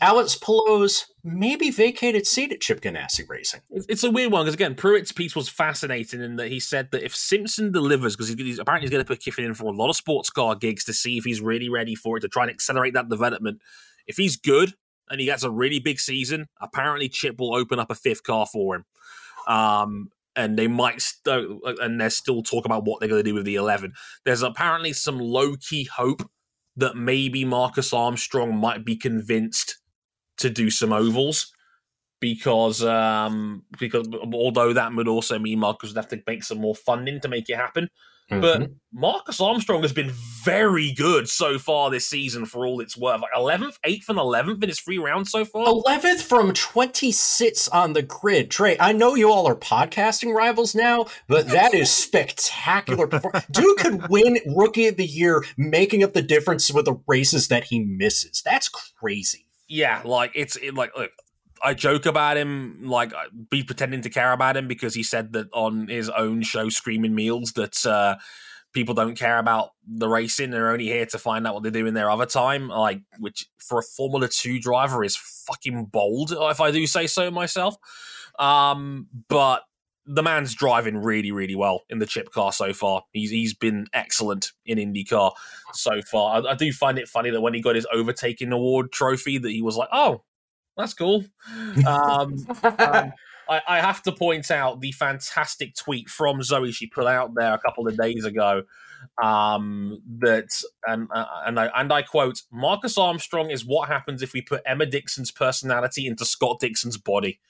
Alex 0.01 0.35
Palou's 0.35 1.07
maybe 1.23 1.71
vacated 1.71 2.27
seat 2.27 2.51
at 2.51 2.61
Chip 2.61 2.81
Ganassi 2.81 3.29
Racing? 3.29 3.61
It's 3.71 3.87
it's 3.89 4.05
a 4.05 4.11
weird 4.11 4.33
one 4.33 4.45
because 4.45 4.55
again, 4.55 4.75
Pruett's 4.75 5.13
piece 5.13 5.37
was 5.37 5.49
fascinating 5.49 6.23
in 6.23 6.37
that 6.37 6.49
he 6.49 6.61
said 6.61 6.91
that 6.91 7.05
if 7.05 7.15
Simpson 7.15 7.73
delivers, 7.73 8.17
because 8.17 8.29
he's, 8.29 8.39
he's 8.39 8.59
apparently 8.59 8.87
he's 8.87 8.91
going 8.91 9.05
to 9.05 9.07
put 9.07 9.21
Kiffin 9.21 9.45
in 9.45 9.55
for 9.55 9.67
a 9.67 9.77
lot 9.77 9.91
of 9.91 9.97
sports 9.97 10.31
car 10.31 10.55
gigs 10.57 10.83
to 10.85 10.93
see 10.93 11.19
if 11.19 11.25
he's 11.25 11.41
really 11.41 11.69
ready 11.69 11.95
for 11.95 12.17
it 12.17 12.21
to 12.21 12.29
try 12.29 12.45
and 12.45 12.51
accelerate 12.51 12.95
that 12.95 13.09
development. 13.09 13.61
If 14.07 14.17
he's 14.17 14.37
good 14.37 14.75
and 15.11 15.21
he 15.21 15.27
gets 15.27 15.45
a 15.45 15.51
really 15.51 15.79
big 15.79 16.01
season, 16.01 16.47
apparently 16.61 17.09
Chip 17.09 17.39
will 17.39 17.55
open 17.55 17.79
up 17.79 17.91
a 17.91 17.95
fifth 17.95 18.23
car 18.23 18.47
for 18.47 18.77
him. 18.77 18.85
Um, 19.47 20.11
and 20.37 20.59
they 20.59 20.69
might, 20.69 21.01
st- 21.01 21.61
and 21.81 22.01
there's 22.01 22.17
still 22.17 22.43
talk 22.43 22.65
about 22.65 22.85
what 22.85 23.01
they're 23.01 23.09
going 23.09 23.25
to 23.25 23.31
do 23.31 23.35
with 23.35 23.47
the 23.47 23.57
eleven. 23.57 23.93
There's 24.25 24.43
apparently 24.43 24.93
some 24.93 25.19
low 25.19 25.57
key 25.57 25.85
hope 25.85 26.23
that 26.77 26.97
maybe 26.97 27.45
Marcus 27.45 27.93
Armstrong 27.93 28.55
might 28.57 28.85
be 28.85 28.97
convinced 28.97 29.79
to 30.39 30.51
do 30.51 30.71
some 30.71 30.93
ovals 30.93 31.51
because 32.21 32.83
um 32.85 33.63
because 33.79 34.09
although 34.33 34.73
that 34.73 34.95
would 34.95 35.09
also 35.09 35.39
mean 35.39 35.59
Marcus 35.59 35.91
would 35.91 35.97
have 35.97 36.09
to 36.09 36.23
make 36.27 36.43
some 36.43 36.59
more 36.59 36.75
funding 36.75 37.21
to 37.21 37.29
make 37.29 37.49
it 37.49 37.57
happen. 37.57 37.89
But 38.29 38.61
Mhm. 38.63 38.75
Marcus 38.93 39.41
Armstrong 39.41 39.83
has 39.83 39.93
been 39.93 40.11
very 40.45 40.91
good 40.93 41.29
so 41.29 41.59
far 41.59 41.91
this 41.91 42.07
season 42.09 42.45
for 42.45 42.67
all 42.67 42.81
it's 42.81 42.97
worth. 42.97 43.21
Like 43.21 43.31
eleventh, 43.37 43.79
eighth, 43.85 44.09
and 44.09 44.19
eleventh 44.19 44.63
in 44.63 44.69
his 44.69 44.81
three 44.81 44.99
rounds 44.99 45.31
so 45.31 45.45
far. 45.45 45.67
11th 45.69 46.23
from 46.23 46.53
26 46.53 47.69
on 47.69 47.93
the 47.93 48.03
grid. 48.03 48.51
Trey, 48.51 48.77
I 48.81 48.93
know 48.93 49.15
you 49.15 49.31
all 49.31 49.47
are 49.47 49.55
podcasting 49.55 50.35
rivals 50.35 50.75
now, 50.75 51.07
but 51.29 51.49
that 51.49 51.73
is 51.75 51.91
spectacular. 51.91 53.07
Dude 53.51 53.79
could 53.79 54.09
win 54.09 54.39
Rookie 54.57 54.87
of 54.89 54.97
the 54.97 55.07
Year, 55.07 55.45
making 55.57 56.03
up 56.03 56.13
the 56.13 56.23
difference 56.23 56.73
with 56.73 56.85
the 56.87 56.97
races 57.07 57.49
that 57.49 57.65
he 57.65 57.81
misses. 57.81 58.43
That's 58.45 58.69
crazy. 58.69 59.47
yeah, 59.69 60.01
like 60.05 60.33
it's 60.35 60.57
it, 60.57 60.75
like 60.75 60.97
look. 60.97 61.11
I 61.63 61.75
joke 61.75 62.07
about 62.07 62.37
him, 62.37 62.85
like 62.85 63.13
be 63.51 63.63
pretending 63.63 64.03
to 64.03 64.11
care 64.11 64.33
about 64.33 64.57
him 64.57 64.69
because 64.69 64.95
he 64.95 65.03
said 65.03 65.33
that 65.33 65.49
on 65.53 65.89
his 65.89 66.09
own 66.11 66.43
show, 66.43 66.69
Screaming 66.69 67.15
Meals, 67.15 67.53
that 67.53 67.85
uh, 67.87 68.17
people 68.73 68.95
don't 68.95 69.17
care 69.17 69.39
about 69.39 69.71
the 69.87 70.09
racing; 70.09 70.51
they're 70.51 70.71
only 70.71 70.87
here 70.87 71.07
to 71.07 71.19
find 71.19 71.47
out 71.47 71.55
what 71.55 71.63
they 71.63 71.71
do 71.71 71.87
in 71.87 71.95
their 71.95 72.11
other 72.11 72.27
time. 72.27 72.69
Like, 72.69 73.01
which 73.19 73.47
for 73.59 73.79
a 73.79 73.83
Formula 73.83 74.29
Two 74.29 74.61
driver 74.61 75.05
is 75.05 75.17
fucking 75.17 75.87
bold, 75.87 76.33
if 76.33 76.61
I 76.61 76.71
do 76.71 76.87
say 76.87 77.07
so 77.07 77.31
myself. 77.31 77.77
Um, 78.39 79.09
but 79.29 79.63
the 80.07 80.23
man's 80.23 80.55
driving 80.55 80.99
really, 80.99 81.33
really 81.33 81.57
well 81.57 81.83
in 81.91 81.99
the 81.99 82.07
chip 82.07 82.31
car 82.31 82.53
so 82.53 82.73
far. 82.73 83.03
He's 83.13 83.31
he's 83.31 83.55
been 83.55 83.87
excellent 83.93 84.53
in 84.65 84.79
IndyCar 84.79 85.33
so 85.73 86.01
far. 86.03 86.43
I, 86.47 86.53
I 86.53 86.55
do 86.55 86.73
find 86.73 86.99
it 86.99 87.09
funny 87.09 87.31
that 87.31 87.41
when 87.41 87.55
he 87.55 87.61
got 87.61 87.75
his 87.75 87.87
overtaking 87.93 88.53
award 88.53 88.93
trophy, 88.93 89.39
that 89.39 89.51
he 89.51 89.63
was 89.63 89.77
like, 89.77 89.89
"Oh, 89.93 90.23
that's 90.77 90.95
cool." 90.95 91.25
Um, 91.87 92.47
um, 92.65 93.13
I, 93.49 93.63
I 93.67 93.81
have 93.81 94.03
to 94.03 94.13
point 94.13 94.51
out 94.51 94.81
the 94.81 94.93
fantastic 94.93 95.75
tweet 95.75 96.09
from 96.09 96.43
Zoe 96.43 96.73
she 96.73 96.87
put 96.87 97.07
out 97.07 97.35
there 97.35 97.55
a 97.55 97.59
couple 97.59 97.87
of 97.87 97.97
days 97.97 98.25
ago. 98.25 98.63
Um, 99.23 100.03
that 100.19 100.49
and 100.87 101.09
uh, 101.15 101.27
and 101.47 101.61
I 101.61 101.67
and 101.75 101.93
I 101.93 102.03
quote: 102.03 102.43
"Marcus 102.51 102.99
Armstrong 102.99 103.51
is 103.51 103.65
what 103.65 103.89
happens 103.89 104.23
if 104.23 104.33
we 104.33 104.43
put 104.43 104.63
Emma 104.67 104.87
Dixon's 104.87 105.31
personality 105.31 106.07
into 106.07 106.25
Scott 106.25 106.59
Dixon's 106.61 106.97
body." 106.97 107.41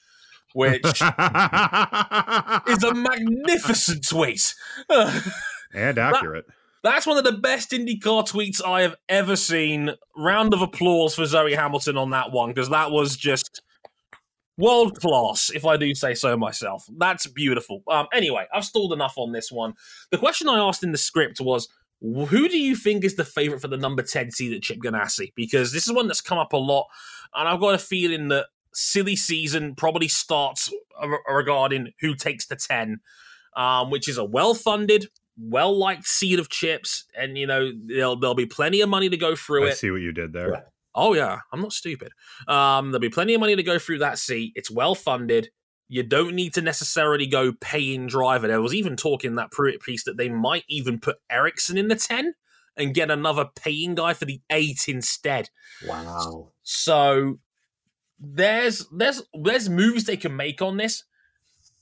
Which 0.53 0.85
is 0.85 1.01
a 1.01 2.93
magnificent 2.93 4.07
tweet. 4.07 4.55
and 5.73 5.97
accurate. 5.97 6.45
That's 6.83 7.07
one 7.07 7.17
of 7.17 7.23
the 7.23 7.33
best 7.33 7.71
IndyCar 7.71 8.29
tweets 8.29 8.63
I 8.63 8.81
have 8.81 8.95
ever 9.09 9.35
seen. 9.35 9.91
Round 10.15 10.53
of 10.53 10.61
applause 10.61 11.15
for 11.15 11.25
Zoe 11.25 11.53
Hamilton 11.53 11.97
on 11.97 12.11
that 12.11 12.31
one 12.31 12.49
because 12.49 12.69
that 12.69 12.91
was 12.91 13.17
just 13.17 13.61
World 14.57 14.99
class, 14.99 15.51
if 15.53 15.65
I 15.65 15.77
do 15.77 15.93
say 15.93 16.15
so 16.15 16.35
myself. 16.35 16.83
That's 16.97 17.27
beautiful. 17.27 17.83
Um, 17.87 18.07
anyway, 18.11 18.47
I've 18.51 18.65
stalled 18.65 18.91
enough 18.91 19.13
on 19.15 19.31
this 19.31 19.51
one. 19.51 19.73
The 20.09 20.17
question 20.17 20.49
I 20.49 20.57
asked 20.57 20.83
in 20.83 20.91
the 20.91 20.97
script 20.97 21.39
was 21.39 21.67
who 22.01 22.49
do 22.49 22.57
you 22.57 22.75
think 22.75 23.03
is 23.03 23.15
the 23.15 23.23
favorite 23.23 23.61
for 23.61 23.67
the 23.67 23.77
number 23.77 24.01
10 24.01 24.31
seed 24.31 24.53
at 24.53 24.63
Chip 24.63 24.79
Ganassi? 24.79 25.31
Because 25.35 25.71
this 25.71 25.85
is 25.85 25.93
one 25.93 26.07
that's 26.07 26.21
come 26.21 26.39
up 26.39 26.53
a 26.53 26.57
lot, 26.57 26.87
and 27.35 27.47
I've 27.47 27.59
got 27.59 27.75
a 27.75 27.79
feeling 27.79 28.29
that 28.29 28.47
silly 28.73 29.15
season 29.15 29.75
probably 29.75 30.07
starts 30.07 30.71
regarding 31.31 31.91
who 32.01 32.15
takes 32.15 32.47
the 32.47 32.55
10, 32.55 32.99
um, 33.55 33.91
which 33.91 34.09
is 34.09 34.17
a 34.17 34.25
well 34.25 34.55
funded, 34.55 35.07
well 35.37 35.77
liked 35.77 36.05
seed 36.05 36.39
of 36.39 36.49
chips, 36.49 37.05
and 37.15 37.37
you 37.37 37.47
know, 37.47 37.71
there'll, 37.85 38.19
there'll 38.19 38.35
be 38.35 38.45
plenty 38.45 38.81
of 38.81 38.89
money 38.89 39.09
to 39.09 39.17
go 39.17 39.35
through 39.35 39.65
I 39.65 39.69
it. 39.69 39.77
see 39.77 39.91
what 39.91 40.01
you 40.01 40.11
did 40.11 40.33
there. 40.33 40.65
Oh, 40.95 41.13
yeah, 41.13 41.39
I'm 41.53 41.61
not 41.61 41.73
stupid. 41.73 42.11
Um, 42.47 42.89
there'll 42.89 42.99
be 42.99 43.09
plenty 43.09 43.35
of 43.35 43.39
money 43.39 43.55
to 43.55 43.61
go 43.61 43.77
through 43.77 43.99
that 43.99 44.17
seat. 44.17 44.53
It's 44.55 44.71
well 44.71 44.95
funded. 44.95 45.49
You 45.89 46.01
don't 46.01 46.33
need 46.33 46.55
to 46.55 46.61
necessarily 46.61 47.27
go 47.27 47.53
paying 47.61 48.07
driver. 48.07 48.47
There 48.47 48.61
was 48.61 48.73
even 48.73 48.97
talk 48.97 49.23
in 49.23 49.35
that 49.35 49.51
Pruett 49.51 49.79
piece 49.81 50.03
that 50.05 50.17
they 50.17 50.27
might 50.27 50.63
even 50.67 50.99
put 50.99 51.17
Ericsson 51.29 51.77
in 51.77 51.87
the 51.87 51.95
10 51.95 52.33
and 52.75 52.95
get 52.95 53.11
another 53.11 53.45
paying 53.55 53.93
guy 53.93 54.13
for 54.13 54.25
the 54.25 54.41
8 54.49 54.85
instead. 54.87 55.49
Wow. 55.85 56.49
So 56.63 57.39
there's 58.19 58.87
there's 58.91 59.21
there's 59.33 59.69
moves 59.69 60.05
they 60.05 60.17
can 60.17 60.35
make 60.35 60.61
on 60.61 60.77
this. 60.77 61.03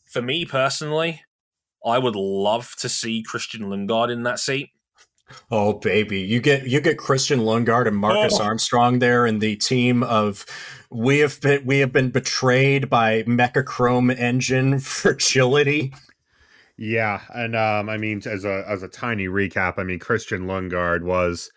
For 0.06 0.22
me 0.22 0.46
personally, 0.46 1.22
I 1.86 2.00
would 2.00 2.16
love 2.16 2.76
to 2.80 2.90
see 2.90 3.24
Christian 3.24 3.62
Lundgaard 3.64 4.12
in 4.12 4.24
that 4.24 4.40
seat. 4.40 4.70
Oh 5.50 5.74
baby, 5.74 6.20
you 6.20 6.40
get 6.40 6.68
you 6.68 6.80
get 6.82 6.98
Christian 6.98 7.40
Lundgaard 7.40 7.88
and 7.88 7.98
Marcus 7.98 8.40
Oh. 8.40 8.44
Armstrong 8.44 9.00
there 9.00 9.26
in 9.26 9.40
the 9.40 9.56
team 9.56 10.04
of 10.04 10.46
we 10.92 11.20
have 11.20 11.42
been 11.42 11.66
we 11.66 11.80
have 11.80 11.92
been 11.92 12.12
betrayed 12.12 12.90
by 12.90 13.24
Mecachrome 13.24 14.16
engine 14.18 14.80
fragility. 14.80 15.94
Yeah, 16.78 17.22
and 17.34 17.56
um, 17.56 17.90
I 17.90 17.98
mean, 17.98 18.22
as 18.26 18.46
a 18.46 18.66
as 18.68 18.84
a 18.84 18.88
tiny 18.88 19.28
recap, 19.28 19.76
I 19.78 19.84
mean, 19.84 19.98
Christian 20.00 20.46
Lundgaard 20.46 21.04
was 21.04 21.50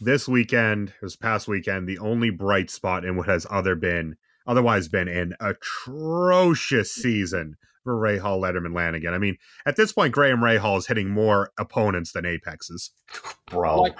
this 0.00 0.26
weekend, 0.26 0.94
this 1.02 1.16
past 1.16 1.48
weekend, 1.48 1.86
the 1.86 1.98
only 1.98 2.30
bright 2.30 2.70
spot 2.70 3.04
in 3.04 3.16
what 3.16 3.28
has 3.28 3.46
other 3.50 3.74
been 3.74 4.16
otherwise 4.46 4.88
been 4.88 5.08
an 5.08 5.34
atrocious 5.40 6.92
season 6.92 7.56
for 7.84 7.94
Rahal, 7.94 8.40
Letterman, 8.40 8.74
Lanigan. 8.74 9.14
I 9.14 9.18
mean, 9.18 9.36
at 9.66 9.76
this 9.76 9.92
point, 9.92 10.12
Graham 10.12 10.40
Rahal 10.40 10.78
is 10.78 10.86
hitting 10.86 11.10
more 11.10 11.50
opponents 11.58 12.12
than 12.12 12.24
apexes. 12.26 12.90
Bro. 13.46 13.82
Like- 13.82 13.98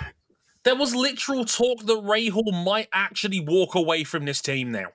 There 0.65 0.77
was 0.77 0.95
literal 0.95 1.45
talk 1.45 1.81
that 1.87 2.03
Rahal 2.03 2.65
might 2.65 2.89
actually 2.93 3.41
walk 3.41 3.75
away 3.75 4.05
from 4.05 4.25
this 4.27 4.41
team 4.43 4.73
now. 4.73 4.89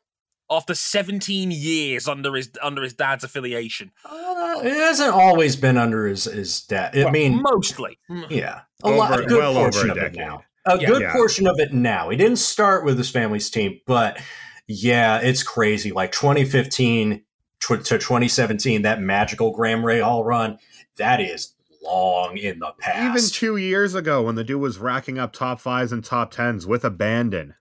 After 0.47 0.75
17 0.75 1.49
years 1.49 2.07
under 2.07 2.35
his 2.35 2.51
under 2.61 2.83
his 2.83 2.93
dad's 2.93 3.23
affiliation. 3.23 3.91
Uh, 4.05 4.61
it 4.63 4.73
hasn't 4.75 5.11
always 5.11 5.55
been 5.55 5.75
under 5.75 6.05
his 6.05 6.25
his 6.25 6.61
dad. 6.61 6.95
I 6.95 7.05
Well, 7.05 7.11
mean, 7.13 7.41
mostly. 7.41 7.97
yeah, 8.29 8.61
a 8.83 8.87
Over- 8.87 8.97
lot, 8.97 9.19
a 9.21 9.25
good 9.25 9.39
well 9.39 9.57
over 9.57 9.71
portion 9.71 9.89
a 9.89 9.93
of 9.93 9.97
it 9.97 10.01
decade. 10.01 10.17
now. 10.19 10.43
A 10.67 10.79
Yeah. 10.79 10.87
good 10.87 11.01
Yeah. 11.01 11.13
portion 11.13 11.47
of 11.47 11.59
it 11.59 11.73
now. 11.73 12.09
He 12.09 12.17
didn't 12.17 12.37
start 12.37 12.85
with 12.85 12.95
his 12.99 13.09
family's 13.09 13.49
team, 13.49 13.79
but 13.87 14.19
yeah, 14.67 15.17
it's 15.17 15.41
crazy. 15.41 15.91
Like 15.91 16.11
2015 16.11 17.19
tw- 17.19 17.24
to 17.67 17.77
2017, 17.97 18.81
that 18.83 19.01
magical 19.01 19.51
Graham 19.51 19.81
Rahal 19.81 20.23
run, 20.25 20.57
that 20.97 21.19
is 21.21 21.53
long 21.83 22.37
in 22.37 22.59
the 22.59 22.71
past. 22.79 23.17
Even 23.17 23.29
two 23.31 23.57
years 23.57 23.95
ago, 23.95 24.23
when 24.23 24.35
the 24.35 24.43
dude 24.43 24.61
was 24.61 24.77
racking 24.79 25.19
up 25.19 25.33
top 25.33 25.59
fives 25.59 25.91
and 25.91 26.03
top 26.03 26.31
tens 26.31 26.65
with 26.65 26.83
abandon, 26.85 27.53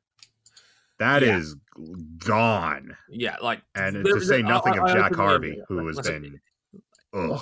that 0.98 1.22
Yeah. 1.22 1.38
is 1.38 1.56
gone. 2.18 2.96
Yeah, 3.08 3.36
like 3.42 3.62
And 3.74 4.04
to 4.04 4.20
say 4.20 4.42
nothing 4.42 4.74
I- 4.74 4.76
of 4.78 4.84
I 4.84 4.92
Jack 4.92 5.12
openly 5.12 5.24
Harvey, 5.26 5.62
who 5.68 5.86
has 5.88 6.00
been 6.00 6.40
ugh. 7.12 7.40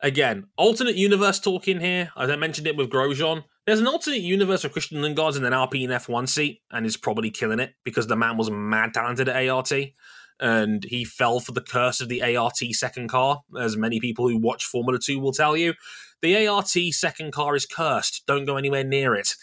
again, 0.00 0.46
alternate 0.56 0.96
universe 0.96 1.38
talking 1.40 1.80
here. 1.80 2.10
As 2.16 2.30
I 2.30 2.36
mentioned 2.36 2.66
it 2.66 2.76
with 2.76 2.90
Grosjean. 2.90 3.44
There's 3.66 3.80
an 3.80 3.86
alternate 3.86 4.22
universe 4.22 4.64
of 4.64 4.72
Christian 4.72 5.02
Lundgaard's 5.02 5.36
in 5.36 5.44
an 5.44 5.52
Alpine 5.52 5.90
F1 5.90 6.26
seat 6.26 6.62
and 6.70 6.86
is 6.86 6.96
probably 6.96 7.30
killing 7.30 7.60
it 7.60 7.74
because 7.84 8.06
the 8.06 8.16
man 8.16 8.38
was 8.38 8.50
mad 8.50 8.94
talented 8.94 9.28
at 9.28 9.48
ART 9.48 9.70
and 10.40 10.84
he 10.84 11.04
fell 11.04 11.40
for 11.40 11.52
the 11.52 11.60
curse 11.60 12.00
of 12.00 12.08
the 12.08 12.36
ART 12.36 12.58
second 12.72 13.08
car, 13.08 13.42
as 13.58 13.76
many 13.76 14.00
people 14.00 14.28
who 14.28 14.38
watch 14.38 14.64
Formula 14.64 14.98
2 14.98 15.18
will 15.18 15.32
tell 15.32 15.56
you. 15.56 15.74
The 16.20 16.46
ART 16.46 16.68
second 16.68 17.32
car 17.32 17.54
is 17.54 17.66
cursed. 17.66 18.24
Don't 18.26 18.44
go 18.44 18.56
anywhere 18.56 18.84
near 18.84 19.14
it. 19.14 19.34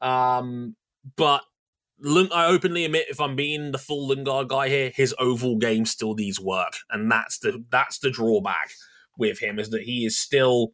Um, 0.00 0.76
but 1.16 1.42
I 2.04 2.46
openly 2.46 2.84
admit, 2.84 3.06
if 3.08 3.20
I'm 3.20 3.36
being 3.36 3.72
the 3.72 3.78
full 3.78 4.08
Lundgaard 4.08 4.48
guy 4.48 4.68
here, 4.68 4.90
his 4.94 5.14
oval 5.18 5.56
game 5.56 5.86
still 5.86 6.14
needs 6.14 6.40
work, 6.40 6.74
and 6.90 7.10
that's 7.10 7.38
the 7.38 7.64
that's 7.70 7.98
the 7.98 8.10
drawback 8.10 8.70
with 9.16 9.38
him 9.38 9.58
is 9.58 9.70
that 9.70 9.82
he 9.82 10.04
is 10.04 10.18
still 10.18 10.72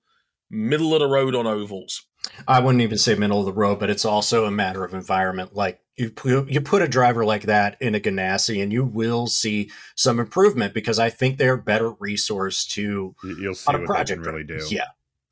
middle 0.51 0.95
of 0.95 1.01
the 1.01 1.07
road 1.07 1.35
on 1.35 1.47
ovals. 1.47 2.07
I 2.47 2.61
wouldn't 2.61 2.83
even 2.83 2.99
say 2.99 3.14
middle 3.14 3.41
of 3.41 3.47
the 3.47 3.53
road, 3.53 3.78
but 3.78 3.91
it's 3.91 4.05
also 4.05 4.45
a 4.45 4.51
matter 4.51 4.85
of 4.85 4.95
environment. 4.95 5.55
Like 5.55 5.81
you, 6.25 6.47
you 6.49 6.61
put 6.61 6.83
a 6.83 6.89
driver 6.89 7.25
like 7.25 7.43
that 7.43 7.77
in 7.81 7.95
a 7.95 8.01
Ganassi, 8.01 8.63
and 8.63 8.73
you 8.73 8.85
will 8.85 9.27
see 9.27 9.71
some 9.97 10.19
improvement 10.21 10.73
because 10.75 10.99
I 10.99 11.11
think 11.11 11.37
they're 11.39 11.55
a 11.55 11.63
better 11.63 11.91
resource 11.93 12.65
to 12.69 13.15
You- 13.25 13.37
You'll 13.41 13.55
see 13.55 13.69
on 13.69 13.75
a 13.75 13.79
what 13.79 13.83
they 13.83 13.87
project. 13.87 14.23
can 14.23 14.33
really 14.33 14.45
do. 14.45 14.61
Yeah, 14.69 14.85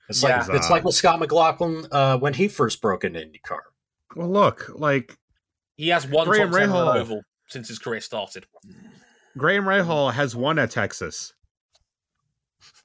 it's 0.08 0.22
Yeah. 0.22 0.44
like 0.46 0.56
it's 0.56 0.70
like 0.70 0.84
with 0.84 0.94
Scott 0.94 1.18
McLaughlin 1.20 1.86
uh, 1.92 2.18
when 2.18 2.34
he 2.34 2.48
first 2.48 2.80
broke 2.82 3.04
into 3.04 3.20
IndyCar. 3.20 3.60
Well, 4.16 4.30
look, 4.30 4.70
like 4.74 5.16
He 5.76 5.88
has 5.88 6.06
one 6.06 6.26
Graham 6.26 6.50
top 6.50 6.58
10 6.60 6.68
Rahal. 6.70 7.10
an 7.12 7.22
since 7.48 7.68
his 7.68 7.78
career 7.78 8.00
started. 8.00 8.46
Graham 9.36 9.64
Rahal 9.64 10.12
has 10.12 10.34
won 10.34 10.58
at 10.58 10.70
Texas. 10.70 11.32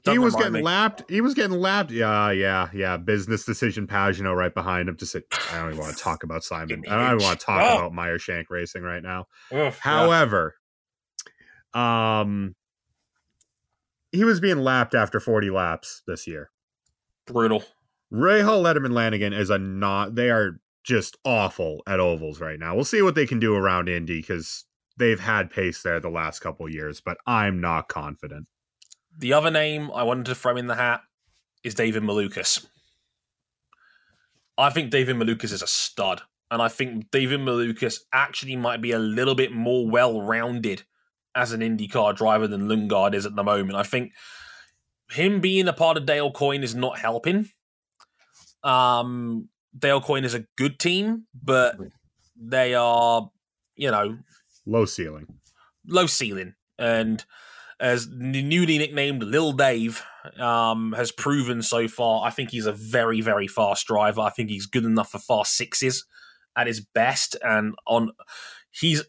He 0.06 0.18
was 0.20 0.36
getting 0.36 0.54
me. 0.54 0.62
lapped. 0.62 1.10
He 1.10 1.22
was 1.22 1.34
getting 1.34 1.58
lapped. 1.58 1.90
Yeah, 1.92 2.32
yeah, 2.32 2.70
yeah. 2.74 2.98
Business 2.98 3.46
decision 3.46 3.88
Pagenaud 3.88 4.36
right 4.36 4.54
behind 4.54 4.90
him 4.90 4.98
to 4.98 5.06
say, 5.06 5.22
I 5.52 5.60
don't 5.60 5.70
even 5.72 5.80
want 5.82 5.96
to 5.96 6.04
talk 6.04 6.24
about 6.24 6.44
Simon. 6.44 6.84
I 6.90 6.96
don't 6.98 7.16
even 7.16 7.24
want 7.26 7.40
to 7.40 7.46
talk 7.46 7.62
Oh. 7.62 7.78
about 7.80 7.94
Meyer 7.94 8.20
Shank 8.20 8.50
Racing 8.50 8.84
right 8.84 9.02
now. 9.02 9.28
Ugh, 9.52 9.74
However, 9.80 10.56
um, 11.74 12.56
he 14.12 14.24
was 14.24 14.40
being 14.40 14.58
lapped 14.60 14.94
after 14.94 15.20
40 15.20 15.50
laps 15.50 16.04
this 16.08 16.28
year. 16.28 16.52
brutal. 17.26 17.64
Rahal, 18.12 18.62
Letterman, 18.62 18.92
Lanigan 18.94 19.34
is 19.34 19.50
a 19.50 19.58
not. 19.58 20.14
They 20.16 20.30
are 20.30 20.60
just 20.84 21.18
awful 21.26 21.82
at 21.88 22.00
ovals 22.00 22.40
right 22.40 22.60
now. 22.60 22.76
We'll 22.76 22.84
see 22.84 23.02
what 23.02 23.16
they 23.16 23.26
can 23.26 23.40
do 23.40 23.56
around 23.56 23.90
Indy 23.90 24.20
because 24.20 24.66
they've 24.98 25.20
had 25.20 25.50
pace 25.50 25.82
there 25.82 26.00
the 26.00 26.10
last 26.10 26.40
couple 26.42 26.70
years, 26.70 27.02
but 27.02 27.18
I'm 27.26 27.60
not 27.60 27.88
confident. 27.88 28.46
The 29.18 29.34
other 29.34 29.52
name 29.52 29.92
I 29.94 30.04
wanted 30.04 30.26
to 30.26 30.36
throw 30.36 30.58
in 30.58 30.68
the 30.68 30.76
hat 30.76 31.02
is 31.64 31.76
David 31.76 32.04
Malukas. 32.04 32.66
I 34.58 34.70
think 34.70 34.92
David 34.92 35.16
Malukas 35.16 35.52
is 35.52 35.62
a 35.62 35.68
stud. 35.68 36.22
And 36.52 36.62
I 36.62 36.68
think 36.68 37.10
David 37.10 37.40
Malukas 37.40 38.00
actually 38.12 38.56
might 38.56 38.82
be 38.82 38.92
a 38.92 39.00
little 39.00 39.34
bit 39.36 39.52
more 39.52 39.90
well 39.90 40.22
rounded 40.22 40.84
as 41.34 41.52
an 41.52 41.62
IndyCar 41.62 42.16
driver 42.16 42.48
than 42.48 42.68
Lundgaard 42.68 43.16
is 43.16 43.26
at 43.26 43.36
the 43.36 43.44
moment. 43.44 43.76
I 43.76 43.82
think 43.84 44.12
him 45.10 45.42
being 45.42 45.68
a 45.68 45.74
part 45.74 45.98
of 45.98 46.06
Dale 46.06 46.32
Coyne 46.32 46.64
is 46.64 46.76
not 46.76 47.00
helping. 47.00 47.50
Um, 48.64 49.50
Dale 49.78 50.02
Coyne 50.02 50.26
is 50.26 50.36
a 50.36 50.46
good 50.58 50.80
team, 50.80 51.26
but 51.34 51.76
they 52.40 52.76
are, 52.76 53.30
you 53.76 53.90
know, 53.90 54.20
Low 54.66 54.86
ceiling. 54.86 55.26
low 55.88 56.06
ceiling. 56.06 56.54
And 56.78 57.24
as 57.84 58.08
newly 58.08 58.78
nicknamed 58.78 59.24
Lil 59.24 59.52
Dave 59.52 60.02
um, 60.40 60.94
has 60.94 61.12
proven 61.12 61.62
so 61.62 61.90
far, 61.90 62.26
I 62.26 62.30
think 62.30 62.50
he's 62.50 62.66
a 62.66 62.72
very, 62.72 63.20
very 63.20 63.46
fast 63.46 63.88
driver. 63.88 64.22
I 64.22 64.30
think 64.30 64.50
he's 64.50 64.66
good 64.66 64.86
enough 64.86 65.12
for 65.12 65.20
fast 65.20 65.58
sixes 65.58 66.06
at 66.56 66.66
his 66.66 66.80
best. 66.80 67.36
And 67.44 67.76
on 67.86 68.14
he's 68.72 69.04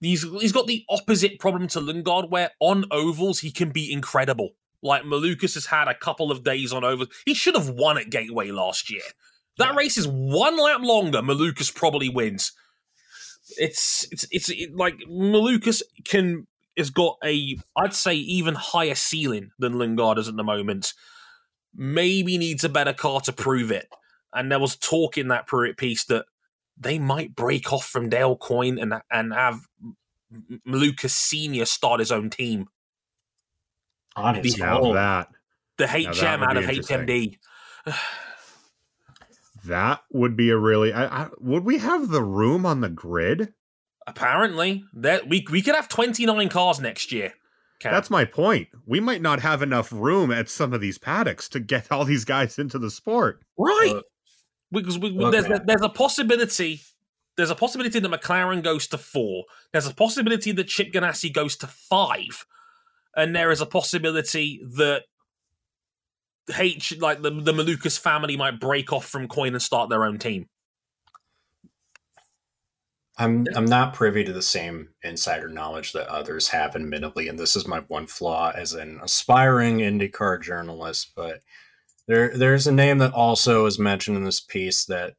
he's 0.00 0.22
he's 0.22 0.52
got 0.52 0.68
the 0.68 0.84
opposite 0.88 1.40
problem 1.40 1.66
to 1.68 1.80
Lundgaard, 1.80 2.30
where 2.30 2.52
on 2.60 2.84
ovals 2.92 3.40
he 3.40 3.50
can 3.50 3.70
be 3.70 3.92
incredible. 3.92 4.50
Like 4.84 5.02
Malukas 5.02 5.54
has 5.54 5.66
had 5.66 5.88
a 5.88 5.94
couple 5.94 6.30
of 6.30 6.44
days 6.44 6.72
on 6.72 6.84
ovals. 6.84 7.08
He 7.26 7.34
should 7.34 7.56
have 7.56 7.70
won 7.70 7.98
at 7.98 8.10
Gateway 8.10 8.52
last 8.52 8.88
year. 8.88 9.02
That 9.58 9.74
race 9.74 9.98
is 9.98 10.06
one 10.06 10.58
lap 10.58 10.80
longer. 10.80 11.22
Malukas 11.22 11.74
probably 11.74 12.08
wins. 12.08 12.52
It's 13.58 14.06
it's 14.12 14.26
it's 14.30 14.48
it, 14.48 14.76
like 14.76 14.94
Malukas 15.10 15.82
can 16.04 16.46
has 16.76 16.90
got 16.90 17.16
a 17.24 17.56
I'd 17.76 17.94
say 17.94 18.14
even 18.14 18.54
higher 18.54 18.94
ceiling 18.94 19.50
than 19.58 19.74
Lundgaard 19.74 20.18
is 20.18 20.28
at 20.28 20.36
the 20.36 20.44
moment. 20.44 20.92
Maybe 21.74 22.36
needs 22.38 22.64
a 22.64 22.68
better 22.68 22.92
car 22.92 23.20
to 23.22 23.32
prove 23.32 23.70
it. 23.70 23.88
And 24.34 24.50
there 24.50 24.60
was 24.60 24.76
talk 24.76 25.18
in 25.18 25.28
that 25.28 25.46
Pruett 25.46 25.76
piece 25.76 26.04
that 26.04 26.26
they 26.78 26.98
might 26.98 27.34
break 27.34 27.72
off 27.72 27.86
from 27.86 28.08
Dale 28.08 28.36
Coyne 28.36 28.78
and 28.78 28.94
and 29.10 29.32
have 29.32 29.60
Malukas 30.66 31.10
Senior 31.10 31.64
start 31.64 32.00
his 32.00 32.12
own 32.12 32.30
team. 32.30 32.68
On 34.16 34.34
his 34.34 34.56
The- 34.56 34.92
that 34.92 35.28
The 35.78 35.86
HM 35.86 36.42
out 36.42 36.56
of 36.56 36.64
HMD. 36.64 37.38
that 39.64 40.00
would 40.10 40.36
be 40.36 40.50
a 40.50 40.56
really. 40.56 40.92
I, 40.92 41.24
I, 41.24 41.28
would 41.38 41.64
we 41.64 41.78
have 41.78 42.08
the 42.08 42.22
room 42.22 42.66
on 42.66 42.80
the 42.80 42.90
grid? 42.90 43.54
Apparently, 44.06 44.84
that 44.94 45.28
we 45.28 45.46
we 45.50 45.62
could 45.62 45.74
have 45.74 45.88
29 45.88 46.48
cars 46.48 46.80
next 46.80 47.12
year. 47.12 47.32
Cam. 47.80 47.92
That's 47.92 48.10
my 48.10 48.24
point. 48.24 48.68
We 48.86 49.00
might 49.00 49.22
not 49.22 49.40
have 49.40 49.60
enough 49.60 49.92
room 49.92 50.30
at 50.30 50.48
some 50.48 50.72
of 50.72 50.80
these 50.80 50.98
paddocks 50.98 51.48
to 51.50 51.60
get 51.60 51.90
all 51.90 52.04
these 52.04 52.24
guys 52.24 52.58
into 52.58 52.78
the 52.78 52.90
sport. 52.90 53.42
right. 53.58 53.94
Uh, 53.96 54.02
because 54.70 54.98
we, 54.98 55.10
look, 55.10 55.32
there's, 55.32 55.60
there's 55.66 55.82
a 55.82 55.88
possibility. 55.88 56.80
There's 57.36 57.50
a 57.50 57.54
possibility 57.54 57.98
that 58.00 58.10
McLaren 58.10 58.62
goes 58.62 58.86
to 58.88 58.98
four. 58.98 59.44
There's 59.72 59.86
a 59.86 59.94
possibility 59.94 60.52
that 60.52 60.68
Chip 60.68 60.92
Ganassi 60.92 61.32
goes 61.32 61.56
to 61.56 61.66
five, 61.66 62.46
and 63.14 63.36
there 63.36 63.50
is 63.50 63.60
a 63.60 63.66
possibility 63.66 64.62
that 64.76 65.02
H 66.58 66.98
like 66.98 67.22
the 67.22 67.30
the 67.30 67.52
Malukas 67.52 67.98
family 67.98 68.36
might 68.36 68.60
break 68.60 68.92
off 68.92 69.06
from 69.06 69.28
Coyne 69.28 69.52
and 69.52 69.62
start 69.62 69.90
their 69.90 70.04
own 70.04 70.18
team. 70.18 70.48
I'm 73.22 73.46
I'm 73.54 73.64
not 73.64 73.94
privy 73.94 74.24
to 74.24 74.32
the 74.32 74.42
same 74.42 74.88
insider 75.02 75.48
knowledge 75.48 75.92
that 75.92 76.08
others 76.08 76.48
have, 76.48 76.74
admittedly, 76.74 77.28
and 77.28 77.38
this 77.38 77.54
is 77.56 77.66
my 77.66 77.80
one 77.88 78.06
flaw 78.06 78.50
as 78.54 78.72
an 78.72 79.00
aspiring 79.02 79.78
IndyCar 79.78 80.42
journalist. 80.42 81.12
But 81.14 81.42
there 82.08 82.36
there's 82.36 82.66
a 82.66 82.72
name 82.72 82.98
that 82.98 83.12
also 83.12 83.66
is 83.66 83.78
mentioned 83.78 84.16
in 84.16 84.24
this 84.24 84.40
piece 84.40 84.84
that 84.86 85.14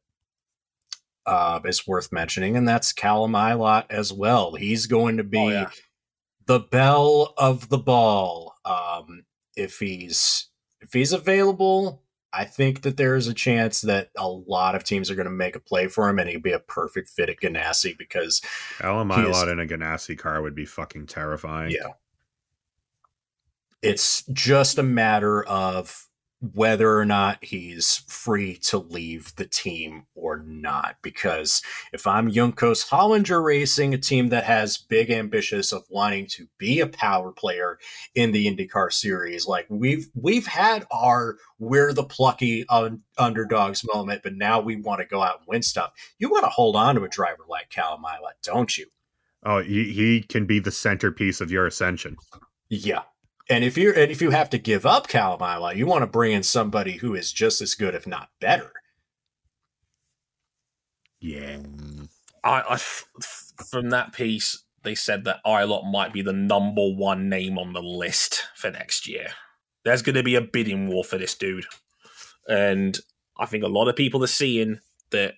uh, 1.26 1.60
is 1.64 1.86
worth 1.86 2.12
mentioning, 2.12 2.56
and 2.56 2.68
that's 2.68 2.92
Callum 2.92 3.32
Ilott 3.32 3.86
as 3.90 4.12
well. 4.12 4.54
He's 4.54 4.86
going 4.86 5.16
to 5.16 5.24
be 5.24 5.38
Oh, 5.38 5.48
yeah. 5.48 5.70
the 6.46 6.60
belle 6.60 7.32
of 7.38 7.70
the 7.70 7.78
ball. 7.78 8.54
Um, 8.64 9.24
if 9.56 9.78
he's 9.78 10.48
if 10.82 10.92
he's 10.92 11.12
available, 11.14 12.02
I 12.36 12.44
think 12.44 12.82
that 12.82 12.96
there's 12.96 13.28
a 13.28 13.34
chance 13.34 13.80
that 13.82 14.10
a 14.16 14.28
lot 14.28 14.74
of 14.74 14.82
teams 14.84 15.10
are 15.10 15.14
going 15.14 15.26
to 15.26 15.30
make 15.32 15.54
a 15.54 15.60
play 15.60 15.86
for 15.86 16.08
him, 16.08 16.18
and 16.18 16.28
he'd 16.28 16.42
be 16.42 16.52
a 16.52 16.58
perfect 16.58 17.08
fit 17.10 17.28
at 17.28 17.40
Ganassi 17.40 17.96
because 17.96 18.42
Alan 18.80 19.08
He 19.10 19.14
is- 19.22 19.36
Milot 19.36 19.52
in 19.52 19.60
a 19.60 19.66
Ganassi 19.66 20.18
car 20.18 20.42
would 20.42 20.54
be 20.54 20.64
fucking 20.64 21.06
terrifying. 21.06 21.70
yeah, 21.70 21.92
it's 23.82 24.24
just 24.32 24.78
a 24.78 24.82
matter 24.82 25.44
of 25.44 26.08
whether 26.52 26.98
or 26.98 27.04
not 27.04 27.42
he's 27.42 27.98
free 28.08 28.56
to 28.56 28.78
leave 28.78 29.34
the 29.36 29.46
team 29.46 30.06
or 30.14 30.38
not. 30.38 30.96
Because 31.02 31.62
if 31.92 32.06
I'm 32.06 32.30
Juncos 32.30 32.88
Hollinger 32.88 33.42
Racing, 33.42 33.94
a 33.94 33.98
team 33.98 34.28
that 34.28 34.44
has 34.44 34.76
big 34.76 35.10
ambitions 35.10 35.72
of 35.72 35.84
wanting 35.88 36.26
to 36.28 36.48
be 36.58 36.80
a 36.80 36.86
power 36.86 37.32
player 37.32 37.78
in 38.14 38.32
the 38.32 38.46
IndyCar 38.46 38.92
series, 38.92 39.46
like 39.46 39.66
we've 39.68 40.08
we've 40.14 40.46
had 40.46 40.86
our 40.90 41.36
we're 41.58 41.92
the 41.92 42.04
plucky 42.04 42.64
un- 42.68 43.02
underdogs 43.16 43.84
moment, 43.94 44.22
but 44.22 44.34
now 44.34 44.60
we 44.60 44.76
want 44.76 45.00
to 45.00 45.06
go 45.06 45.22
out 45.22 45.38
and 45.38 45.46
win 45.48 45.62
stuff. 45.62 45.92
You 46.18 46.30
want 46.30 46.44
to 46.44 46.50
hold 46.50 46.76
on 46.76 46.96
to 46.96 47.04
a 47.04 47.08
driver 47.08 47.44
like 47.48 47.70
Ilott, 47.70 48.42
don't 48.42 48.76
you? 48.76 48.86
Oh, 49.44 49.62
he, 49.62 49.92
he 49.92 50.22
can 50.22 50.46
be 50.46 50.58
the 50.58 50.70
centerpiece 50.70 51.40
of 51.40 51.50
your 51.50 51.66
ascension. 51.66 52.16
Yeah. 52.68 53.02
And 53.48 53.62
if 53.62 53.76
you're 53.76 53.92
and 53.92 54.10
if 54.10 54.22
you 54.22 54.30
have 54.30 54.48
to 54.50 54.58
give 54.58 54.86
up 54.86 55.06
Callum 55.06 55.40
Ilott, 55.40 55.76
you 55.76 55.86
want 55.86 56.02
to 56.02 56.06
bring 56.06 56.32
in 56.32 56.42
somebody 56.42 56.92
who 56.92 57.14
is 57.14 57.32
just 57.32 57.60
as 57.60 57.74
good, 57.74 57.94
if 57.94 58.06
not 58.06 58.30
better. 58.40 58.72
Yeah. 61.20 61.58
I, 62.42 62.60
I 62.60 62.74
f- 62.74 63.06
f- 63.18 63.52
from 63.70 63.90
that 63.90 64.12
piece, 64.12 64.62
they 64.82 64.94
said 64.94 65.24
that 65.24 65.40
Ilott 65.44 65.90
might 65.90 66.12
be 66.12 66.22
the 66.22 66.32
number 66.32 66.86
one 66.86 67.28
name 67.28 67.58
on 67.58 67.72
the 67.72 67.82
list 67.82 68.44
for 68.54 68.70
next 68.70 69.08
year. 69.08 69.28
There's 69.84 70.02
going 70.02 70.16
to 70.16 70.22
be 70.22 70.34
a 70.34 70.40
bidding 70.40 70.88
war 70.88 71.04
for 71.04 71.18
this 71.18 71.34
dude, 71.34 71.66
and 72.48 72.98
I 73.38 73.46
think 73.46 73.64
a 73.64 73.68
lot 73.68 73.88
of 73.88 73.96
people 73.96 74.22
are 74.24 74.28
seeing 74.28 74.80
that 75.10 75.34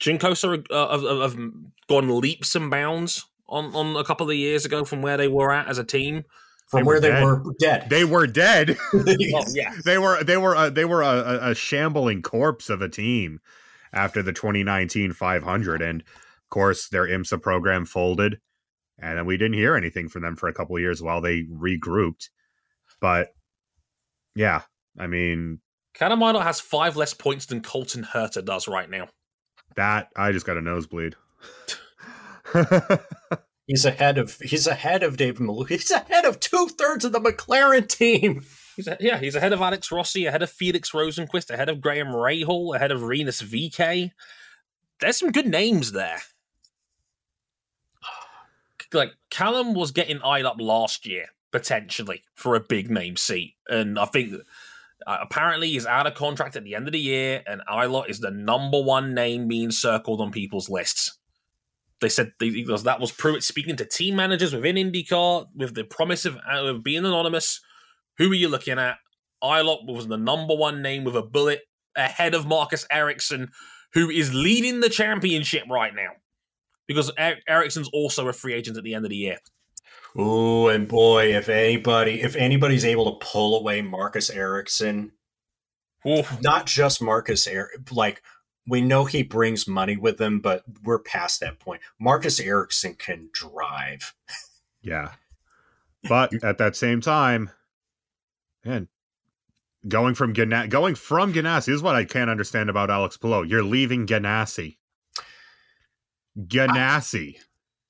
Juncos 0.00 0.44
are, 0.44 0.64
uh, 0.74 0.98
have, 0.98 1.32
have 1.32 1.50
gone 1.88 2.20
leaps 2.20 2.54
and 2.54 2.70
bounds 2.70 3.24
on, 3.48 3.74
on 3.74 3.96
a 3.96 4.04
couple 4.04 4.28
of 4.28 4.36
years 4.36 4.64
ago 4.64 4.84
from 4.84 5.00
where 5.00 5.16
they 5.16 5.28
were 5.28 5.52
at 5.52 5.68
as 5.68 5.78
a 5.78 5.84
team. 5.84 6.24
From 6.72 6.80
They 6.80 6.86
where 6.86 6.96
were 6.96 7.00
they 7.00 7.22
were 7.22 7.54
dead. 7.60 7.90
They 7.90 8.04
were 8.04 8.26
dead. 8.26 8.78
Oh 8.94 9.44
yeah, 9.52 9.74
they 9.84 9.98
were 9.98 10.24
they 10.24 10.38
were 10.38 10.56
uh, 10.56 10.70
they 10.70 10.86
were 10.86 11.02
a, 11.02 11.06
a, 11.06 11.50
a 11.50 11.54
shambling 11.54 12.22
corpse 12.22 12.70
of 12.70 12.80
a 12.80 12.88
team 12.88 13.40
after 13.92 14.22
the 14.22 14.32
2019 14.32 15.12
500 15.12 15.82
and 15.82 16.00
of 16.00 16.06
course 16.48 16.88
their 16.88 17.06
IMSA 17.06 17.42
program 17.42 17.84
folded 17.84 18.40
and 18.98 19.18
then 19.18 19.26
we 19.26 19.36
didn't 19.36 19.52
hear 19.52 19.76
anything 19.76 20.08
from 20.08 20.22
them 20.22 20.34
for 20.34 20.48
a 20.48 20.54
couple 20.54 20.74
of 20.74 20.80
years 20.80 21.02
while 21.02 21.20
they 21.20 21.42
regrouped 21.42 22.30
but 23.02 23.34
yeah 24.34 24.62
I 24.98 25.08
mean 25.08 25.60
Catamino 25.94 26.42
has 26.42 26.58
five 26.58 26.96
less 26.96 27.12
points 27.12 27.44
than 27.44 27.60
Colton 27.60 28.02
Herta 28.02 28.42
does 28.42 28.66
right 28.66 28.88
now. 28.88 29.08
that 29.76 30.08
I 30.16 30.32
just 30.32 30.46
got 30.46 30.56
a 30.56 30.62
nosebleed 30.62 31.16
He's 33.66 33.84
ahead 33.84 34.18
of 34.18 34.38
he's 34.40 34.66
ahead 34.66 35.02
of 35.02 35.16
David 35.16 35.42
Malou. 35.42 35.68
He's 35.68 35.90
ahead 35.90 36.24
of 36.24 36.40
two 36.40 36.68
thirds 36.68 37.04
of 37.04 37.12
the 37.12 37.20
McLaren 37.20 37.88
team. 37.88 38.44
He's 38.76 38.88
a, 38.88 38.96
yeah, 39.00 39.18
he's 39.18 39.34
ahead 39.34 39.52
of 39.52 39.60
Alex 39.60 39.92
Rossi, 39.92 40.26
ahead 40.26 40.42
of 40.42 40.50
Felix 40.50 40.90
Rosenqvist, 40.92 41.50
ahead 41.50 41.68
of 41.68 41.80
Graham 41.80 42.08
Rahal, 42.08 42.74
ahead 42.74 42.90
of 42.90 43.02
Rinus 43.02 43.42
VeeKay. 43.42 44.10
There's 45.00 45.18
some 45.18 45.32
good 45.32 45.46
names 45.46 45.92
there. 45.92 46.20
Like 48.94 49.12
Callum 49.30 49.72
was 49.72 49.90
getting 49.90 50.20
eyed 50.20 50.44
up 50.44 50.56
last 50.58 51.06
year 51.06 51.28
potentially 51.50 52.24
for 52.34 52.54
a 52.54 52.60
big 52.60 52.90
name 52.90 53.16
seat, 53.16 53.54
and 53.68 53.98
I 53.98 54.04
think 54.04 54.34
uh, 55.06 55.18
apparently 55.22 55.70
he's 55.70 55.86
out 55.86 56.06
of 56.06 56.14
contract 56.14 56.56
at 56.56 56.64
the 56.64 56.74
end 56.74 56.88
of 56.88 56.92
the 56.92 57.00
year, 57.00 57.42
and 57.46 57.62
Ilott 57.70 58.10
is 58.10 58.20
the 58.20 58.30
number 58.30 58.82
one 58.82 59.14
name 59.14 59.48
being 59.48 59.70
circled 59.70 60.20
on 60.20 60.30
people's 60.30 60.68
lists. 60.68 61.18
They 62.02 62.10
said 62.10 62.32
they, 62.38 62.50
that 62.50 63.00
was 63.00 63.12
Pruitt 63.12 63.42
speaking 63.44 63.76
to 63.76 63.86
team 63.86 64.16
managers 64.16 64.54
within 64.54 64.76
IndyCar 64.76 65.46
with 65.54 65.74
the 65.74 65.84
promise 65.84 66.26
of, 66.26 66.36
uh, 66.36 66.64
of 66.64 66.82
being 66.82 67.06
anonymous. 67.06 67.60
Who 68.18 68.30
are 68.30 68.34
you 68.34 68.48
looking 68.48 68.78
at? 68.78 68.98
Ilott 69.42 69.86
was 69.86 70.06
the 70.08 70.18
number 70.18 70.54
one 70.54 70.82
name 70.82 71.04
with 71.04 71.16
a 71.16 71.22
bullet 71.22 71.60
ahead 71.96 72.34
of 72.34 72.46
Marcus 72.46 72.86
Ericsson, 72.90 73.50
who 73.94 74.10
is 74.10 74.34
leading 74.34 74.80
the 74.80 74.88
championship 74.88 75.62
right 75.70 75.94
now. 75.94 76.10
Because 76.86 77.10
er- 77.18 77.38
Ericsson's 77.48 77.88
also 77.92 78.28
a 78.28 78.32
free 78.32 78.52
agent 78.52 78.76
at 78.76 78.84
the 78.84 78.94
end 78.94 79.04
of 79.04 79.10
the 79.10 79.16
year. 79.16 79.38
Ooh, 80.18 80.68
and 80.68 80.88
boy, 80.88 81.34
if 81.34 81.48
anybody 81.48 82.20
if 82.20 82.36
anybody's 82.36 82.84
able 82.84 83.10
to 83.10 83.26
pull 83.26 83.58
away 83.58 83.80
Marcus 83.80 84.28
Ericsson, 84.28 85.12
not 86.04 86.66
just 86.66 87.00
Marcus 87.00 87.46
Er 87.46 87.70
like 87.90 88.22
we 88.66 88.80
know 88.80 89.04
he 89.04 89.22
brings 89.22 89.66
money 89.66 89.96
with 89.96 90.20
him, 90.20 90.40
but 90.40 90.62
we're 90.84 90.98
past 90.98 91.40
that 91.40 91.58
point. 91.58 91.82
Marcus 91.98 92.38
Ericsson 92.38 92.94
can 92.94 93.28
drive. 93.32 94.14
yeah 94.82 95.12
but 96.08 96.32
at 96.42 96.58
that 96.58 96.76
same 96.76 97.00
time 97.00 97.50
man 98.64 98.88
going 99.88 100.14
from 100.14 100.32
Gana- 100.32 100.68
going 100.68 100.94
from 100.94 101.32
Ganassi 101.32 101.70
is 101.70 101.82
what 101.82 101.94
I 101.96 102.04
can't 102.04 102.30
understand 102.30 102.68
about 102.70 102.90
Alex 102.90 103.16
Palou 103.16 103.44
you're 103.44 103.62
leaving 103.62 104.06
Ganassi 104.06 104.76
Ganassi 106.38 107.36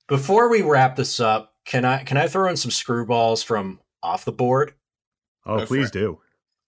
Before 0.07 0.49
we 0.49 0.61
wrap 0.61 0.95
this 0.95 1.19
up, 1.19 1.55
can 1.65 1.85
I 1.85 2.03
can 2.03 2.17
I 2.17 2.27
throw 2.27 2.49
in 2.49 2.57
some 2.57 2.71
screwballs 2.71 3.43
from 3.43 3.79
off 4.01 4.25
the 4.25 4.31
board? 4.31 4.73
Oh, 5.45 5.59
Go 5.59 5.65
please 5.65 5.91
do. 5.91 6.19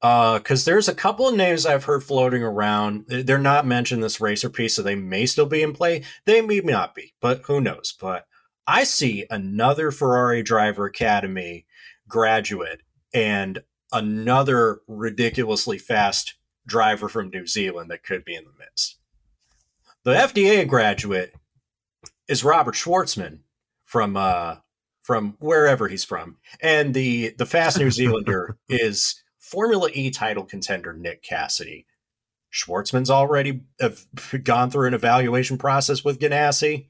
Because 0.02 0.66
there's 0.66 0.88
a 0.88 0.94
couple 0.96 1.28
of 1.28 1.36
names 1.36 1.66
I've 1.66 1.86
heard 1.86 2.04
floating 2.04 2.44
around. 2.44 3.06
They- 3.08 3.24
They're 3.24 3.38
not 3.40 3.66
mentioned 3.66 4.00
in 4.00 4.04
this 4.04 4.22
racer 4.22 4.50
piece, 4.50 4.76
so 4.76 4.82
they 4.84 4.96
may 4.96 5.26
still 5.26 5.46
be 5.48 5.62
in 5.64 5.74
play. 5.74 6.04
They 6.26 6.42
may 6.42 6.60
not 6.60 6.94
be, 6.94 7.14
but 7.22 7.42
who 7.46 7.60
knows? 7.62 7.94
But 8.00 8.28
I 8.68 8.84
see 8.84 9.26
another 9.30 9.92
Ferrari 9.92 10.44
Driver 10.44 10.86
Academy 10.86 11.66
graduate 12.08 12.82
and 13.14 13.64
another 13.92 14.82
ridiculously 14.88 15.78
fast 15.78 16.36
driver 16.68 17.08
from 17.08 17.30
New 17.30 17.48
Zealand 17.48 17.90
that 17.92 18.04
could 18.04 18.26
be 18.26 18.36
in 18.36 18.44
the 18.44 18.52
mix. 18.60 18.98
The 20.04 20.14
FDA 20.14 20.68
graduate 20.68 21.34
is 22.28 22.44
Robert 22.44 22.76
Shwartzman 22.76 23.40
from 23.86 24.18
uh, 24.18 24.58
from 25.02 25.36
wherever 25.40 25.88
he's 25.88 26.04
from, 26.04 26.38
and 26.62 26.94
the 26.94 27.34
the 27.38 27.46
fast 27.46 27.80
New 27.80 27.92
Zealander 27.92 28.58
is 28.68 29.24
Formula 29.46 29.90
E 29.94 30.10
title 30.10 30.44
contender 30.44 30.92
Nick 30.94 31.22
Cassidy. 31.22 31.86
Shwartzman's 32.52 33.10
already 33.12 33.62
have 33.80 34.06
gone 34.44 34.72
through 34.72 34.88
an 34.88 34.94
evaluation 34.94 35.58
process 35.58 36.04
with 36.04 36.20
Ganassi 36.20 36.88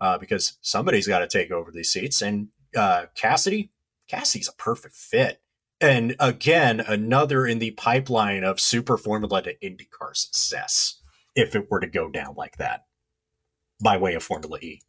uh, 0.00 0.18
because 0.18 0.58
somebody's 0.60 1.06
got 1.08 1.20
to 1.20 1.28
take 1.28 1.50
over 1.50 1.70
these 1.70 1.90
seats, 1.92 2.20
and 2.20 2.48
uh, 2.76 3.06
Cassidy, 3.14 3.70
Cassidy's 4.08 4.48
a 4.48 4.52
perfect 4.52 4.94
fit. 4.96 5.40
And 5.80 6.14
again, 6.20 6.80
another 6.80 7.46
in 7.46 7.58
the 7.58 7.72
pipeline 7.72 8.44
of 8.44 8.60
super 8.60 8.96
Formula 8.96 9.42
to 9.42 9.56
IndyCar 9.58 10.14
success 10.14 11.00
if 11.34 11.56
it 11.56 11.70
were 11.70 11.80
to 11.80 11.86
go 11.86 12.08
down 12.10 12.34
like 12.36 12.58
that 12.58 12.84
by 13.82 13.96
way 13.96 14.14
of 14.14 14.22
Formula 14.22 14.58
E. 14.60 14.80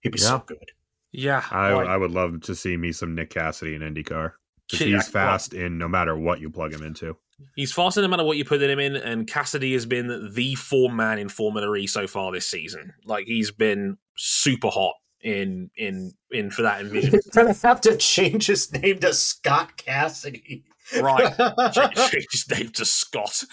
He'd 0.00 0.12
be 0.12 0.18
so 0.18 0.42
good. 0.44 0.72
Yeah. 1.12 1.44
I, 1.50 1.72
like- 1.72 1.88
I 1.88 1.96
would 1.96 2.10
love 2.10 2.42
to 2.42 2.54
see 2.54 2.76
me 2.76 2.92
some 2.92 3.14
Nick 3.14 3.30
Cassidy 3.30 3.74
in 3.74 3.80
IndyCar. 3.82 4.32
'Cause 4.70 4.80
he's 4.80 5.08
fast 5.08 5.54
in 5.54 5.78
no 5.78 5.88
matter 5.88 6.16
what 6.16 6.40
you 6.40 6.50
plug 6.50 6.72
him 6.72 6.82
into. 6.82 7.16
He's 7.54 7.72
faster 7.72 8.00
no 8.00 8.08
matter 8.08 8.24
what 8.24 8.36
you 8.38 8.44
put 8.44 8.62
him 8.62 8.78
in, 8.78 8.96
and 8.96 9.26
Cassidy 9.26 9.74
has 9.74 9.84
been 9.86 10.32
the 10.32 10.54
form 10.54 10.96
man 10.96 11.18
in 11.18 11.28
Formula 11.28 11.74
E 11.76 11.86
so 11.86 12.06
far 12.06 12.32
this 12.32 12.48
season. 12.48 12.94
Like 13.04 13.26
he's 13.26 13.50
been 13.50 13.98
super 14.16 14.68
hot 14.68 14.94
in 15.20 15.70
in 15.76 16.12
in 16.30 16.50
for 16.50 16.62
that 16.62 16.80
envision. 16.80 17.12
He's 17.12 17.26
gonna 17.26 17.52
have 17.52 17.80
to 17.82 17.96
change 17.96 18.46
his 18.46 18.72
name 18.72 18.98
to 19.00 19.12
Scott 19.12 19.76
Cassidy. 19.76 20.64
right. 21.00 21.36
Change 21.74 22.26
his 22.32 22.48
name 22.50 22.68
to 22.70 22.84
Scott. 22.84 23.44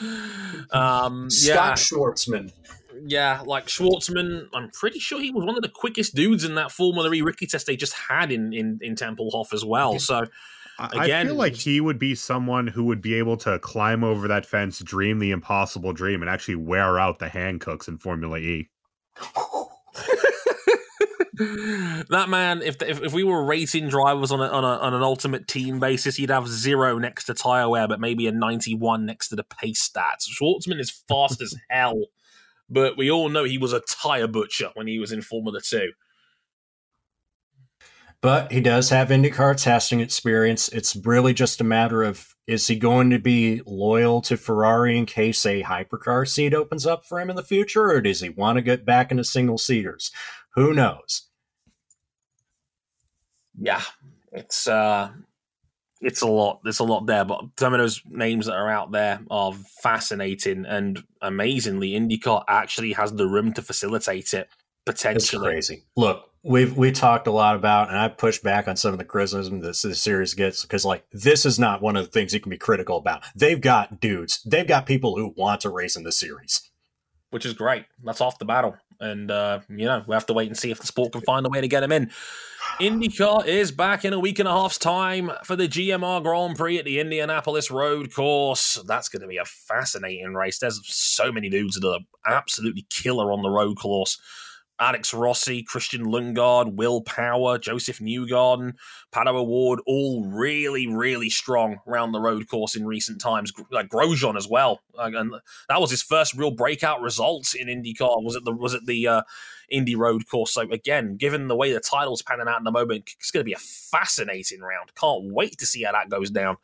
Um, 0.72 1.30
Scott 1.30 1.56
yeah, 1.56 1.74
Shwartzman. 1.74 2.52
yeah, 3.06 3.42
like 3.46 3.68
Shwartzman. 3.68 4.48
I'm 4.54 4.70
pretty 4.70 5.00
sure 5.00 5.20
he 5.20 5.32
was 5.32 5.46
one 5.46 5.56
of 5.56 5.62
the 5.62 5.70
quickest 5.70 6.16
dudes 6.16 6.44
in 6.44 6.56
that 6.56 6.72
Formula 6.72 7.12
E 7.14 7.22
rookie 7.22 7.48
test 7.48 7.66
they 7.66 7.76
just 7.76 7.94
had 7.94 8.32
in 8.32 8.54
in 8.54 8.80
in 8.82 8.96
Tempelhof 8.96 9.54
as 9.54 9.66
well. 9.66 10.00
So 10.00 10.26
I, 10.80 10.90
I 10.94 11.24
feel 11.24 11.36
like 11.36 11.54
he 11.54 11.80
would 11.80 12.00
be 12.00 12.16
someone 12.16 12.68
who 12.68 12.86
would 12.86 13.02
be 13.02 13.14
able 13.16 13.38
to 13.38 13.60
climb 13.60 14.04
over 14.04 14.28
that 14.28 14.46
fence, 14.46 14.80
dream 14.80 15.20
the 15.20 15.32
impossible 15.32 15.94
dream, 15.94 16.22
and 16.22 16.30
actually 16.30 16.56
wear 16.56 17.00
out 17.00 17.20
the 17.20 17.28
Hankooks 17.28 17.88
in 17.88 17.98
Formula 17.98 18.38
E. 18.38 18.70
that 22.10 22.28
man, 22.30 22.62
if, 22.62 22.82
if 22.82 23.02
if 23.02 23.14
we 23.14 23.24
were 23.24 23.44
rating 23.44 23.90
drivers 23.90 24.32
on 24.32 24.40
a, 24.40 24.48
on, 24.48 24.64
a, 24.64 24.68
on 24.68 24.94
an 24.94 25.02
ultimate 25.02 25.48
team 25.48 25.80
basis, 25.80 26.16
he'd 26.16 26.30
have 26.30 26.48
zero 26.48 27.00
next 27.00 27.26
to 27.26 27.34
tire 27.34 27.68
wear, 27.68 27.88
but 27.88 28.00
maybe 28.00 28.28
a 28.28 28.32
ninety 28.32 28.76
one 28.76 29.06
next 29.06 29.30
to 29.30 29.36
the 29.36 29.44
pace 29.44 29.90
stats. 29.90 30.30
Shwartzman 30.30 30.80
is 30.80 31.04
fast 31.08 31.42
as 31.42 31.56
hell, 31.70 32.06
but 32.70 32.98
we 32.98 33.10
all 33.10 33.30
know 33.30 33.44
he 33.44 33.58
was 33.58 33.74
a 33.74 33.82
tire 33.82 34.28
butcher 34.28 34.70
when 34.76 34.88
he 34.88 35.00
was 35.00 35.12
in 35.12 35.22
Formula 35.22 35.60
Two. 35.60 35.92
But 38.24 38.54
he 38.54 38.62
does 38.62 38.90
have 38.90 39.10
IndyCar 39.10 39.62
testing 39.62 40.00
experience. 40.00 40.70
It's 40.70 40.96
really 40.96 41.34
just 41.34 41.60
a 41.60 41.66
matter 41.66 42.04
of 42.04 42.34
is 42.48 42.66
he 42.68 42.78
going 42.78 43.10
to 43.10 43.20
be 43.20 43.62
loyal 43.66 44.22
to 44.22 44.38
Ferrari 44.38 44.98
in 44.98 45.06
case 45.06 45.46
a 45.46 45.62
hypercar 45.62 46.26
seat 46.26 46.54
opens 46.54 46.86
up 46.86 47.06
for 47.06 47.20
him 47.20 47.30
in 47.30 47.36
the 47.36 47.44
future, 47.44 47.92
or 47.92 48.00
does 48.00 48.22
he 48.22 48.30
want 48.30 48.56
to 48.56 48.62
get 48.62 48.86
back 48.86 49.12
into 49.12 49.26
single 49.26 49.58
seaters? 49.58 50.10
Who 50.56 50.74
knows? 50.74 51.24
Yeah, 53.60 53.82
it's 54.32 54.70
uh, 54.70 55.10
it's 56.00 56.22
a 56.22 56.28
lot. 56.28 56.62
There's 56.64 56.80
a 56.80 56.86
lot 56.86 57.06
there, 57.06 57.26
but 57.26 57.44
some 57.60 57.74
of 57.74 57.80
those 57.82 58.02
names 58.10 58.46
that 58.46 58.56
are 58.56 58.70
out 58.70 58.94
there 58.94 59.20
are 59.30 59.52
fascinating 59.82 60.66
and 60.66 61.04
amazingly, 61.22 61.92
IndyCar 61.92 62.46
actually 62.48 62.94
has 62.94 63.12
the 63.12 63.28
room 63.28 63.52
to 63.54 63.62
facilitate 63.62 64.34
it 64.34 64.48
It's 64.48 64.50
potentially. 64.86 65.52
crazy. 65.52 65.84
Look, 65.98 66.33
we've 66.44 66.78
we 66.78 66.92
talked 66.92 67.28
a 67.28 67.32
lot 67.32 67.56
about, 67.56 67.90
and 67.90 67.98
I 67.98 68.08
pushed 68.10 68.44
back 68.44 68.68
on 68.68 68.76
some 68.76 68.92
of 68.92 68.98
the 68.98 69.06
criticism 69.06 69.62
that 69.62 69.78
this 69.82 70.02
series 70.02 70.34
gets 70.34 70.62
because, 70.64 70.86
like, 70.86 71.06
this 71.12 71.46
is 71.46 71.58
not 71.58 71.82
one 71.82 71.96
of 71.96 72.06
the 72.06 72.12
things 72.12 72.34
you 72.34 72.40
can 72.40 72.50
be 72.50 72.58
critical 72.58 72.98
about. 72.98 73.24
They've 73.36 73.60
got 73.60 74.00
dudes. 74.00 74.42
They've 74.44 74.68
got 74.68 74.86
people 74.86 75.16
who 75.16 75.34
want 75.36 75.62
to 75.62 75.70
race 75.70 75.96
in 75.96 76.04
the 76.04 76.12
series. 76.12 76.70
which 77.32 77.48
is 77.48 77.54
great. 77.54 77.86
That's 78.04 78.22
off 78.22 78.38
the 78.38 78.46
battle. 78.46 78.78
And, 79.00 79.32
uh, 79.32 79.62
you 79.68 79.86
know, 79.86 80.04
we 80.08 80.14
have 80.14 80.28
to 80.28 80.34
wait 80.34 80.48
and 80.48 80.58
see 80.58 80.70
if 80.70 80.80
the 80.80 80.86
sport 80.86 81.14
can 81.14 81.22
find 81.22 81.46
a 81.46 81.50
way 81.50 81.62
to 81.62 81.68
get 81.68 81.80
them 81.80 81.92
in. 81.92 82.12
IndyCar 82.80 83.46
is 83.48 83.72
back 83.72 84.06
in 84.06 84.14
a 84.14 84.20
week 84.20 84.38
and 84.38 84.48
a 84.48 84.52
half's 84.52 84.78
time 84.78 85.32
for 85.44 85.56
the 85.56 85.68
GMR 85.68 86.22
Grand 86.22 86.56
Prix 86.56 86.78
at 86.78 86.86
the 86.86 87.00
Indianapolis 87.00 87.72
Road 87.72 88.14
Course. 88.14 88.80
That's 88.86 89.10
going 89.10 89.24
to 89.24 89.28
be 89.28 89.38
a 89.38 89.46
fascinating 89.46 90.36
race. 90.36 90.60
There's 90.60 90.80
so 90.86 91.32
many 91.32 91.50
dudes 91.50 91.80
that 91.80 91.88
are 91.88 92.00
absolutely 92.26 92.86
killer 92.90 93.32
on 93.32 93.42
the 93.42 93.50
road 93.50 93.78
course. 93.78 94.20
Alex 94.80 95.14
Rossi, 95.14 95.64
Christian 95.64 96.06
Lundgaard, 96.06 96.76
Will 96.76 97.02
Power, 97.02 97.58
Josef 97.58 98.00
Newgarden, 98.00 98.74
Pato 99.14 99.36
O'Ward, 99.36 99.80
all 99.86 100.26
really, 100.26 100.88
really 100.88 101.30
strong 101.30 101.78
round 101.86 102.14
the 102.14 102.20
road 102.20 102.48
course 102.48 102.76
in 102.76 102.86
recent 102.86 103.22
times. 103.22 103.54
Like 103.72 103.90
Grosjean 103.90 104.36
as 104.36 104.48
well, 104.48 104.82
and 104.98 105.34
that 105.70 105.82
was 105.82 105.92
his 105.92 106.02
first 106.02 106.34
real 106.34 106.52
breakout 106.52 107.02
results 107.02 107.54
in 107.54 107.68
IndyCar. 107.68 108.24
Was 108.24 108.36
it 108.36 108.46
the 108.46 108.52
was 108.52 108.74
it 108.74 108.86
the 108.86 109.08
uh, 109.08 109.22
Indy 109.70 109.96
Road 109.96 110.28
Course? 110.28 110.54
So 110.54 110.62
again, 110.62 111.18
given 111.18 111.48
the 111.48 111.56
way 111.56 111.72
the 111.72 111.80
title's 111.80 112.24
panning 112.24 112.48
out 112.48 112.60
in 112.60 112.64
the 112.64 112.72
moment, 112.72 113.12
it's 113.20 113.32
going 113.32 113.42
to 113.42 113.50
be 113.50 113.54
a 113.54 113.60
fascinating 113.60 114.62
round. 114.62 114.94
Can't 114.96 115.32
wait 115.34 115.58
to 115.60 115.66
see 115.66 115.84
how 115.84 115.92
that 115.92 116.10
goes 116.10 116.32
down 116.32 116.58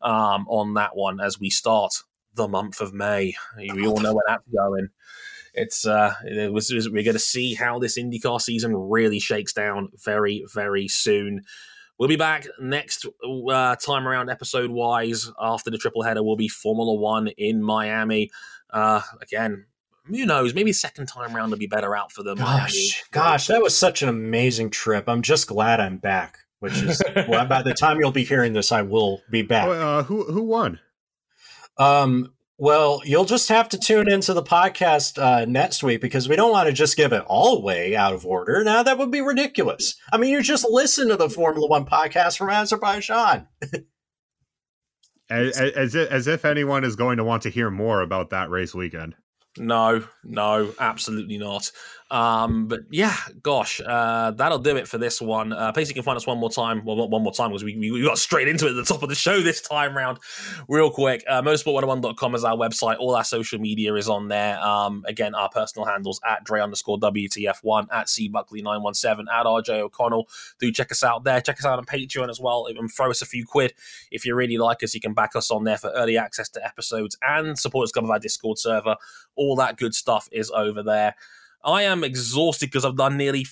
um, 0.00 0.46
on 0.48 0.74
that 0.74 0.96
one 0.96 1.20
as 1.20 1.40
we 1.40 1.50
start 1.50 2.02
the 2.34 2.48
month 2.48 2.80
of 2.80 2.94
May. 2.94 3.34
We 3.56 3.86
all 3.86 3.98
know 3.98 4.14
where 4.14 4.24
that's 4.26 4.44
going. 4.54 4.88
It's 5.54 5.86
uh, 5.86 6.14
it 6.24 6.52
was, 6.52 6.70
we're 6.70 7.02
going 7.02 7.12
to 7.14 7.18
see 7.18 7.54
how 7.54 7.78
this 7.78 7.98
IndyCar 7.98 8.40
season 8.40 8.76
really 8.76 9.20
shakes 9.20 9.52
down 9.52 9.88
very, 10.04 10.44
very 10.52 10.88
soon. 10.88 11.44
We'll 11.98 12.08
be 12.08 12.16
back 12.16 12.46
next 12.60 13.06
uh, 13.24 13.76
time 13.76 14.06
around, 14.06 14.30
episode 14.30 14.70
wise. 14.70 15.30
After 15.40 15.70
the 15.70 15.78
triple 15.78 16.02
header, 16.02 16.22
will 16.22 16.36
be 16.36 16.48
Formula 16.48 16.94
One 16.94 17.28
in 17.36 17.62
Miami. 17.62 18.30
Uh, 18.70 19.00
again, 19.20 19.66
who 20.06 20.24
knows? 20.24 20.54
Maybe 20.54 20.72
second 20.72 21.06
time 21.06 21.34
round 21.34 21.50
will 21.50 21.58
be 21.58 21.66
better 21.66 21.96
out 21.96 22.12
for 22.12 22.22
them. 22.22 22.38
Gosh, 22.38 23.02
gosh, 23.10 23.48
that 23.48 23.60
was 23.60 23.76
such 23.76 24.02
an 24.02 24.08
amazing 24.08 24.70
trip. 24.70 25.08
I'm 25.08 25.22
just 25.22 25.48
glad 25.48 25.80
I'm 25.80 25.98
back. 25.98 26.38
Which 26.60 26.82
is 26.82 27.00
well, 27.28 27.46
by 27.46 27.62
the 27.62 27.72
time 27.72 27.98
you'll 28.00 28.10
be 28.10 28.24
hearing 28.24 28.52
this, 28.52 28.72
I 28.72 28.82
will 28.82 29.20
be 29.30 29.42
back. 29.42 29.68
Uh, 29.68 30.02
who 30.02 30.24
who 30.24 30.42
won? 30.42 30.80
Um, 31.78 32.32
well, 32.58 33.00
you'll 33.04 33.24
just 33.24 33.48
have 33.48 33.68
to 33.68 33.78
tune 33.78 34.10
into 34.10 34.34
the 34.34 34.42
podcast 34.42 35.22
uh, 35.22 35.44
next 35.44 35.84
week 35.84 36.00
because 36.00 36.28
we 36.28 36.34
don't 36.34 36.50
want 36.50 36.66
to 36.66 36.72
just 36.72 36.96
give 36.96 37.12
it 37.12 37.22
all 37.28 37.56
away 37.58 37.94
out 37.94 38.12
of 38.12 38.26
order. 38.26 38.64
Now 38.64 38.82
that 38.82 38.98
would 38.98 39.12
be 39.12 39.20
ridiculous. 39.20 39.94
I 40.12 40.18
mean, 40.18 40.32
you 40.32 40.42
just 40.42 40.68
listen 40.68 41.08
to 41.08 41.16
the 41.16 41.30
Formula 41.30 41.68
One 41.68 41.86
podcast 41.86 42.36
from 42.36 42.50
Azerbaijan. 42.50 43.46
As, 45.30 45.60
as, 45.60 45.94
as 45.94 46.26
if 46.26 46.46
anyone 46.46 46.84
is 46.84 46.96
going 46.96 47.18
to 47.18 47.24
want 47.24 47.42
to 47.42 47.50
hear 47.50 47.70
more 47.70 48.00
about 48.00 48.30
that 48.30 48.48
race 48.48 48.74
weekend. 48.74 49.14
No, 49.56 50.04
no, 50.24 50.72
absolutely 50.78 51.38
not. 51.38 51.70
Um, 52.10 52.68
but 52.68 52.80
yeah, 52.90 53.16
gosh, 53.42 53.80
uh, 53.84 54.30
that'll 54.30 54.58
do 54.58 54.76
it 54.76 54.88
for 54.88 54.96
this 54.96 55.20
one. 55.20 55.52
Uh, 55.52 55.72
please, 55.72 55.88
you 55.88 55.94
can 55.94 56.02
find 56.02 56.16
us 56.16 56.26
one 56.26 56.38
more 56.38 56.50
time. 56.50 56.82
Well, 56.84 56.96
not 56.96 57.10
one 57.10 57.22
more 57.22 57.32
time 57.32 57.50
because 57.50 57.64
we, 57.64 57.76
we, 57.76 58.02
got 58.02 58.18
straight 58.18 58.48
into 58.48 58.66
it 58.66 58.70
at 58.70 58.76
the 58.76 58.84
top 58.84 59.02
of 59.02 59.10
the 59.10 59.14
show 59.14 59.40
this 59.42 59.60
time 59.60 59.96
round, 59.96 60.18
real 60.68 60.90
quick. 60.90 61.22
Uh, 61.28 61.42
motorsport101.com 61.42 62.34
is 62.34 62.44
our 62.44 62.56
website. 62.56 62.98
All 62.98 63.14
our 63.14 63.24
social 63.24 63.58
media 63.58 63.94
is 63.94 64.08
on 64.08 64.28
there. 64.28 64.58
Um, 64.60 65.04
again, 65.06 65.34
our 65.34 65.50
personal 65.50 65.86
handles 65.86 66.20
at 66.26 66.44
Dre 66.44 66.60
underscore 66.60 66.98
WTF1, 66.98 67.88
at 67.92 68.08
C 68.08 68.30
Buckley917, 68.30 69.26
at 69.30 69.44
RJ 69.44 69.80
O'Connell. 69.80 70.28
Do 70.60 70.72
check 70.72 70.90
us 70.90 71.02
out 71.02 71.24
there. 71.24 71.40
Check 71.42 71.58
us 71.58 71.66
out 71.66 71.78
on 71.78 71.84
Patreon 71.84 72.30
as 72.30 72.40
well 72.40 72.66
and 72.66 72.90
throw 72.90 73.10
us 73.10 73.20
a 73.20 73.26
few 73.26 73.44
quid. 73.44 73.74
If 74.10 74.24
you 74.24 74.34
really 74.34 74.56
like 74.56 74.82
us, 74.82 74.94
you 74.94 75.00
can 75.00 75.12
back 75.12 75.36
us 75.36 75.50
on 75.50 75.64
there 75.64 75.78
for 75.78 75.90
early 75.90 76.16
access 76.16 76.48
to 76.50 76.64
episodes 76.64 77.18
and 77.22 77.58
support 77.58 77.84
us 77.84 77.92
come 77.92 78.04
of 78.04 78.10
our 78.10 78.18
Discord 78.18 78.58
server 78.58 78.96
all 79.38 79.56
that 79.56 79.78
good 79.78 79.94
stuff 79.94 80.28
is 80.32 80.50
over 80.50 80.82
there. 80.82 81.14
I 81.64 81.84
am 81.84 82.04
exhausted 82.04 82.66
because 82.66 82.84
I've 82.84 82.96
done 82.96 83.16
nearly 83.16 83.46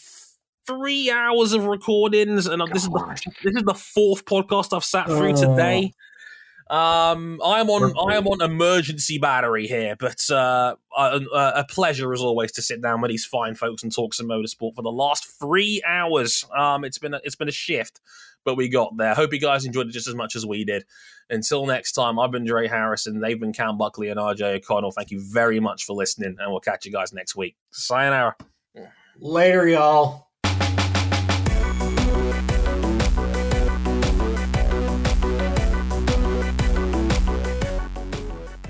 three 0.66 1.11
hours 1.11 1.53
of 1.53 1.64
recordings, 1.64 2.47
and 2.47 2.61
this 2.72 2.82
is 2.84 2.89
the, 2.91 3.30
this 3.45 3.55
is 3.57 3.62
the 3.62 3.74
fourth 3.74 4.24
podcast 4.24 4.74
I've 4.76 4.84
sat 4.84 5.07
through 5.07 5.32
Oh. 5.32 5.51
today. 5.57 5.93
Um, 6.68 7.41
I 7.45 7.61
am 7.61 7.70
on 7.70 7.95
I 8.11 8.16
am 8.16 8.26
on 8.26 8.43
emergency 8.43 9.18
battery 9.18 9.68
here, 9.68 9.95
but 10.01 10.28
uh, 10.30 10.74
a, 10.99 11.20
a 11.32 11.64
pleasure 11.68 12.12
as 12.12 12.20
always 12.20 12.51
to 12.53 12.62
sit 12.62 12.82
down 12.82 13.01
with 13.01 13.11
these 13.12 13.24
fine 13.24 13.55
folks 13.55 13.84
and 13.84 13.95
talk 13.95 14.12
some 14.14 14.26
motorsport 14.26 14.74
for 14.74 14.82
the 14.82 14.91
last 14.91 15.26
three 15.39 15.80
hours. 15.87 16.45
Um, 16.57 16.82
it's 16.84 16.99
been 16.99 17.14
a, 17.14 17.20
it's 17.22 17.37
been 17.37 17.49
a 17.49 17.53
shift, 17.53 18.01
but 18.45 18.57
we 18.57 18.68
got 18.68 18.97
there. 18.97 19.14
Hope 19.14 19.32
you 19.32 19.39
guys 19.39 19.64
enjoyed 19.64 19.87
it 19.87 19.93
just 19.93 20.09
as 20.09 20.16
much 20.16 20.34
as 20.34 20.45
we 20.45 20.64
did. 20.64 20.84
Until 21.29 21.66
next 21.66 21.93
time, 21.93 22.20
I've 22.20 22.31
been 22.31 22.45
Dre 22.45 22.68
Harrison. 22.68 23.20
They've 23.20 23.39
been 23.39 23.53
Cam 23.53 23.77
Buckley 23.77 24.11
and 24.11 24.20
RJ 24.20 24.59
O'Connell. 24.59 24.93
Thank 24.93 25.11
you 25.11 25.20
very 25.20 25.59
much 25.59 25.85
for 25.85 25.95
listening, 25.95 26.37
and 26.39 26.53
we'll 26.53 26.61
catch 26.61 26.87
you 26.87 26.93
guys 26.93 27.12
next 27.12 27.35
week. 27.35 27.57
Sayonara. 27.72 28.37
Later, 29.18 29.66
y'all. 29.66 30.29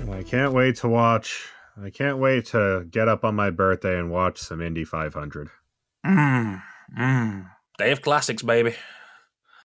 I 0.09 0.23
can't 0.25 0.53
wait 0.53 0.77
to 0.77 0.87
watch. 0.87 1.49
I 1.81 1.91
can't 1.91 2.17
wait 2.17 2.45
to 2.47 2.87
get 2.89 3.07
up 3.07 3.23
on 3.23 3.35
my 3.35 3.51
birthday 3.51 3.99
and 3.99 4.09
watch 4.09 4.39
some 4.39 4.61
Indy 4.61 4.83
500. 4.83 5.49
Mm, 6.05 6.63
mm. 6.97 7.49
Day 7.77 7.91
of 7.91 8.01
classics, 8.01 8.41
baby. 8.41 8.73